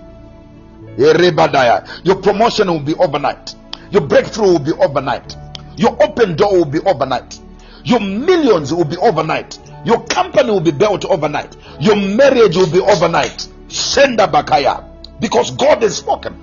Your 0.96 2.16
promotion 2.16 2.68
will 2.68 2.80
be 2.80 2.94
overnight. 2.96 3.54
Your 3.90 4.02
breakthrough 4.02 4.52
will 4.52 4.58
be 4.58 4.72
overnight. 4.72 5.34
Your 5.76 5.96
open 6.02 6.36
door 6.36 6.52
will 6.58 6.64
be 6.66 6.80
overnight. 6.80 7.38
Your 7.84 8.00
millions 8.00 8.74
will 8.74 8.84
be 8.84 8.98
overnight. 8.98 9.58
Your 9.86 10.04
company 10.04 10.50
will 10.50 10.60
be 10.60 10.72
built 10.72 11.06
overnight. 11.06 11.56
Your 11.80 11.96
marriage 11.96 12.56
will 12.56 12.70
be 12.70 12.80
overnight. 12.80 13.48
Senda 13.68 14.26
Bakaya. 14.26 14.84
Because 15.20 15.52
God 15.52 15.82
has 15.82 15.96
spoken. 15.96 16.34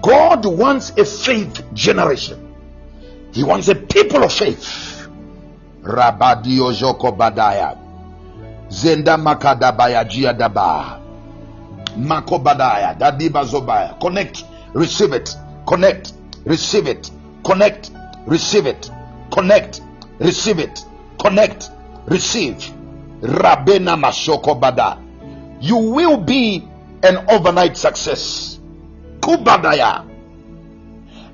God 0.00 0.46
wants 0.46 0.90
a 0.96 1.04
faith 1.04 1.62
generation. 1.74 2.54
He 3.32 3.44
wants 3.44 3.68
a 3.68 3.74
people 3.74 4.22
of 4.24 4.32
faith. 4.32 4.93
Rabadio 5.84 6.72
Joko 6.72 7.12
Badaya. 7.12 7.76
Zenda 8.68 9.16
Makadabaya 9.16 10.04
Jiadaba. 10.04 11.00
Makobadaya. 11.96 12.94
Dadiba 12.98 13.44
Zobaya. 13.44 13.98
Connect. 14.00 14.44
Receive 14.72 15.12
it. 15.12 15.30
Connect. 15.66 16.12
Receive 16.44 16.86
it. 16.86 17.10
Connect. 17.44 17.90
Receive 18.26 18.66
it. 18.66 18.90
Connect. 19.30 19.80
Receive 20.18 20.58
it. 20.58 20.84
Connect. 21.20 21.70
Receive. 22.06 22.56
Rabena 23.20 23.96
Mashoko 23.96 24.58
Bada. 24.60 24.98
You 25.60 25.76
will 25.76 26.16
be 26.16 26.66
an 27.02 27.24
overnight 27.30 27.76
success. 27.76 28.58
Kubadaya. 29.20 30.04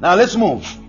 Now 0.01 0.15
let's 0.15 0.37
move. 0.37 0.80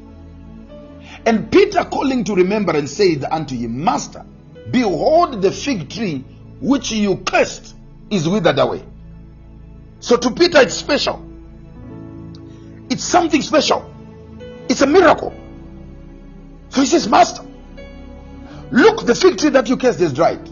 And 1.25 1.51
Peter 1.51 1.83
calling 1.85 2.23
to 2.25 2.35
remembrance 2.35 2.93
said 2.93 3.25
unto 3.25 3.55
him, 3.55 3.83
Master, 3.83 4.25
behold 4.71 5.41
the 5.41 5.51
fig 5.51 5.89
tree 5.89 6.23
which 6.59 6.91
you 6.91 7.17
cursed 7.17 7.75
is 8.09 8.27
withered 8.27 8.59
away. 8.59 8.83
So 9.99 10.17
to 10.17 10.31
Peter 10.31 10.59
it's 10.61 10.73
special. 10.73 11.23
It's 12.89 13.03
something 13.03 13.41
special. 13.41 13.93
It's 14.67 14.81
a 14.81 14.87
miracle. 14.87 15.33
So 16.69 16.81
he 16.81 16.87
says, 16.87 17.07
Master, 17.07 17.43
look, 18.71 19.05
the 19.05 19.13
fig 19.13 19.37
tree 19.37 19.49
that 19.51 19.69
you 19.69 19.77
cursed 19.77 20.01
is 20.01 20.13
dried. 20.13 20.49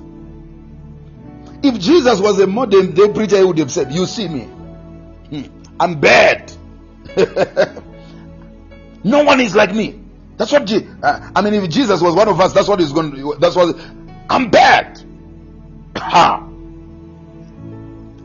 If 1.62 1.80
Jesus 1.80 2.20
was 2.20 2.40
a 2.40 2.48
modern 2.48 2.94
day 2.94 3.12
preacher, 3.12 3.38
he 3.38 3.44
would 3.44 3.58
have 3.58 3.72
said, 3.72 3.92
You 3.92 4.06
see 4.06 4.28
me. 4.28 4.44
Hmm, 4.44 5.44
I'm 5.80 6.00
bad. 6.00 6.52
no 9.04 9.24
one 9.24 9.42
is 9.42 9.56
like 9.56 9.74
me. 9.74 10.00
That's 10.40 10.54
what. 10.54 10.72
Uh, 10.72 11.32
I 11.36 11.42
mean, 11.42 11.54
if 11.54 11.70
Jesus 11.70 12.02
was 12.02 12.16
one 12.16 12.30
of 12.30 12.40
us, 12.40 12.54
that's 12.54 12.70
what 12.70 12.80
he's 12.80 12.94
going. 12.94 13.12
to 13.12 13.36
That's 13.40 13.58
what. 13.58 13.76
I'm 14.30 14.50
bad. 14.50 15.04
Ha. 15.98 16.48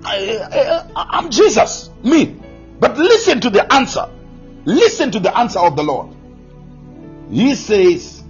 I, 0.04 0.86
I, 0.94 1.06
I'm 1.18 1.30
Jesus, 1.30 1.90
me. 2.04 2.40
But 2.78 2.96
listen 2.96 3.40
to 3.40 3.50
the 3.50 3.70
answer. 3.72 4.08
Listen 4.64 5.10
to 5.10 5.18
the 5.18 5.36
answer 5.36 5.58
of 5.58 5.74
the 5.74 5.82
Lord. 5.82 6.14
He 7.30 7.56
says, 7.56 8.22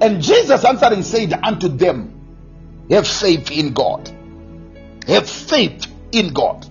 and 0.00 0.22
Jesus 0.22 0.64
answering 0.64 1.02
said 1.02 1.34
unto 1.34 1.68
them, 1.68 2.86
Have 2.88 3.06
faith 3.06 3.50
in 3.50 3.74
God. 3.74 4.10
Have 5.06 5.28
faith 5.28 5.86
in 6.12 6.32
God. 6.32 6.66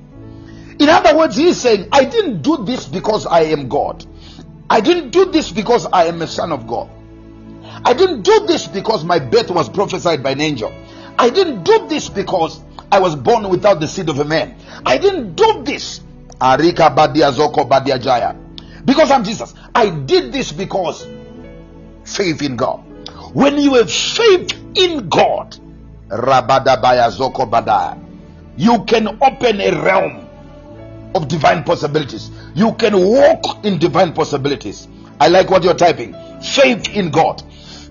In 0.80 0.90
other 0.90 1.16
words, 1.16 1.36
he 1.36 1.50
is 1.50 1.62
saying, 1.62 1.90
I 1.92 2.06
didn't 2.06 2.42
do 2.42 2.66
this 2.66 2.88
because 2.88 3.28
I 3.28 3.42
am 3.42 3.70
God. 3.70 4.04
I 4.70 4.82
didn't 4.82 5.12
do 5.12 5.26
this 5.26 5.52
because 5.52 5.86
I 5.86 6.06
am 6.06 6.22
a 6.22 6.28
son 6.28 6.52
of 6.52 6.68
God. 6.68 6.90
I 7.84 7.94
didn't 7.94 8.24
do 8.24 8.46
this 8.48 8.68
because 8.68 9.04
my 9.04 9.20
birth 9.20 9.52
was 9.52 9.70
prophesied 9.70 10.24
by 10.24 10.32
an 10.32 10.42
angel. 10.42 10.74
I 11.18 11.30
didn't 11.30 11.64
do 11.64 11.88
this 11.88 12.10
because 12.10 12.62
I 12.92 13.00
was 13.00 13.16
born 13.16 13.50
without 13.50 13.80
the 13.80 13.88
seed 13.88 14.10
of 14.10 14.20
a 14.20 14.26
man. 14.26 14.56
I 14.86 14.98
didn't 14.98 15.36
do 15.36 15.64
this. 15.64 16.02
Arika 16.42 16.96
Badia 16.96 17.32
Zoko 17.32 17.68
Badia 17.68 18.00
Jaya. 18.00 18.36
Because 18.86 19.12
I'm 19.12 19.24
Jesus. 19.24 19.54
I 19.74 19.90
did 19.90 20.32
this 20.32 20.52
because 20.52 21.08
faith 22.04 22.42
in 22.42 22.56
God. 22.56 22.84
When 23.34 23.58
you 23.58 23.74
have 23.76 23.92
faith 23.92 24.54
in 24.76 25.10
God, 25.10 25.58
Zoko 26.10 27.50
Badaya, 27.50 28.00
you 28.58 28.84
can 28.86 29.08
open 29.08 29.60
a 29.60 29.72
realm 29.82 30.25
of 31.16 31.28
divine 31.28 31.64
possibilities. 31.64 32.30
You 32.54 32.74
can 32.74 32.96
walk 32.96 33.66
in 33.66 33.80
divine 33.80 34.14
possibilities. 34.14 34.88
I 35.20 35.30
like 35.30 35.50
what 35.50 35.64
you're 35.64 35.74
typing. 35.74 36.14
Faith 36.42 36.90
in 36.90 37.10
God. 37.10 37.42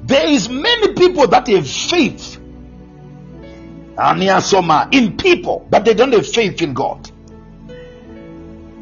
There 0.03 0.29
is 0.29 0.49
many 0.49 0.93
people 0.93 1.27
that 1.29 1.49
have 1.49 1.67
faith 1.67 2.39
in 4.93 5.17
people, 5.17 5.67
but 5.71 5.85
they 5.85 5.95
don't 5.95 6.13
have 6.13 6.29
faith 6.29 6.61
in 6.61 6.75
God. 6.75 7.11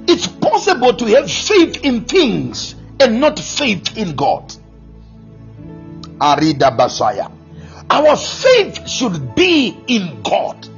It's 0.08 0.26
possible 0.26 0.94
to 0.94 1.04
have 1.06 1.30
faith 1.30 1.84
in 1.84 2.04
things 2.04 2.74
and 2.98 3.20
not 3.20 3.38
faith 3.38 3.96
in 3.96 4.16
God. 4.16 4.52
Arida 6.18 6.76
Basaya. 6.76 7.30
Our 7.88 8.16
faith 8.16 8.88
should 8.88 9.34
be 9.34 9.76
in 9.86 10.22
God. 10.22 10.68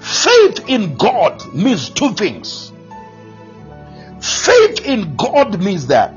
Faith 0.00 0.68
in 0.68 0.96
God 0.96 1.54
means 1.54 1.90
two 1.90 2.14
things. 2.14 2.72
Faith 4.20 4.84
in 4.84 5.16
God 5.16 5.62
means 5.62 5.86
that 5.88 6.14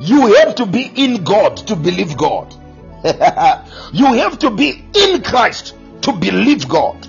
you 0.00 0.34
have 0.34 0.56
to 0.56 0.66
be 0.66 0.90
in 0.94 1.24
God 1.24 1.56
to 1.68 1.76
believe 1.76 2.16
God. 2.16 2.54
you 3.92 4.06
have 4.14 4.38
to 4.40 4.50
be 4.50 4.84
in 4.94 5.22
Christ 5.22 5.74
to 6.02 6.12
believe 6.12 6.68
God. 6.68 7.06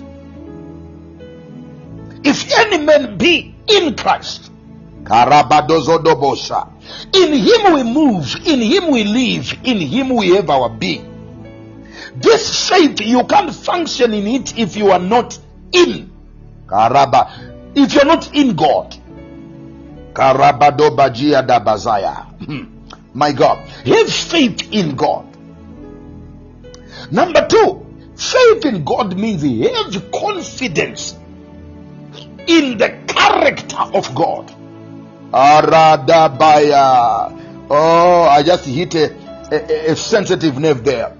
If 2.24 2.52
any 2.58 2.78
man 2.84 3.18
be 3.18 3.54
in 3.68 3.96
Christ, 3.96 4.50
in 7.14 7.32
him 7.32 7.72
we 7.74 7.82
move, 7.82 8.36
in 8.46 8.60
him 8.60 8.90
we 8.90 9.04
live, 9.04 9.54
in 9.64 9.80
him 9.80 10.08
we 10.10 10.34
have 10.34 10.50
our 10.50 10.68
being. 10.68 11.12
This 12.16 12.68
faith, 12.68 13.00
you 13.00 13.24
can't 13.24 13.54
function 13.54 14.12
in 14.12 14.26
it 14.26 14.58
if 14.58 14.76
you 14.76 14.90
are 14.90 14.98
not 14.98 15.38
in. 15.76 16.10
Karaba. 16.66 17.30
If 17.74 17.94
you're 17.94 18.04
not 18.04 18.34
in 18.34 18.54
God. 18.56 18.94
Hmm. 22.44 22.64
My 23.12 23.32
God. 23.32 23.58
Have 23.68 24.12
faith 24.12 24.72
in 24.72 24.96
God. 24.96 25.26
Number 27.10 27.46
two, 27.46 27.86
faith 28.16 28.64
in 28.64 28.84
God 28.84 29.18
means 29.18 29.42
have 29.42 30.10
confidence 30.10 31.14
in 32.46 32.78
the 32.78 32.98
character 33.06 33.76
of 33.76 34.14
God. 34.14 34.50
Aradabaya. 35.32 37.32
Oh, 37.68 38.22
I 38.22 38.42
just 38.42 38.64
hit 38.64 38.94
a, 38.94 39.12
a, 39.52 39.90
a 39.92 39.96
sensitive 39.96 40.58
nerve 40.58 40.82
there. 40.84 41.14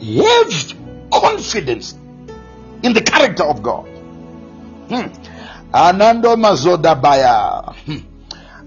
Have 0.00 0.74
confidence 1.12 1.94
in 2.82 2.92
the 2.92 3.02
character 3.02 3.44
of 3.44 3.62
God. 3.62 3.86
Hmm. 4.88 5.08
Hmm. 7.86 7.98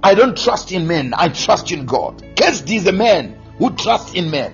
I 0.02 0.16
don't 0.16 0.38
trust 0.38 0.72
in 0.72 0.88
men, 0.88 1.14
I 1.16 1.30
trust 1.30 1.72
in 1.72 1.86
God. 1.86 2.24
Cursed 2.38 2.70
is 2.70 2.84
the 2.84 2.92
man 2.92 3.40
who 3.58 3.72
trusts 3.76 4.14
in 4.14 4.30
men. 4.32 4.54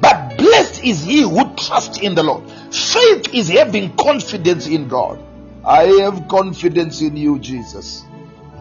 But 0.00 0.36
blessed 0.36 0.84
is 0.84 1.02
he 1.02 1.22
who 1.22 1.54
trusts 1.54 1.98
in 1.98 2.14
the 2.14 2.22
Lord. 2.22 2.48
Faith 2.72 3.32
is 3.34 3.48
having 3.48 3.96
confidence 3.96 4.66
in 4.66 4.88
God. 4.88 5.18
I 5.64 5.84
have 6.02 6.28
confidence 6.28 7.00
in 7.00 7.16
you, 7.16 7.38
Jesus. 7.38 8.04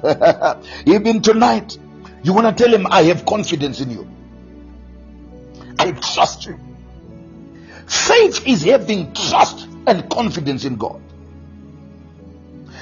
Even 0.86 1.22
tonight, 1.22 1.78
you 2.24 2.34
want 2.34 2.58
to 2.58 2.64
tell 2.64 2.74
him, 2.74 2.88
I 2.90 3.04
have 3.04 3.26
confidence 3.26 3.82
in 3.82 3.92
you. 3.92 4.08
I 5.80 5.92
trust 5.92 6.46
you. 6.46 6.58
Faith 7.88 8.48
is 8.48 8.64
having 8.64 9.14
trust 9.14 9.68
and 9.88 10.10
confidence 10.10 10.66
in 10.66 10.78
God. 10.78 11.02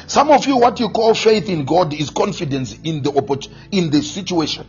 Some 0.07 0.29
of 0.31 0.45
you, 0.45 0.57
what 0.57 0.79
you 0.79 0.89
call 0.89 1.13
faith 1.13 1.49
in 1.49 1.65
God 1.65 1.93
is 1.93 2.09
confidence 2.09 2.73
in 2.83 3.01
the 3.01 3.49
in 3.71 3.91
the 3.91 4.01
situation. 4.01 4.67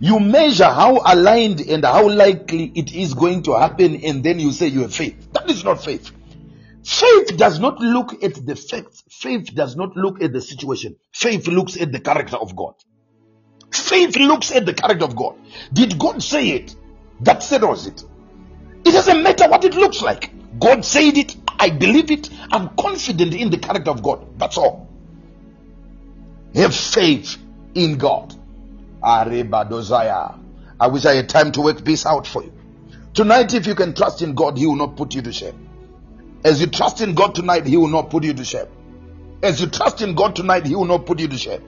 You 0.00 0.20
measure 0.20 0.64
how 0.64 1.00
aligned 1.04 1.60
and 1.60 1.84
how 1.84 2.08
likely 2.08 2.72
it 2.74 2.92
is 2.94 3.14
going 3.14 3.42
to 3.44 3.58
happen, 3.58 3.96
and 4.04 4.22
then 4.24 4.38
you 4.40 4.52
say 4.52 4.68
you 4.68 4.82
have 4.82 4.94
faith. 4.94 5.32
That 5.32 5.50
is 5.50 5.64
not 5.64 5.82
faith. 5.82 6.10
Faith 6.84 7.36
does 7.36 7.58
not 7.58 7.80
look 7.80 8.22
at 8.22 8.34
the 8.46 8.56
facts. 8.56 9.04
Faith 9.10 9.54
does 9.54 9.76
not 9.76 9.96
look 9.96 10.22
at 10.22 10.32
the 10.32 10.40
situation. 10.40 10.96
Faith 11.12 11.48
looks 11.48 11.76
at 11.76 11.92
the 11.92 12.00
character 12.00 12.36
of 12.36 12.56
God. 12.56 12.74
Faith 13.72 14.16
looks 14.16 14.52
at 14.52 14.66
the 14.66 14.74
character 14.74 15.04
of 15.04 15.16
God. 15.16 15.36
Did 15.72 15.98
God 15.98 16.22
say 16.22 16.50
it? 16.50 16.74
That 17.20 17.42
settles 17.42 17.86
it. 17.86 18.04
It 18.88 18.92
doesn't 18.92 19.22
matter 19.22 19.46
what 19.50 19.64
it 19.64 19.74
looks 19.74 20.00
like. 20.00 20.30
God 20.58 20.82
said 20.82 21.18
it. 21.18 21.36
I 21.58 21.68
believe 21.68 22.10
it. 22.10 22.30
I'm 22.50 22.70
confident 22.74 23.34
in 23.34 23.50
the 23.50 23.58
character 23.58 23.90
of 23.90 24.02
God. 24.02 24.38
That's 24.38 24.56
all. 24.56 24.88
Have 26.54 26.74
faith 26.74 27.36
in 27.74 27.98
God. 27.98 28.34
I 29.02 29.26
wish 30.90 31.04
I 31.04 31.14
had 31.16 31.28
time 31.28 31.52
to 31.52 31.60
work 31.60 31.84
this 31.84 32.06
out 32.06 32.26
for 32.26 32.42
you. 32.42 32.52
Tonight, 33.12 33.52
if 33.52 33.66
you 33.66 33.74
can 33.74 33.94
trust 33.94 34.22
in 34.22 34.34
God, 34.34 34.56
He 34.56 34.66
will 34.66 34.76
not 34.76 34.96
put 34.96 35.14
you 35.14 35.20
to 35.20 35.32
shame. 35.32 35.68
As 36.42 36.58
you 36.62 36.68
trust 36.68 37.02
in 37.02 37.14
God 37.14 37.34
tonight, 37.34 37.66
He 37.66 37.76
will 37.76 37.88
not 37.88 38.08
put 38.08 38.24
you 38.24 38.32
to 38.32 38.44
shame. 38.44 38.68
As 39.42 39.60
you 39.60 39.66
trust 39.66 40.00
in 40.00 40.14
God 40.14 40.34
tonight, 40.34 40.66
He 40.66 40.74
will 40.74 40.86
not 40.86 41.04
put 41.04 41.20
you 41.20 41.28
to 41.28 41.36
shame. 41.36 41.62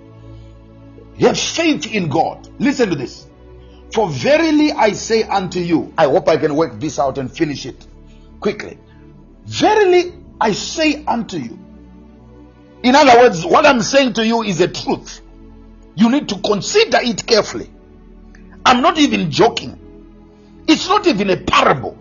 Have 1.20 1.38
faith 1.38 1.92
in 1.92 2.08
God. 2.08 2.48
Listen 2.58 2.88
to 2.88 2.96
this. 2.96 3.26
For 3.92 4.08
verily 4.08 4.72
I 4.72 4.92
say 4.92 5.24
unto 5.24 5.58
you, 5.58 5.92
I 5.98 6.04
hope 6.04 6.28
I 6.28 6.36
can 6.36 6.54
work 6.54 6.78
this 6.78 6.98
out 6.98 7.18
and 7.18 7.30
finish 7.30 7.66
it 7.66 7.86
quickly. 8.40 8.78
Verily 9.46 10.14
I 10.40 10.52
say 10.52 11.04
unto 11.04 11.36
you. 11.36 11.58
In 12.82 12.94
other 12.94 13.20
words, 13.20 13.44
what 13.44 13.66
I'm 13.66 13.82
saying 13.82 14.14
to 14.14 14.26
you 14.26 14.42
is 14.42 14.60
a 14.60 14.68
truth. 14.68 15.20
You 15.96 16.08
need 16.10 16.28
to 16.30 16.38
consider 16.38 16.98
it 17.02 17.26
carefully. 17.26 17.68
I'm 18.64 18.80
not 18.80 18.98
even 18.98 19.30
joking. 19.30 19.76
It's 20.66 20.88
not 20.88 21.06
even 21.06 21.30
a 21.30 21.36
parable. 21.36 21.98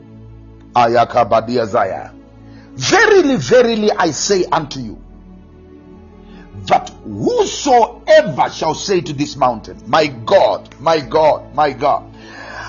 Verily, 2.75 3.35
verily, 3.37 3.91
I 3.91 4.11
say 4.11 4.45
unto 4.45 4.79
you, 4.79 5.01
that 6.67 6.91
whosoever 8.09 8.49
shall 8.49 8.73
say 8.73 9.01
to 9.01 9.13
this 9.13 9.35
mountain, 9.35 9.81
My 9.87 10.07
God, 10.07 10.79
my 10.79 10.99
God, 10.99 11.53
my 11.53 11.71
God, 11.71 12.13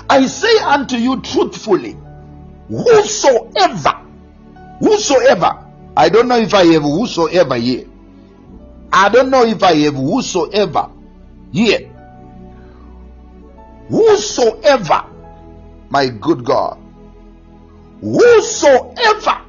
I 0.09 0.25
say 0.27 0.57
unto 0.59 0.95
you 0.97 1.21
truthfully, 1.21 1.97
whosoever, 2.67 4.01
whosoever, 4.79 5.65
I 5.95 6.09
don't 6.09 6.27
know 6.27 6.37
if 6.37 6.53
I 6.53 6.65
have 6.65 6.83
whosoever 6.83 7.55
here. 7.55 7.85
I 8.93 9.09
don't 9.09 9.29
know 9.29 9.43
if 9.45 9.63
I 9.63 9.73
have 9.75 9.95
whosoever 9.95 10.89
here. 11.51 11.87
Whosoever, 13.89 15.05
my 15.89 16.07
good 16.07 16.45
God, 16.45 16.77
whosoever 18.01 19.41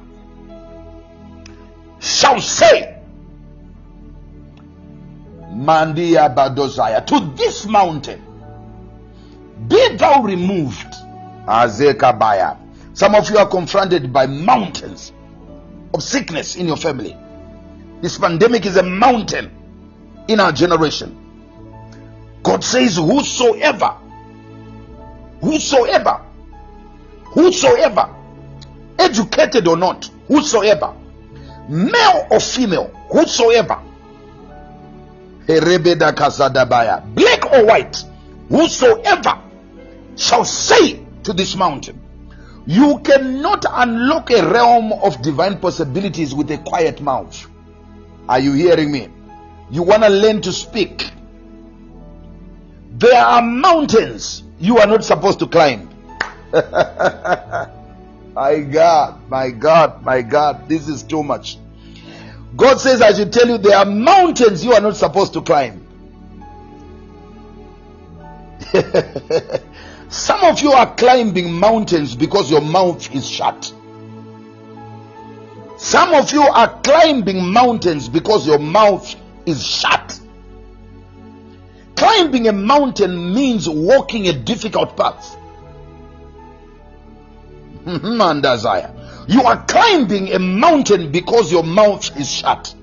shall 1.99 2.41
say, 2.41 2.92
Mandia 5.53 6.33
Badosaya, 6.33 7.05
to 7.05 7.19
this 7.35 7.65
mountain, 7.65 8.21
be 9.67 9.95
thou 9.97 10.23
removed. 10.23 10.93
Azekabaya. 11.47 12.57
Some 12.93 13.15
of 13.15 13.29
you 13.29 13.37
are 13.37 13.47
confronted 13.47 14.13
by 14.13 14.27
mountains 14.27 15.11
of 15.93 16.01
sickness 16.03 16.55
in 16.55 16.67
your 16.67 16.77
family. 16.77 17.17
This 18.01 18.17
pandemic 18.17 18.65
is 18.65 18.77
a 18.77 18.83
mountain 18.83 19.51
in 20.27 20.39
our 20.39 20.51
generation. 20.51 21.17
God 22.43 22.63
says, 22.63 22.97
Whosoever, 22.97 23.97
whosoever, 25.41 26.21
whosoever, 27.23 28.15
educated 28.99 29.67
or 29.67 29.77
not, 29.77 30.09
whosoever, 30.27 30.93
male 31.69 32.27
or 32.29 32.39
female, 32.39 32.87
whosoever, 33.11 33.81
black 37.15 37.45
or 37.51 37.65
white, 37.65 38.03
whosoever 38.49 39.39
shall 40.15 40.45
say 40.45 41.05
to 41.23 41.33
this 41.33 41.55
mountain, 41.55 41.99
you 42.65 42.99
cannot 43.03 43.65
unlock 43.69 44.31
a 44.31 44.47
realm 44.47 44.93
of 44.93 45.21
divine 45.21 45.59
possibilities 45.59 46.33
with 46.33 46.49
a 46.51 46.57
quiet 46.59 47.01
mouth. 47.01 47.47
Are 48.29 48.39
you 48.39 48.53
hearing 48.53 48.91
me? 48.91 49.09
You 49.69 49.83
want 49.83 50.03
to 50.03 50.09
learn 50.09 50.41
to 50.43 50.51
speak. 50.51 51.09
There 52.91 53.21
are 53.21 53.41
mountains 53.41 54.43
you 54.59 54.77
are 54.77 54.87
not 54.87 55.03
supposed 55.03 55.39
to 55.39 55.47
climb. 55.47 55.89
my 56.53 57.67
God, 58.59 59.29
my 59.29 59.49
God, 59.49 60.03
my 60.03 60.21
God, 60.21 60.69
this 60.69 60.87
is 60.87 61.03
too 61.03 61.23
much. 61.23 61.57
God 62.55 62.79
says, 62.79 63.01
I 63.01 63.13
should 63.13 63.33
tell 63.33 63.47
you, 63.47 63.57
there 63.57 63.77
are 63.77 63.85
mountains 63.85 64.63
you 64.63 64.73
are 64.73 64.81
not 64.81 64.95
supposed 64.95 65.33
to 65.33 65.41
climb. 65.41 65.87
Some 70.09 70.43
of 70.43 70.61
you 70.61 70.71
are 70.71 70.93
climbing 70.95 71.51
mountains 71.51 72.15
because 72.15 72.51
your 72.51 72.61
mouth 72.61 73.13
is 73.15 73.27
shut. 73.27 73.73
Some 75.77 76.13
of 76.13 76.31
you 76.31 76.41
are 76.41 76.79
climbing 76.81 77.51
mountains 77.51 78.07
because 78.07 78.45
your 78.45 78.59
mouth 78.59 79.15
is 79.45 79.65
shut. 79.65 80.19
Climbing 81.95 82.47
a 82.47 82.53
mountain 82.53 83.33
means 83.33 83.67
walking 83.67 84.27
a 84.27 84.33
difficult 84.33 84.95
path. 84.95 85.35
Mandazaya. 87.85 89.02
You 89.27 89.43
are 89.43 89.63
climbing 89.65 90.33
a 90.33 90.39
mountain 90.39 91.11
because 91.11 91.51
your 91.51 91.63
mouth 91.63 92.15
is 92.17 92.31
shut. 92.31 92.73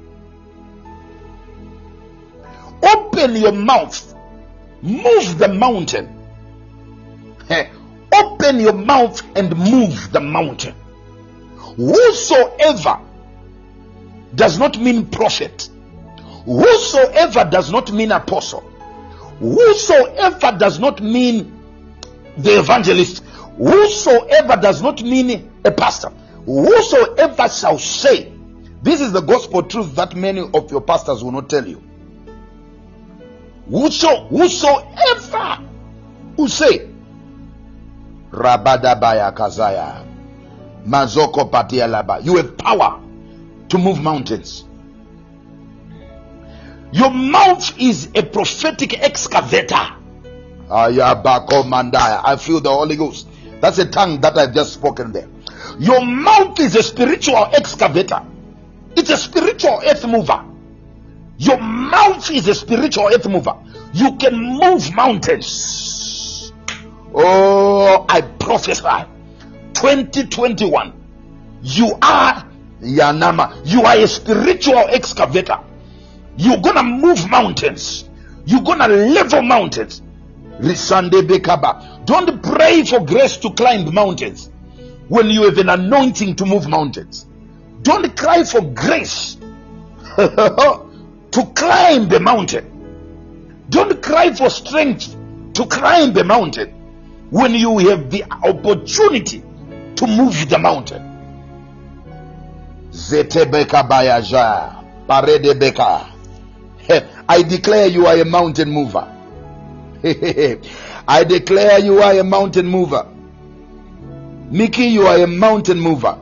Open 2.82 3.36
your 3.36 3.52
mouth. 3.52 4.14
Move 4.82 5.38
the 5.38 5.48
mountain. 5.48 6.16
Open 8.12 8.60
your 8.60 8.72
mouth 8.72 9.22
and 9.36 9.56
move 9.56 10.10
the 10.12 10.20
mountain. 10.20 10.74
Whosoever 11.76 13.00
does 14.34 14.58
not 14.58 14.78
mean 14.78 15.06
prophet. 15.06 15.68
Whosoever 16.44 17.44
does 17.44 17.70
not 17.70 17.92
mean 17.92 18.12
apostle. 18.12 18.60
Whosoever 19.40 20.56
does 20.58 20.78
not 20.78 21.02
mean 21.02 21.52
the 22.38 22.58
evangelist. 22.58 23.22
Whosoever 23.58 24.56
does 24.56 24.80
not 24.80 25.02
mean 25.02 25.50
a 25.64 25.70
pastor. 25.70 26.10
Whosoever 26.46 27.48
shall 27.48 27.78
say, 27.78 28.32
this 28.82 29.00
is 29.00 29.12
the 29.12 29.20
gospel 29.20 29.62
truth 29.62 29.94
that 29.96 30.16
many 30.16 30.40
of 30.40 30.70
your 30.70 30.80
pastors 30.80 31.22
will 31.22 31.32
not 31.32 31.50
tell 31.50 31.66
you. 31.66 31.82
Whoso, 33.68 34.26
whosoever 34.26 35.62
who 36.36 36.48
say, 36.48 36.88
Rabadabaya 38.30 39.34
Kazaya, 39.34 40.06
Mazoko 40.86 41.50
Patialaba, 41.50 42.24
you 42.24 42.36
have 42.36 42.56
power 42.56 43.00
to 43.68 43.78
move 43.78 44.00
mountains. 44.00 44.64
Your 46.92 47.10
mouth 47.10 47.78
is 47.78 48.08
a 48.14 48.22
prophetic 48.22 48.98
excavator. 49.00 49.94
I 50.68 50.90
feel 52.38 52.60
the 52.60 52.70
Holy 52.70 52.96
Ghost. 52.96 53.28
That's 53.60 53.78
a 53.78 53.84
tongue 53.88 54.20
that 54.22 54.36
I've 54.38 54.54
just 54.54 54.72
spoken 54.72 55.12
there. 55.12 55.28
Your 55.78 56.04
mouth 56.04 56.58
is 56.60 56.76
a 56.76 56.82
spiritual 56.82 57.48
excavator. 57.52 58.22
It's 58.96 59.10
a 59.10 59.16
spiritual 59.16 59.80
earth 59.84 60.06
mover. 60.06 60.44
Your 61.38 61.58
mouth 61.58 62.30
is 62.30 62.48
a 62.48 62.54
spiritual 62.54 63.06
earth 63.06 63.26
mover. 63.28 63.56
You 63.92 64.16
can 64.16 64.58
move 64.58 64.94
mountains. 64.94 66.52
Oh, 67.14 68.04
I 68.08 68.20
prophesy. 68.20 69.06
2021. 69.74 70.92
You 71.62 71.98
are 72.02 72.46
Yanama. 72.82 73.60
You 73.64 73.82
are 73.82 73.96
a 73.96 74.06
spiritual 74.06 74.86
excavator. 74.88 75.58
You're 76.36 76.60
gonna 76.60 76.82
move 76.82 77.28
mountains. 77.30 78.08
You're 78.44 78.62
gonna 78.62 78.88
level 78.88 79.42
mountains. 79.42 80.02
Don't 82.04 82.42
pray 82.42 82.84
for 82.84 83.00
grace 83.00 83.36
to 83.38 83.50
climb 83.52 83.94
mountains 83.94 84.49
when 85.10 85.28
you 85.28 85.42
have 85.42 85.58
an 85.58 85.68
anointing 85.68 86.36
to 86.36 86.46
move 86.46 86.68
mountains. 86.68 87.26
Don't 87.82 88.16
cry 88.16 88.44
for 88.44 88.60
grace 88.60 89.34
to 90.16 91.46
climb 91.56 92.08
the 92.08 92.20
mountain. 92.20 93.66
Don't 93.70 94.00
cry 94.00 94.32
for 94.32 94.48
strength 94.48 95.16
to 95.54 95.66
climb 95.66 96.12
the 96.12 96.22
mountain 96.22 96.70
when 97.30 97.54
you 97.56 97.78
have 97.78 98.08
the 98.08 98.22
opportunity 98.30 99.42
to 99.96 100.06
move 100.06 100.48
the 100.48 100.58
mountain. 100.60 101.02
Zetebeka 102.92 103.88
bayaja. 103.88 104.76
I 107.28 107.42
declare 107.42 107.88
you 107.88 108.06
are 108.06 108.16
a 108.16 108.24
mountain 108.24 108.70
mover. 108.70 109.12
I 111.08 111.24
declare 111.24 111.80
you 111.80 111.98
are 111.98 112.16
a 112.16 112.22
mountain 112.22 112.66
mover. 112.66 113.08
Mickey, 114.50 114.84
you 114.86 115.06
are 115.06 115.18
a 115.22 115.26
mountain 115.26 115.78
mover. 115.78 116.18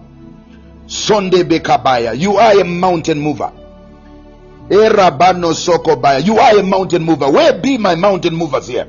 Sonde 0.86 1.44
Bekabaya, 1.48 2.18
you 2.18 2.36
are 2.36 2.60
a 2.60 2.64
mountain 2.64 3.18
mover. 3.18 3.50
Erabano 4.68 5.54
Sokobaya, 5.54 6.22
you 6.24 6.38
are 6.38 6.58
a 6.58 6.62
mountain 6.62 7.02
mover. 7.02 7.30
Where 7.30 7.58
be 7.58 7.78
my 7.78 7.94
mountain 7.94 8.34
movers 8.34 8.66
here? 8.68 8.84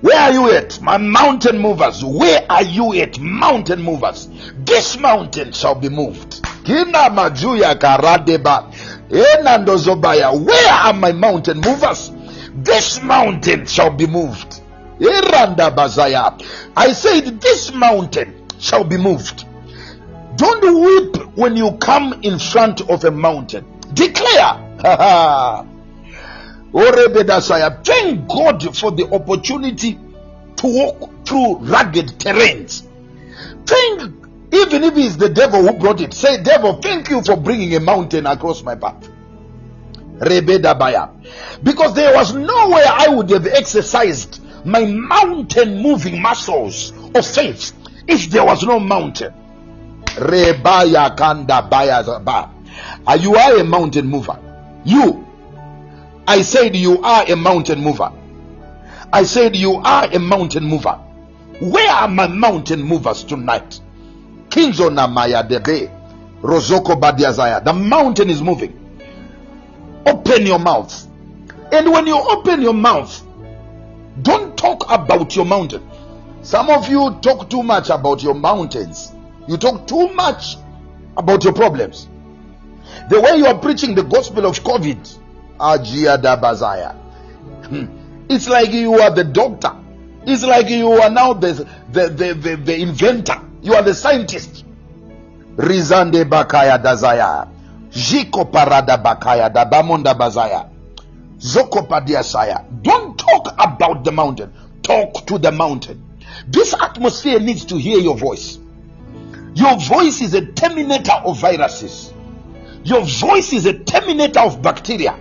Where 0.00 0.18
are 0.18 0.32
you 0.32 0.50
at? 0.50 0.80
My 0.80 0.96
mountain 0.96 1.58
movers. 1.58 2.02
Where 2.02 2.44
are 2.50 2.64
you 2.64 2.94
at? 2.94 3.20
Mountain 3.20 3.82
movers. 3.82 4.28
This 4.64 4.98
mountain 4.98 5.52
shall 5.52 5.76
be 5.76 5.90
moved. 5.90 6.42
Kina 6.64 7.10
majuya 7.10 7.74
karadeba. 7.78 8.72
Enando 9.10 9.76
zobaya. 9.76 10.32
Where 10.32 10.72
are 10.72 10.92
my 10.94 11.12
mountain 11.12 11.60
movers? 11.60 12.10
This 12.54 13.00
mountain 13.02 13.66
shall 13.66 13.90
be 13.90 14.06
moved. 14.06 14.61
I 16.76 16.92
said, 16.92 17.40
This 17.40 17.72
mountain 17.72 18.46
shall 18.58 18.84
be 18.84 18.96
moved. 18.96 19.44
Don't 20.36 20.62
weep 20.84 21.36
when 21.36 21.56
you 21.56 21.72
come 21.72 22.20
in 22.22 22.38
front 22.38 22.88
of 22.88 23.04
a 23.04 23.10
mountain. 23.10 23.66
Declare. 23.92 24.68
Thank 26.72 28.28
God 28.28 28.76
for 28.76 28.90
the 28.92 29.08
opportunity 29.12 29.98
to 30.56 30.66
walk 30.66 31.26
through 31.26 31.56
rugged 31.56 32.06
terrains. 32.18 32.82
Thank, 33.66 34.00
even 34.52 34.84
if 34.84 34.96
it's 34.96 35.16
the 35.16 35.28
devil 35.28 35.66
who 35.66 35.78
brought 35.78 36.00
it, 36.00 36.14
say, 36.14 36.42
Devil, 36.42 36.80
thank 36.80 37.10
you 37.10 37.22
for 37.22 37.36
bringing 37.36 37.74
a 37.74 37.80
mountain 37.80 38.26
across 38.26 38.62
my 38.62 38.74
path. 38.74 39.08
Rebedabaya. 40.18 41.10
Because 41.62 41.94
there 41.94 42.14
was 42.14 42.34
no 42.34 42.70
way 42.70 42.82
I 42.86 43.08
would 43.08 43.30
have 43.30 43.46
exercised 43.46 44.41
my 44.64 44.84
mountain 44.84 45.82
moving 45.82 46.20
muscles 46.20 46.92
of 47.14 47.26
faith 47.26 47.72
if 48.06 48.30
there 48.30 48.44
was 48.44 48.62
no 48.62 48.78
mountain. 48.80 49.32
Rebaya 50.16 51.16
kanda. 51.16 51.68
Are 53.06 53.16
you 53.16 53.34
are 53.36 53.56
a 53.58 53.64
mountain 53.64 54.06
mover? 54.06 54.38
You. 54.84 55.26
I 56.26 56.42
said 56.42 56.76
you 56.76 57.02
are 57.02 57.24
a 57.30 57.36
mountain 57.36 57.80
mover. 57.82 58.12
I 59.12 59.24
said 59.24 59.56
you 59.56 59.74
are 59.74 60.04
a 60.12 60.18
mountain 60.18 60.64
mover. 60.64 60.98
Where 61.60 61.90
are 61.90 62.08
my 62.08 62.26
mountain 62.28 62.82
movers 62.82 63.24
tonight? 63.24 63.80
Kinzo 64.48 64.92
na 64.92 65.06
maya 65.06 65.42
debe. 65.42 65.90
Rozoko 66.42 66.98
badiazaya. 67.00 67.64
The 67.64 67.72
mountain 67.72 68.30
is 68.30 68.42
moving. 68.42 68.78
Open 70.06 70.46
your 70.46 70.58
mouth. 70.58 71.06
And 71.72 71.90
when 71.90 72.06
you 72.06 72.16
open 72.18 72.60
your 72.62 72.74
mouth, 72.74 73.22
don't 74.20 74.56
talk 74.58 74.84
about 74.90 75.34
your 75.34 75.44
mountain. 75.46 75.88
Some 76.42 76.68
of 76.70 76.88
you 76.88 77.18
talk 77.22 77.48
too 77.48 77.62
much 77.62 77.88
about 77.88 78.22
your 78.22 78.34
mountains. 78.34 79.12
You 79.48 79.56
talk 79.56 79.86
too 79.86 80.08
much 80.12 80.56
about 81.16 81.44
your 81.44 81.52
problems. 81.52 82.08
The 83.08 83.20
way 83.20 83.36
you 83.36 83.46
are 83.46 83.58
preaching 83.58 83.94
the 83.94 84.02
gospel 84.02 84.46
of 84.46 84.58
COVID. 84.60 85.18
Hmm. 87.68 87.86
It's 88.28 88.48
like 88.48 88.72
you 88.72 88.94
are 89.00 89.10
the 89.10 89.24
doctor. 89.24 89.72
It's 90.26 90.44
like 90.44 90.68
you 90.68 90.90
are 90.90 91.10
now 91.10 91.32
the, 91.34 91.66
the, 91.90 92.08
the, 92.08 92.34
the, 92.34 92.56
the 92.56 92.80
inventor. 92.80 93.40
You 93.62 93.74
are 93.74 93.82
the 93.82 93.94
scientist. 93.94 94.64
Rizande 95.56 96.24
Bakaya 96.24 96.82
Dazaya. 96.82 97.48
Jiko 97.90 98.50
Parada 98.50 98.96
Bakaya 99.02 99.52
Dabamonda 99.52 100.14
Bazaya. 100.14 100.71
Zoko 101.42 101.86
Padiasaya. 101.88 102.82
Don't 102.82 103.18
talk 103.18 103.52
about 103.58 104.04
the 104.04 104.12
mountain. 104.12 104.52
Talk 104.82 105.26
to 105.26 105.38
the 105.38 105.50
mountain. 105.50 106.02
This 106.46 106.72
atmosphere 106.72 107.40
needs 107.40 107.64
to 107.66 107.76
hear 107.76 107.98
your 107.98 108.16
voice. 108.16 108.58
Your 109.54 109.76
voice 109.78 110.20
is 110.22 110.34
a 110.34 110.46
terminator 110.46 111.12
of 111.24 111.40
viruses. 111.40 112.12
Your 112.84 113.02
voice 113.04 113.52
is 113.52 113.66
a 113.66 113.74
terminator 113.74 114.40
of 114.40 114.62
bacteria. 114.62 115.18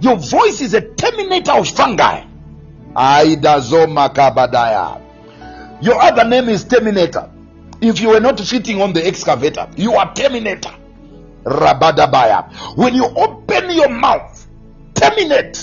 Your 0.00 0.16
voice 0.16 0.60
is 0.60 0.74
a 0.74 0.80
terminator 0.80 1.52
of 1.52 1.68
fungi. 1.68 2.24
Aidazoma 2.94 4.12
kabadaya. 4.14 5.02
Your 5.82 6.00
other 6.00 6.24
name 6.24 6.48
is 6.48 6.64
Terminator. 6.64 7.30
If 7.80 8.00
you 8.00 8.08
were 8.08 8.20
not 8.20 8.40
fitting 8.40 8.82
on 8.82 8.92
the 8.92 9.06
excavator, 9.06 9.68
you 9.76 9.92
are 9.92 10.12
Terminator. 10.12 10.74
Rabadabaya. 11.44 12.76
When 12.76 12.94
you 12.94 13.04
open 13.04 13.70
your 13.70 13.88
mouth, 13.88 14.47
terminate. 14.98 15.58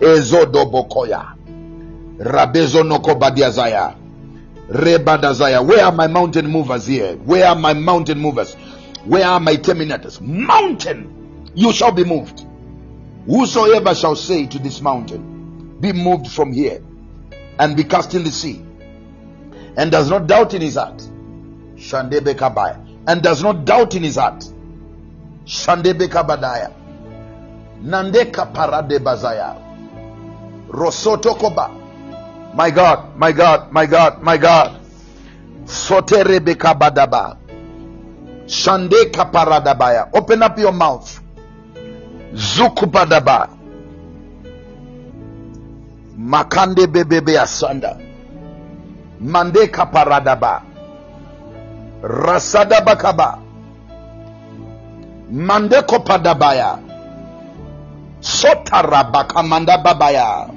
Ezodobokoya. 0.00 1.34
Rabezonoko 2.18 3.14
badiazaya. 3.18 3.94
Rebadazaya. 4.68 5.64
Where 5.66 5.84
are 5.84 5.92
my 5.92 6.06
mountain 6.06 6.46
movers 6.46 6.86
here? 6.86 7.16
Where 7.16 7.46
are 7.46 7.56
my 7.56 7.74
mountain 7.74 8.18
movers? 8.18 8.54
Where 9.04 9.24
are 9.24 9.40
my 9.40 9.56
terminators? 9.56 10.20
Mountain, 10.20 11.50
you 11.54 11.72
shall 11.72 11.92
be 11.92 12.04
moved. 12.04 12.44
Whosoever 13.26 13.94
shall 13.94 14.16
say 14.16 14.46
to 14.46 14.58
this 14.58 14.80
mountain, 14.80 15.78
Be 15.80 15.92
moved 15.92 16.28
from 16.28 16.52
here 16.52 16.82
and 17.58 17.76
be 17.76 17.84
cast 17.84 18.14
in 18.14 18.24
the 18.24 18.30
sea, 18.30 18.62
and 19.76 19.90
does 19.90 20.10
not 20.10 20.26
doubt 20.26 20.54
in 20.54 20.62
his 20.62 20.76
heart, 20.76 20.98
Shandebe 21.76 22.34
Kabaya, 22.34 22.84
and 23.06 23.22
does 23.22 23.42
not 23.42 23.64
doubt 23.64 23.94
in 23.94 24.02
his 24.02 24.16
heart, 24.16 24.44
Shandebe 25.44 26.08
Kabadaya, 26.08 26.72
Nandeka 27.82 28.52
Parade 28.52 28.98
Bazaya, 28.98 29.56
Rosotokoba, 30.68 31.70
my 32.54 32.70
God, 32.70 33.16
my 33.16 33.32
God, 33.32 33.72
my 33.72 33.86
God, 33.86 34.22
my 34.22 34.36
God, 34.36 34.80
Soterebe 35.64 36.54
Kabadaba, 36.56 37.36
Shande 38.46 39.10
Kaparadabaya, 39.10 40.10
open 40.14 40.42
up 40.42 40.58
your 40.58 40.72
mouth. 40.72 41.22
Zukupadaba. 42.34 43.48
Makande 46.18 46.86
bebebe 46.86 47.38
asanda. 47.38 47.96
Mande 49.20 49.66
kaparadaba. 49.68 50.62
Rasada 52.02 52.80
bakaba. 52.80 53.38
Mande 55.30 55.82
kopadabaya. 58.20 58.22
Sotara 58.22 59.04
bakamanda 59.04 59.78
babaya. 59.78 60.50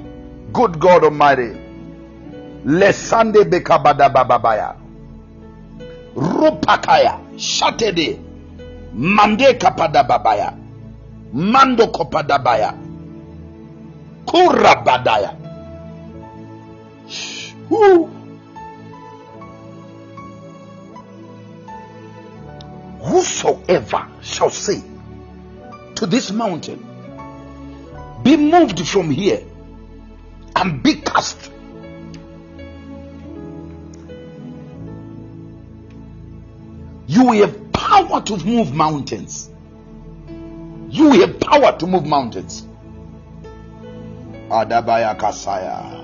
Good 0.52 0.78
God 0.78 1.04
Almighty. 1.04 1.56
Lesande 2.64 3.44
bekabada 3.44 4.08
babaya. 4.08 4.74
Rupakaya. 6.16 7.18
Shatede. 7.36 8.18
Mande 8.94 9.54
kapada 9.58 10.04
babaya. 10.04 10.54
Mando 11.32 11.86
kopadabaya. 11.88 12.74
Kurabadaya. 14.26 15.36
Woo. 17.70 18.08
Whosoever 23.00 24.06
shall 24.22 24.50
say 24.50 24.80
to 25.96 26.06
this 26.06 26.30
mountain, 26.30 26.91
Be 28.22 28.36
moved 28.36 28.86
from 28.86 29.10
here 29.10 29.42
and 30.54 30.82
be 30.82 30.94
cast. 30.94 31.50
You 37.06 37.32
have 37.32 37.72
power 37.72 38.22
to 38.22 38.36
move 38.38 38.72
mountains. 38.72 39.50
You 40.88 41.20
have 41.20 41.40
power 41.40 41.76
to 41.78 41.86
move 41.86 42.06
mountains. 42.06 42.66
Adabaya 44.48 45.18
Kasaya. 45.18 46.00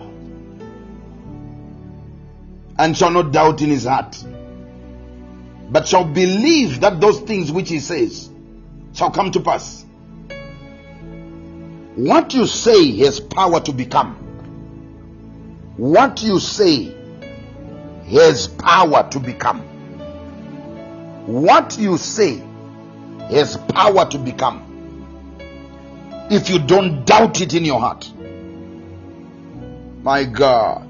And 2.79 2.97
shall 2.97 3.11
not 3.11 3.33
doubt 3.33 3.61
in 3.61 3.71
his 3.71 3.85
heart, 3.85 4.25
but 5.71 5.87
shall 5.87 6.05
believe 6.05 6.81
that 6.81 7.01
those 7.01 7.21
things 7.21 7.51
which 7.53 7.69
he 7.69 7.81
says 7.81 8.31
shall 8.95 9.11
come 9.11 9.31
to 9.33 9.41
pass. 9.41 9.85
What 11.99 12.33
you 12.33 12.47
say 12.47 12.97
has 12.99 13.19
power 13.19 13.59
to 13.59 13.73
become. 13.73 14.15
What 15.77 16.23
you 16.23 16.39
say 16.39 16.95
has 18.09 18.47
power 18.47 19.11
to 19.11 19.19
become. 19.19 19.63
What 21.27 21.77
you 21.77 21.99
say 21.99 22.41
has 23.31 23.57
power 23.57 24.09
to 24.11 24.17
become 24.17 24.69
if 26.31 26.49
you 26.49 26.61
don't 26.61 27.05
doubt 27.05 27.41
it 27.41 27.55
in 27.55 27.65
your 27.65 27.81
heart. 27.81 28.09
My 30.05 30.23
God. 30.23 30.87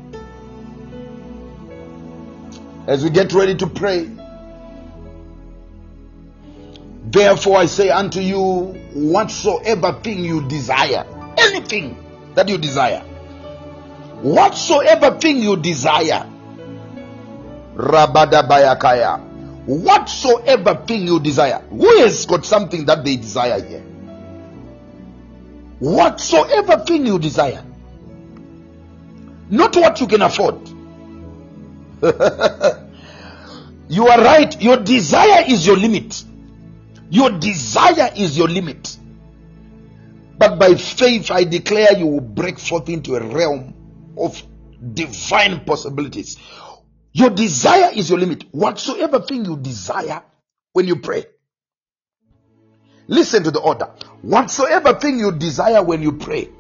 As 2.86 3.02
we 3.02 3.08
get 3.08 3.32
ready 3.32 3.54
to 3.54 3.66
pray, 3.66 4.10
therefore 7.06 7.56
I 7.56 7.64
say 7.64 7.88
unto 7.88 8.20
you, 8.20 8.77
whatsoever 8.94 9.92
thing 10.02 10.24
you 10.24 10.46
desire, 10.48 11.06
anything 11.36 11.96
that 12.34 12.48
you 12.48 12.58
desire, 12.58 13.00
whatsoever 14.22 15.18
thing 15.18 15.38
you 15.38 15.56
desire, 15.56 16.26
Rabadabayakaya, 17.76 19.28
Whatsoever 19.68 20.82
thing 20.86 21.06
you 21.06 21.20
desire. 21.20 21.58
Who 21.68 21.98
has 21.98 22.24
got 22.24 22.46
something 22.46 22.86
that 22.86 23.04
they 23.04 23.16
desire 23.16 23.62
here? 23.62 23.82
Whatsoever 25.78 26.82
thing 26.86 27.04
you 27.04 27.18
desire. 27.18 27.62
Not 29.50 29.76
what 29.76 30.00
you 30.00 30.06
can 30.06 30.22
afford. 30.22 30.66
you 33.90 34.08
are 34.08 34.22
right. 34.22 34.58
Your 34.58 34.78
desire 34.78 35.44
is 35.46 35.66
your 35.66 35.76
limit. 35.76 36.24
Your 37.10 37.30
desire 37.30 38.10
is 38.16 38.36
your 38.36 38.48
limit. 38.48 38.98
But 40.38 40.58
by 40.58 40.74
faith, 40.74 41.30
I 41.30 41.44
declare 41.44 41.96
you 41.98 42.06
will 42.06 42.20
break 42.20 42.58
forth 42.58 42.88
into 42.88 43.16
a 43.16 43.20
realm 43.20 43.74
of 44.16 44.42
divine 44.94 45.64
possibilities. 45.64 46.36
Your 47.12 47.30
desire 47.30 47.90
is 47.94 48.10
your 48.10 48.18
limit. 48.18 48.44
Whatsoever 48.52 49.20
thing 49.20 49.44
you 49.44 49.56
desire 49.56 50.22
when 50.72 50.86
you 50.86 50.96
pray. 50.96 51.24
Listen 53.08 53.42
to 53.42 53.50
the 53.50 53.60
order. 53.60 53.86
Whatsoever 54.22 54.94
thing 54.94 55.18
you 55.18 55.32
desire 55.32 55.82
when 55.82 56.02
you 56.02 56.12
pray. 56.12 56.50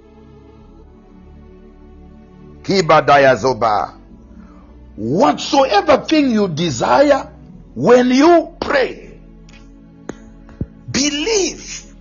Whatsoever 4.96 6.04
thing 6.08 6.30
you 6.30 6.48
desire 6.48 7.32
when 7.74 8.10
you 8.10 8.56
pray. 8.60 9.07
Believe. 10.98 11.94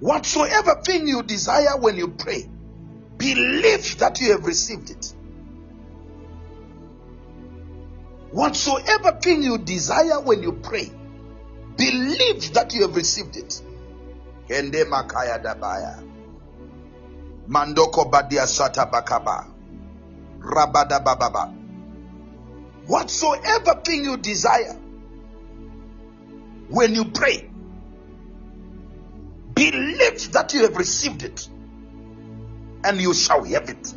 Whatsoever 0.00 0.80
thing 0.82 1.06
you 1.06 1.22
desire 1.22 1.76
when 1.78 1.98
you 1.98 2.08
pray. 2.08 2.48
Believe 3.18 3.98
that 3.98 4.18
you 4.22 4.32
have 4.32 4.46
received 4.46 4.88
it. 4.88 5.14
Whatsoever 8.30 9.18
thing 9.20 9.42
you 9.42 9.58
desire 9.58 10.18
when 10.22 10.42
you 10.42 10.54
pray, 10.54 10.90
believe 11.76 12.54
that 12.54 12.72
you 12.72 12.86
have 12.86 12.96
received 12.96 13.36
it. 13.36 13.60
Kende 14.48 14.84
makaya 14.88 15.38
dabaya. 15.44 16.02
Mandoko 17.48 18.10
badia 18.10 18.46
sata 18.46 18.90
bakaba. 18.90 19.46
Rabada 20.40 21.04
bababa. 21.04 21.52
Whatsoever 22.86 23.74
thing 23.84 24.04
you 24.06 24.16
desire 24.16 24.81
when 26.72 26.94
you 26.94 27.04
pray, 27.04 27.50
believe 29.54 30.32
that 30.32 30.54
you 30.54 30.62
have 30.62 30.76
received 30.76 31.22
it 31.22 31.48
and 32.84 33.00
you 33.00 33.12
shall 33.12 33.44
have 33.44 33.68
it. 33.68 33.94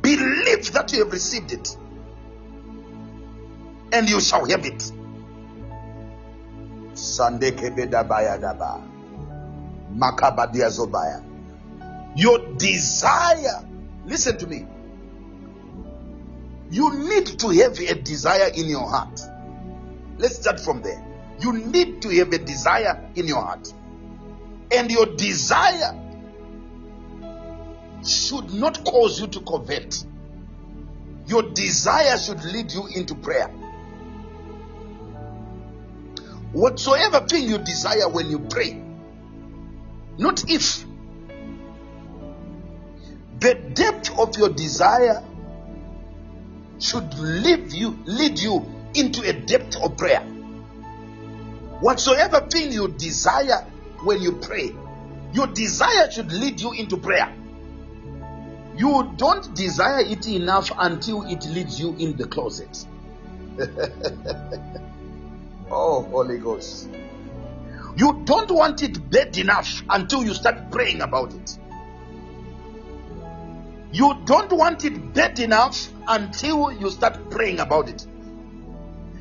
Believe 0.00 0.72
that 0.72 0.92
you 0.92 1.04
have 1.04 1.12
received 1.12 1.52
it 1.52 1.76
and 3.92 4.08
you 4.08 4.20
shall 4.20 4.48
have 4.48 4.64
it. 4.64 4.92
Sande 6.94 7.50
kebedabaya 7.50 8.38
daba. 8.40 8.80
Makabadia 9.92 10.70
zobaya. 10.70 11.22
Your 12.14 12.38
desire, 12.56 13.64
listen 14.06 14.38
to 14.38 14.46
me. 14.46 14.66
You 16.70 17.08
need 17.08 17.26
to 17.40 17.48
have 17.48 17.78
a 17.78 17.94
desire 17.94 18.50
in 18.54 18.66
your 18.66 18.88
heart. 18.88 19.20
Let's 20.18 20.36
start 20.36 20.60
from 20.60 20.82
there. 20.82 21.04
You 21.40 21.52
need 21.52 22.02
to 22.02 22.10
have 22.18 22.32
a 22.32 22.38
desire 22.38 23.10
in 23.16 23.26
your 23.26 23.42
heart. 23.42 23.72
And 24.70 24.90
your 24.90 25.06
desire 25.06 25.98
should 28.06 28.54
not 28.54 28.84
cause 28.84 29.20
you 29.20 29.26
to 29.28 29.40
covet. 29.40 30.04
Your 31.26 31.42
desire 31.42 32.16
should 32.18 32.44
lead 32.44 32.72
you 32.72 32.86
into 32.94 33.14
prayer. 33.14 33.48
Whatsoever 36.52 37.26
thing 37.26 37.48
you 37.48 37.58
desire 37.58 38.08
when 38.08 38.30
you 38.30 38.40
pray, 38.40 38.80
not 40.18 40.50
if. 40.50 40.84
The 43.38 43.54
depth 43.54 44.18
of 44.18 44.36
your 44.36 44.50
desire 44.50 45.24
should 46.80 47.14
lead 47.18 47.72
you 47.72 47.98
lead 48.06 48.38
you 48.38 48.64
into 48.94 49.22
a 49.28 49.32
depth 49.32 49.76
of 49.76 49.96
prayer. 49.96 50.22
Whatsoever 51.80 52.40
thing 52.40 52.72
you 52.72 52.88
desire 52.88 53.64
when 54.02 54.20
you 54.20 54.32
pray, 54.32 54.74
your 55.32 55.46
desire 55.46 56.10
should 56.10 56.32
lead 56.32 56.60
you 56.60 56.72
into 56.72 56.96
prayer. 56.96 57.32
You 58.76 59.12
don't 59.16 59.54
desire 59.54 60.00
it 60.00 60.26
enough 60.26 60.72
until 60.76 61.22
it 61.26 61.44
leads 61.46 61.78
you 61.78 61.94
in 61.96 62.16
the 62.16 62.26
closet. 62.26 62.86
oh, 65.70 66.02
Holy 66.02 66.38
Ghost. 66.38 66.88
You 67.96 68.22
don't 68.24 68.50
want 68.50 68.82
it 68.82 69.10
bad 69.10 69.36
enough 69.36 69.82
until 69.90 70.24
you 70.24 70.32
start 70.32 70.70
praying 70.70 71.02
about 71.02 71.34
it. 71.34 71.58
You 73.92 74.16
don't 74.24 74.52
want 74.52 74.84
it 74.84 75.12
bad 75.14 75.38
enough 75.40 75.88
until 76.06 76.70
you 76.72 76.90
start 76.90 77.30
praying 77.30 77.58
about 77.58 77.88
it. 77.88 78.06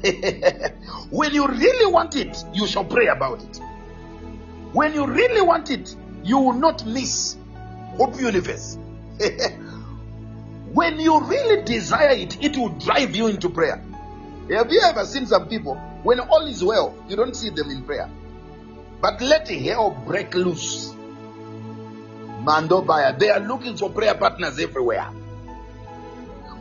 when 1.09 1.33
you 1.33 1.47
really 1.47 1.91
want 1.91 2.15
it, 2.15 2.37
you 2.53 2.67
shall 2.67 2.85
pray 2.85 3.07
about 3.07 3.43
it. 3.43 3.59
When 4.71 4.93
you 4.93 5.07
really 5.07 5.41
want 5.41 5.71
it, 5.71 5.95
you 6.23 6.37
will 6.37 6.53
not 6.53 6.85
miss 6.85 7.35
Hope 7.97 8.19
Universe. 8.19 8.77
when 10.73 10.99
you 10.99 11.19
really 11.21 11.63
desire 11.63 12.11
it, 12.11 12.41
it 12.43 12.55
will 12.55 12.69
drive 12.69 13.15
you 13.15 13.27
into 13.27 13.49
prayer. 13.49 13.83
Have 14.51 14.71
you 14.71 14.81
ever 14.83 15.05
seen 15.05 15.25
some 15.25 15.47
people, 15.47 15.75
when 16.03 16.19
all 16.19 16.45
is 16.45 16.63
well, 16.63 16.95
you 17.07 17.15
don't 17.15 17.35
see 17.35 17.49
them 17.49 17.69
in 17.71 17.83
prayer? 17.83 18.09
But 19.01 19.21
let 19.21 19.49
hell 19.49 19.91
break 20.05 20.35
loose. 20.35 20.95
Mando 22.49 22.81
Baya, 22.81 23.15
they 23.15 23.29
are 23.29 23.41
looking 23.41 23.77
for 23.77 23.91
prayer 23.91 24.15
partners 24.15 24.57
everywhere. 24.57 25.05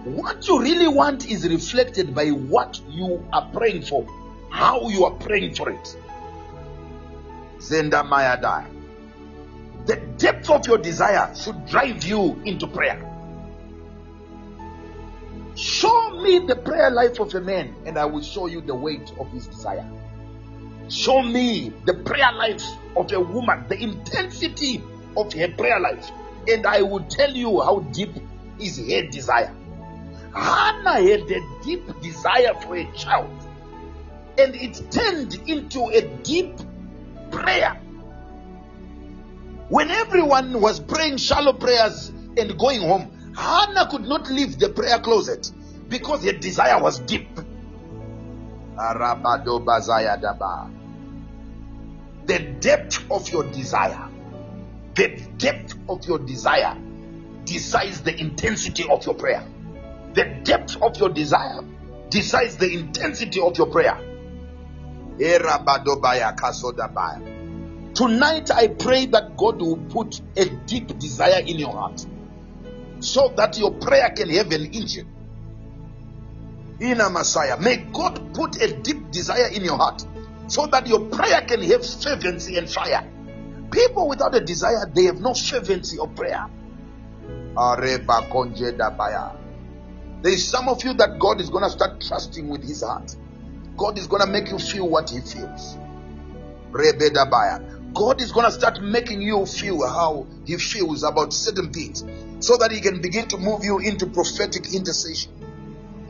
What 0.05 0.47
you 0.47 0.60
really 0.60 0.86
want 0.86 1.27
is 1.27 1.48
reflected 1.48 2.15
by 2.15 2.28
what 2.28 2.78
you 2.90 3.27
are 3.32 3.48
praying 3.55 3.85
for, 3.85 4.06
how 4.51 4.90
you 4.90 5.06
are 5.06 5.15
praying 5.15 5.55
for 5.55 5.70
it. 5.70 5.97
Zenda 7.59 8.06
Mayada. 8.06 8.66
The 9.86 9.97
depth 10.19 10.51
of 10.51 10.66
your 10.66 10.77
desire 10.77 11.35
should 11.35 11.65
drive 11.65 12.05
you 12.05 12.39
into 12.44 12.66
prayer. 12.66 13.01
Show 15.56 16.20
me 16.20 16.40
the 16.40 16.56
prayer 16.56 16.90
life 16.90 17.19
of 17.19 17.35
a 17.35 17.40
man, 17.40 17.74
and 17.86 17.98
I 17.98 18.05
will 18.05 18.20
show 18.20 18.44
you 18.44 18.60
the 18.60 18.74
weight 18.74 19.10
of 19.19 19.32
his 19.32 19.47
desire. 19.47 19.90
Show 20.90 21.23
me 21.23 21.73
the 21.86 21.94
prayer 21.94 22.31
life 22.35 22.62
of 22.94 23.10
a 23.10 23.19
woman, 23.19 23.65
the 23.70 23.82
intensity 23.82 24.82
of 25.19 25.32
her 25.32 25.49
prayer 25.49 25.81
life, 25.81 26.11
and 26.49 26.66
I 26.66 26.82
will 26.82 27.05
tell 27.05 27.31
you 27.31 27.61
how 27.61 27.81
deep 27.93 28.11
is 28.59 28.78
her 28.78 29.03
desire. 29.09 29.55
Hannah 30.35 31.01
had 31.03 31.31
a 31.31 31.40
deep 31.65 32.01
desire 32.01 32.55
for 32.62 32.77
a 32.77 32.85
child, 32.93 33.31
and 34.39 34.55
it 34.55 34.81
turned 34.90 35.35
into 35.49 35.89
a 35.89 36.03
deep 36.23 36.57
prayer. 37.31 37.81
When 39.69 39.90
everyone 39.90 40.61
was 40.61 40.81
praying 40.81 41.19
shallow 41.19 41.53
prayers 41.53 42.09
and 42.36 42.59
going 42.59 42.81
home, 42.81 43.11
Hannah 43.36 43.89
could 43.90 44.07
not 44.09 44.31
leave 44.31 44.59
the 44.59 44.70
prayer 44.70 44.99
closet 44.99 45.51
because 45.89 46.24
her 46.24 46.32
desire 46.32 46.81
was 46.82 47.01
deep. 47.01 47.28
The 52.27 52.39
depth 52.61 53.11
of 53.11 53.31
your 53.31 53.45
desire, 53.45 54.09
the 54.98 55.16
depth 55.38 55.76
of 55.88 56.04
your 56.06 56.18
desire 56.18 56.76
decides 57.44 58.00
the 58.00 58.20
intensity 58.20 58.84
of 58.90 59.06
your 59.06 59.14
prayer. 59.14 59.44
The 60.14 60.24
depth 60.42 60.82
of 60.82 60.96
your 60.98 61.08
desire 61.10 61.60
decides 62.10 62.56
the 62.56 62.68
intensity 62.68 63.40
of 63.40 63.56
your 63.56 63.68
prayer. 63.68 63.96
Tonight, 67.94 68.50
I 68.50 68.68
pray 68.68 69.06
that 69.06 69.36
God 69.36 69.60
will 69.60 69.76
put 69.76 70.20
a 70.36 70.46
deep 70.66 70.98
desire 70.98 71.42
in 71.46 71.60
your 71.60 71.70
heart 71.70 72.04
so 72.98 73.32
that 73.36 73.56
your 73.56 73.70
prayer 73.74 74.10
can 74.10 74.30
have 74.30 74.50
an 74.50 74.74
engine. 74.74 75.06
In 76.80 77.00
a 77.00 77.08
Messiah, 77.08 77.56
may 77.60 77.76
God 77.76 78.34
put 78.34 78.60
a 78.60 78.72
deep 78.74 79.12
desire 79.12 79.46
in 79.52 79.62
your 79.62 79.76
heart 79.76 80.04
so 80.48 80.66
that 80.66 80.88
your 80.88 81.00
prayer 81.06 81.42
can 81.42 81.62
have 81.62 81.86
fervency 81.86 82.56
and 82.56 82.68
fire. 82.68 83.08
People 83.70 84.09
without 84.09 84.35
a 84.35 84.40
desire, 84.40 84.90
they 84.95 85.05
have 85.05 85.20
no 85.20 85.35
fervency 85.35 85.99
of 85.99 86.15
prayer. 86.16 86.47
There 90.23 90.32
is 90.32 90.49
some 90.49 90.69
of 90.69 90.85
you 90.85 90.95
that 90.95 91.19
God 91.19 91.40
is 91.40 91.51
going 91.51 91.65
to 91.65 91.70
start 91.70 92.01
trusting 92.01 92.49
with 92.49 92.62
His 92.62 92.82
heart. 92.82 93.15
God 93.77 93.99
is 93.99 94.07
going 94.07 94.23
to 94.23 94.28
make 94.28 94.51
you 94.51 94.59
feel 94.59 94.89
what 94.89 95.11
He 95.11 95.20
feels. 95.20 95.77
God 97.95 98.20
is 98.20 98.32
going 98.32 98.47
to 98.47 98.53
start 98.53 98.82
making 98.82 99.23
you 99.23 99.47
feel 99.47 99.86
how 99.86 100.27
He 100.45 100.57
feels 100.57 101.03
about 101.03 101.32
certain 101.32 101.73
things 101.73 102.05
so 102.40 102.57
that 102.57 102.70
He 102.70 102.81
can 102.81 103.01
begin 103.01 103.28
to 103.28 103.39
move 103.39 103.65
you 103.65 103.78
into 103.78 104.07
prophetic 104.07 104.74
intercession. 104.74 105.32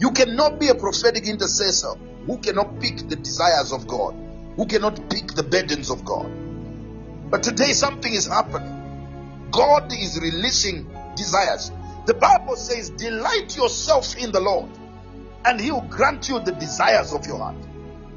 You 0.00 0.12
cannot 0.12 0.58
be 0.60 0.68
a 0.68 0.74
prophetic 0.74 1.26
intercessor 1.26 1.94
who 2.26 2.38
cannot 2.38 2.78
pick 2.80 3.08
the 3.08 3.16
desires 3.16 3.72
of 3.72 3.86
God, 3.86 4.14
who 4.56 4.66
cannot 4.66 5.10
pick 5.10 5.32
the 5.34 5.42
burdens 5.42 5.90
of 5.90 6.04
God. 6.04 6.30
But 7.30 7.42
today, 7.42 7.72
something 7.72 8.12
is 8.12 8.26
happening. 8.26 9.48
God 9.50 9.92
is 9.92 10.18
releasing 10.20 10.90
desires. 11.16 11.70
The 12.06 12.14
Bible 12.14 12.56
says, 12.56 12.90
Delight 12.90 13.56
yourself 13.56 14.16
in 14.16 14.32
the 14.32 14.40
Lord, 14.40 14.70
and 15.44 15.60
He 15.60 15.70
will 15.70 15.82
grant 15.82 16.28
you 16.28 16.40
the 16.40 16.52
desires 16.52 17.12
of 17.12 17.26
your 17.26 17.38
heart. 17.38 17.56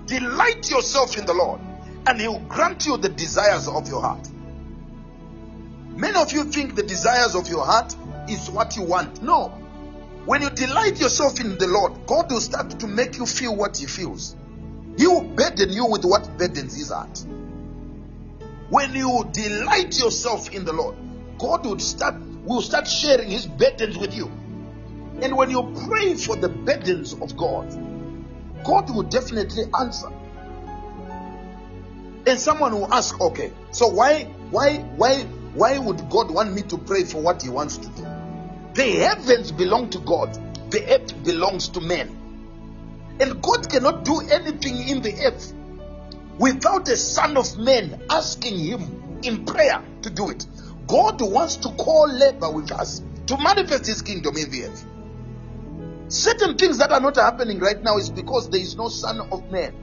Delight 0.05 0.69
yourself 0.69 1.17
in 1.17 1.25
the 1.25 1.33
Lord, 1.33 1.59
and 2.07 2.19
He 2.19 2.27
will 2.27 2.39
grant 2.47 2.85
you 2.85 2.97
the 2.97 3.09
desires 3.09 3.67
of 3.67 3.87
your 3.87 4.01
heart. 4.01 4.29
Many 5.95 6.17
of 6.17 6.31
you 6.31 6.45
think 6.45 6.75
the 6.75 6.83
desires 6.83 7.35
of 7.35 7.47
your 7.49 7.65
heart 7.65 7.95
is 8.29 8.49
what 8.49 8.77
you 8.77 8.83
want. 8.83 9.21
No. 9.21 9.49
When 10.25 10.41
you 10.41 10.49
delight 10.51 10.99
yourself 11.01 11.39
in 11.39 11.57
the 11.57 11.67
Lord, 11.67 12.05
God 12.05 12.31
will 12.31 12.39
start 12.39 12.79
to 12.79 12.87
make 12.87 13.17
you 13.17 13.25
feel 13.25 13.55
what 13.55 13.77
He 13.77 13.87
feels. 13.87 14.35
He 14.97 15.07
will 15.07 15.23
burden 15.23 15.71
you 15.71 15.85
with 15.85 16.05
what 16.05 16.37
burdens 16.37 16.77
His 16.77 16.91
heart. 16.91 17.25
When 18.71 18.95
you 18.95 19.29
delight 19.33 19.99
yourself 19.99 20.49
in 20.51 20.63
the 20.63 20.71
Lord, 20.71 20.95
God 21.37 21.65
will 21.65 21.77
start 21.77 22.15
will 22.45 22.61
start 22.61 22.87
sharing 22.87 23.29
His 23.29 23.45
burdens 23.45 23.97
with 23.97 24.15
you. 24.15 24.31
And 25.21 25.35
when 25.35 25.49
you 25.49 25.75
pray 25.89 26.15
for 26.15 26.37
the 26.37 26.47
burdens 26.47 27.11
of 27.11 27.35
God, 27.35 27.69
God 28.63 28.89
will 28.89 29.03
definitely 29.03 29.65
answer. 29.77 30.07
And 32.25 32.39
someone 32.39 32.73
will 32.73 32.93
ask, 32.93 33.19
okay, 33.19 33.51
so 33.71 33.89
why, 33.89 34.23
why, 34.51 34.77
why, 34.95 35.23
why 35.53 35.77
would 35.77 36.09
God 36.09 36.31
want 36.31 36.53
me 36.53 36.61
to 36.61 36.77
pray 36.77 37.03
for 37.03 37.21
what 37.21 37.41
He 37.41 37.49
wants 37.49 37.75
to 37.75 37.89
do? 37.89 38.07
The 38.73 38.89
heavens 39.03 39.51
belong 39.51 39.89
to 39.89 39.99
God, 39.99 40.33
the 40.71 40.95
earth 40.95 41.21
belongs 41.25 41.67
to 41.69 41.81
men. 41.81 42.07
And 43.19 43.41
God 43.41 43.69
cannot 43.69 44.05
do 44.05 44.21
anything 44.31 44.87
in 44.87 45.01
the 45.01 45.13
earth 45.25 45.53
without 46.37 46.87
a 46.87 46.97
son 46.97 47.37
of 47.37 47.57
man 47.57 48.01
asking 48.09 48.57
Him 48.57 49.19
in 49.23 49.45
prayer 49.45 49.83
to 50.01 50.09
do 50.09 50.29
it. 50.29 50.45
God 50.87 51.21
wants 51.21 51.57
to 51.57 51.69
call 51.69 52.11
labor 52.11 52.51
with 52.51 52.71
us 52.71 53.01
to 53.27 53.37
manifest 53.37 53.85
His 53.85 54.01
kingdom 54.01 54.35
in 54.37 54.49
the 54.49 54.65
earth. 54.65 54.85
Certain 56.07 56.57
things 56.57 56.77
that 56.79 56.91
are 56.91 56.99
not 56.99 57.15
happening 57.15 57.59
right 57.59 57.81
now 57.81 57.97
is 57.97 58.09
because 58.09 58.49
there 58.49 58.59
is 58.59 58.75
no 58.75 58.89
Son 58.89 59.21
of 59.31 59.49
Man. 59.51 59.73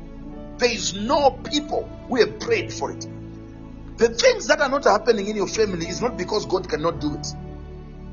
There 0.58 0.70
is 0.70 0.92
no 0.92 1.30
people 1.30 1.88
who 2.08 2.16
have 2.16 2.38
prayed 2.40 2.72
for 2.72 2.90
it. 2.90 3.06
The 3.96 4.08
things 4.08 4.46
that 4.48 4.60
are 4.60 4.68
not 4.68 4.84
happening 4.84 5.28
in 5.28 5.36
your 5.36 5.46
family 5.46 5.86
is 5.86 6.02
not 6.02 6.16
because 6.16 6.44
God 6.46 6.68
cannot 6.68 7.00
do 7.00 7.14
it. 7.14 7.26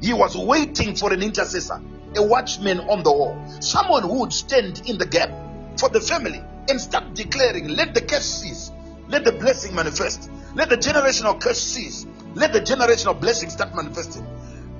He 0.01 0.13
was 0.13 0.37
waiting 0.37 0.95
for 0.95 1.11
an 1.11 1.21
intercessor, 1.21 1.81
a 2.15 2.23
watchman 2.23 2.79
on 2.81 3.03
the 3.03 3.11
wall, 3.11 3.37
someone 3.59 4.03
who 4.03 4.21
would 4.21 4.33
stand 4.33 4.83
in 4.87 4.97
the 4.97 5.05
gap 5.05 5.29
for 5.77 5.89
the 5.89 5.99
family 5.99 6.41
and 6.69 6.79
start 6.79 7.13
declaring, 7.13 7.67
let 7.69 7.93
the 7.93 8.01
curse 8.01 8.25
cease, 8.25 8.71
let 9.07 9.23
the 9.23 9.31
blessing 9.31 9.75
manifest, 9.75 10.29
let 10.55 10.69
the 10.69 10.77
generational 10.77 11.39
curse 11.39 11.61
cease, 11.61 12.05
let 12.33 12.53
the 12.53 12.61
generational 12.61 13.19
blessing 13.19 13.49
start 13.49 13.75
manifesting. 13.75 14.25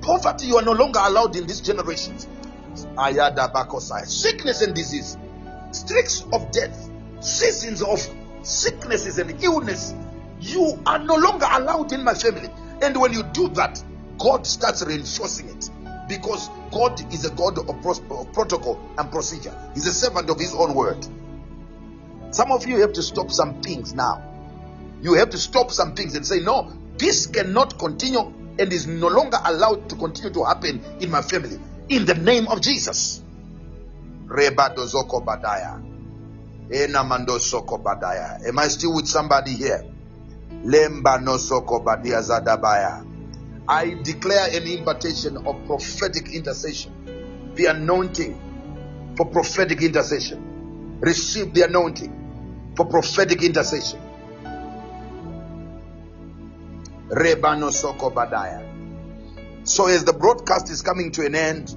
Poverty, 0.00 0.46
you 0.46 0.56
are 0.56 0.62
no 0.62 0.72
longer 0.72 1.00
allowed 1.02 1.36
in 1.36 1.46
these 1.46 1.60
generations. 1.60 2.28
Sickness 4.04 4.62
and 4.62 4.74
disease, 4.74 5.16
streaks 5.70 6.24
of 6.32 6.50
death, 6.52 6.90
seasons 7.20 7.82
of 7.82 7.98
sicknesses 8.42 9.18
and 9.18 9.42
illness. 9.42 9.94
You 10.40 10.78
are 10.86 10.98
no 10.98 11.14
longer 11.16 11.46
allowed 11.50 11.92
in 11.92 12.04
my 12.04 12.14
family. 12.14 12.50
And 12.82 13.00
when 13.00 13.12
you 13.12 13.22
do 13.22 13.48
that, 13.50 13.82
God 14.18 14.46
starts 14.46 14.84
reinforcing 14.84 15.48
it 15.48 15.70
because 16.08 16.50
God 16.70 17.00
is 17.12 17.24
a 17.24 17.30
God 17.30 17.58
of 17.58 17.82
protocol 18.32 18.78
and 18.98 19.10
procedure. 19.10 19.54
He's 19.74 19.86
a 19.86 19.94
servant 19.94 20.28
of 20.30 20.38
His 20.38 20.54
own 20.54 20.74
word. 20.74 21.06
Some 22.36 22.52
of 22.52 22.66
you 22.66 22.82
have 22.82 22.92
to 22.92 23.02
stop 23.02 23.30
some 23.30 23.62
things 23.62 23.94
now. 23.94 24.22
You 25.00 25.14
have 25.14 25.30
to 25.30 25.38
stop 25.38 25.70
some 25.70 25.94
things 25.94 26.14
and 26.16 26.26
say, 26.26 26.40
No, 26.40 26.70
this 26.98 27.26
cannot 27.26 27.78
continue 27.78 28.30
and 28.58 28.70
is 28.70 28.86
no 28.86 29.08
longer 29.08 29.38
allowed 29.42 29.88
to 29.88 29.96
continue 29.96 30.34
to 30.34 30.44
happen 30.44 30.82
in 31.00 31.10
my 31.10 31.22
family. 31.22 31.58
In 31.88 32.04
the 32.04 32.14
name 32.14 32.46
of 32.48 32.60
Jesus. 32.60 33.22
Reba 34.26 34.74
dozoko 34.76 35.24
badaya. 35.24 35.80
Am 38.46 38.58
I 38.58 38.68
still 38.68 38.94
with 38.94 39.06
somebody 39.06 39.54
here? 39.54 39.82
I 43.66 43.98
declare 44.02 44.48
an 44.52 44.62
invitation 44.64 45.38
of 45.38 45.64
prophetic 45.66 46.34
intercession. 46.34 47.52
The 47.54 47.64
anointing 47.64 49.14
for 49.16 49.24
prophetic 49.24 49.80
intercession. 49.80 50.98
Receive 51.00 51.54
the 51.54 51.62
anointing 51.62 52.24
for 52.76 52.84
prophetic 52.84 53.42
intercession. 53.42 54.00
So, 59.64 59.86
as 59.86 60.04
the 60.04 60.12
broadcast 60.12 60.70
is 60.70 60.82
coming 60.82 61.12
to 61.12 61.24
an 61.24 61.34
end, 61.34 61.74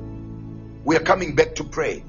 we 0.83 0.95
are 0.95 1.01
coming 1.01 1.35
back 1.35 1.55
to 1.55 1.63
pray. 1.63 2.03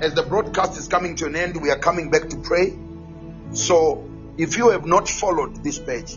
As 0.00 0.14
the 0.14 0.22
broadcast 0.22 0.78
is 0.78 0.88
coming 0.88 1.16
to 1.16 1.26
an 1.26 1.36
end, 1.36 1.60
we 1.60 1.70
are 1.70 1.78
coming 1.78 2.10
back 2.10 2.28
to 2.28 2.36
pray. 2.36 2.78
So, 3.52 4.08
if 4.36 4.56
you 4.56 4.70
have 4.70 4.86
not 4.86 5.08
followed 5.08 5.64
this 5.64 5.78
page, 5.78 6.16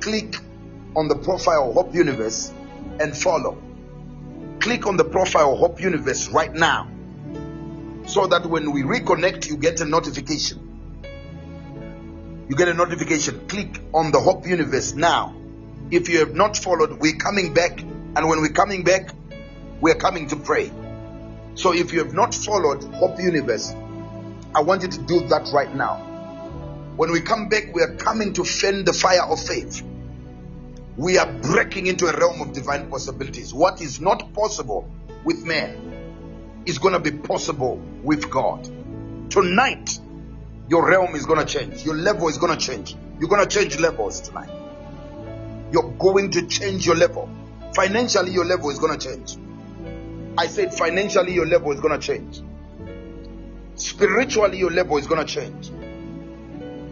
click 0.00 0.36
on 0.94 1.08
the 1.08 1.16
profile 1.16 1.72
Hope 1.72 1.94
Universe 1.94 2.52
and 3.00 3.16
follow. 3.16 3.56
Click 4.60 4.86
on 4.86 4.96
the 4.96 5.04
profile 5.04 5.56
Hope 5.56 5.80
Universe 5.80 6.28
right 6.28 6.52
now 6.52 6.90
so 8.06 8.26
that 8.26 8.44
when 8.46 8.72
we 8.72 8.82
reconnect, 8.82 9.48
you 9.48 9.56
get 9.56 9.80
a 9.80 9.84
notification. 9.84 10.63
You 12.48 12.56
get 12.56 12.68
a 12.68 12.74
notification. 12.74 13.46
Click 13.48 13.80
on 13.94 14.12
the 14.12 14.20
Hope 14.20 14.46
Universe 14.46 14.94
now. 14.94 15.34
If 15.90 16.08
you 16.08 16.18
have 16.18 16.34
not 16.34 16.56
followed, 16.56 16.98
we're 17.00 17.16
coming 17.16 17.54
back, 17.54 17.80
and 17.80 18.28
when 18.28 18.40
we're 18.40 18.52
coming 18.52 18.84
back, 18.84 19.10
we're 19.80 19.94
coming 19.94 20.28
to 20.28 20.36
pray. 20.36 20.70
So 21.54 21.72
if 21.72 21.92
you 21.92 22.00
have 22.00 22.12
not 22.12 22.34
followed 22.34 22.84
Hope 22.94 23.18
Universe, 23.18 23.74
I 24.54 24.60
want 24.62 24.82
you 24.82 24.88
to 24.88 24.98
do 24.98 25.20
that 25.28 25.50
right 25.52 25.74
now. 25.74 25.96
When 26.96 27.12
we 27.12 27.20
come 27.22 27.48
back, 27.48 27.74
we 27.74 27.82
are 27.82 27.94
coming 27.96 28.34
to 28.34 28.44
fan 28.44 28.84
the 28.84 28.92
fire 28.92 29.22
of 29.22 29.40
faith. 29.42 29.82
We 30.96 31.18
are 31.18 31.32
breaking 31.32 31.86
into 31.86 32.06
a 32.06 32.16
realm 32.16 32.40
of 32.40 32.52
divine 32.52 32.88
possibilities. 32.88 33.52
What 33.52 33.80
is 33.80 34.00
not 34.00 34.32
possible 34.32 34.88
with 35.24 35.44
man 35.44 36.62
is 36.66 36.78
going 36.78 36.94
to 36.94 37.00
be 37.00 37.10
possible 37.10 37.80
with 38.02 38.30
God. 38.30 38.68
Tonight, 39.30 39.98
your 40.68 40.88
realm 40.88 41.14
is 41.14 41.26
going 41.26 41.44
to 41.44 41.46
change. 41.46 41.84
Your 41.84 41.94
level 41.94 42.28
is 42.28 42.38
going 42.38 42.56
to 42.56 42.64
change. 42.66 42.96
You're 43.20 43.28
going 43.28 43.46
to 43.46 43.48
change 43.48 43.78
levels 43.78 44.20
tonight. 44.20 44.50
You're 45.72 45.90
going 45.98 46.30
to 46.30 46.46
change 46.46 46.86
your 46.86 46.96
level. 46.96 47.28
Financially, 47.74 48.30
your 48.30 48.44
level 48.44 48.70
is 48.70 48.78
going 48.78 48.98
to 48.98 49.08
change. 49.08 49.36
I 50.38 50.46
said, 50.46 50.72
financially, 50.74 51.34
your 51.34 51.46
level 51.46 51.72
is 51.72 51.80
going 51.80 51.98
to 51.98 52.04
change. 52.04 52.40
Spiritually, 53.76 54.58
your 54.58 54.70
level 54.70 54.96
is 54.96 55.06
going 55.06 55.24
to 55.24 55.32
change. 55.32 55.70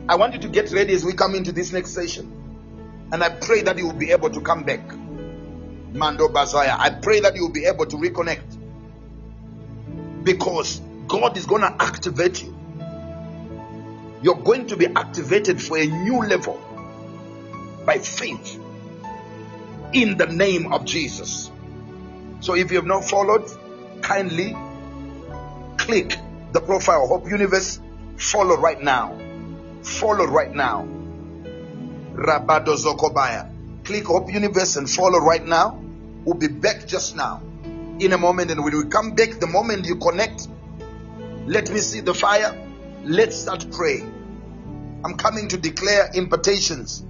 I 0.08 0.16
want 0.16 0.34
you 0.34 0.40
to 0.40 0.48
get 0.48 0.70
ready 0.72 0.92
as 0.94 1.04
we 1.04 1.12
come 1.12 1.34
into 1.34 1.52
this 1.52 1.72
next 1.72 1.90
session. 1.90 2.30
And 3.12 3.22
I 3.22 3.30
pray 3.30 3.62
that 3.62 3.78
you 3.78 3.86
will 3.86 3.94
be 3.94 4.10
able 4.10 4.30
to 4.30 4.40
come 4.40 4.64
back. 4.64 4.80
Mando 5.92 6.28
Bazaya. 6.28 6.76
I 6.78 6.90
pray 6.90 7.20
that 7.20 7.36
you 7.36 7.42
will 7.42 7.52
be 7.52 7.64
able 7.66 7.86
to 7.86 7.96
reconnect. 7.96 8.58
Because 10.24 10.80
God 11.08 11.36
is 11.36 11.46
going 11.46 11.62
to 11.62 11.74
activate 11.78 12.42
you. 12.42 12.56
You're 14.22 14.36
going 14.36 14.68
to 14.68 14.76
be 14.76 14.86
activated 14.86 15.60
for 15.60 15.76
a 15.78 15.86
new 15.86 16.22
level 16.22 16.60
by 17.84 17.98
faith 17.98 18.60
in 19.92 20.16
the 20.16 20.26
name 20.26 20.72
of 20.72 20.84
Jesus. 20.84 21.50
So 22.40 22.54
if 22.54 22.70
you 22.70 22.76
have 22.76 22.86
not 22.86 23.04
followed, 23.04 23.50
kindly 24.00 24.56
click 25.76 26.16
the 26.52 26.60
profile 26.60 27.06
Hope 27.06 27.28
Universe. 27.28 27.80
Follow 28.16 28.56
right 28.56 28.80
now. 28.80 29.18
Follow 29.82 30.26
right 30.26 30.54
now. 30.54 30.86
Rabado 32.14 32.76
Zokobaya. 32.76 33.50
Click 33.84 34.06
Hope 34.06 34.32
Universe 34.32 34.76
and 34.76 34.88
follow 34.88 35.18
right 35.18 35.44
now. 35.44 35.82
We'll 36.24 36.36
be 36.36 36.46
back 36.46 36.86
just 36.86 37.16
now 37.16 37.42
in 37.98 38.12
a 38.12 38.18
moment. 38.18 38.52
And 38.52 38.62
when 38.62 38.76
we 38.76 38.84
come 38.86 39.14
back, 39.14 39.40
the 39.40 39.48
moment 39.48 39.86
you 39.86 39.96
connect, 39.96 40.46
let 41.46 41.70
me 41.70 41.78
see 41.78 42.00
the 42.00 42.14
fire. 42.14 42.56
Let's 43.04 43.34
start 43.36 43.66
praying. 43.72 45.00
I'm 45.04 45.16
coming 45.16 45.48
to 45.48 45.56
declare 45.56 46.08
impartations 46.14 47.04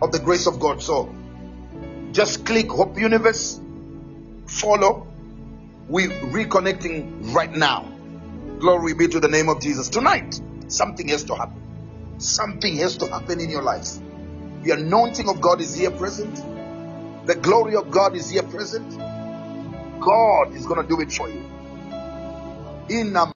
of 0.00 0.12
the 0.12 0.20
grace 0.20 0.46
of 0.46 0.60
God. 0.60 0.80
So 0.80 1.12
just 2.12 2.46
click 2.46 2.70
Hope 2.70 2.96
Universe, 2.96 3.60
follow. 4.46 5.08
We're 5.88 6.10
reconnecting 6.10 7.34
right 7.34 7.50
now. 7.50 7.92
Glory 8.60 8.94
be 8.94 9.08
to 9.08 9.18
the 9.18 9.26
name 9.26 9.48
of 9.48 9.60
Jesus. 9.60 9.88
Tonight, 9.88 10.40
something 10.68 11.08
has 11.08 11.24
to 11.24 11.34
happen. 11.34 11.60
Something 12.18 12.76
has 12.76 12.96
to 12.98 13.08
happen 13.08 13.40
in 13.40 13.50
your 13.50 13.62
life. 13.62 13.98
The 14.62 14.70
anointing 14.70 15.28
of 15.28 15.40
God 15.40 15.60
is 15.60 15.74
here 15.74 15.90
present. 15.90 16.36
The 17.26 17.34
glory 17.34 17.74
of 17.74 17.90
God 17.90 18.14
is 18.14 18.30
here 18.30 18.44
present. 18.44 18.96
God 20.00 20.54
is 20.54 20.66
going 20.66 20.80
to 20.80 20.88
do 20.88 21.00
it 21.00 21.12
for 21.12 21.28
you. 21.28 21.42
In 22.88 23.12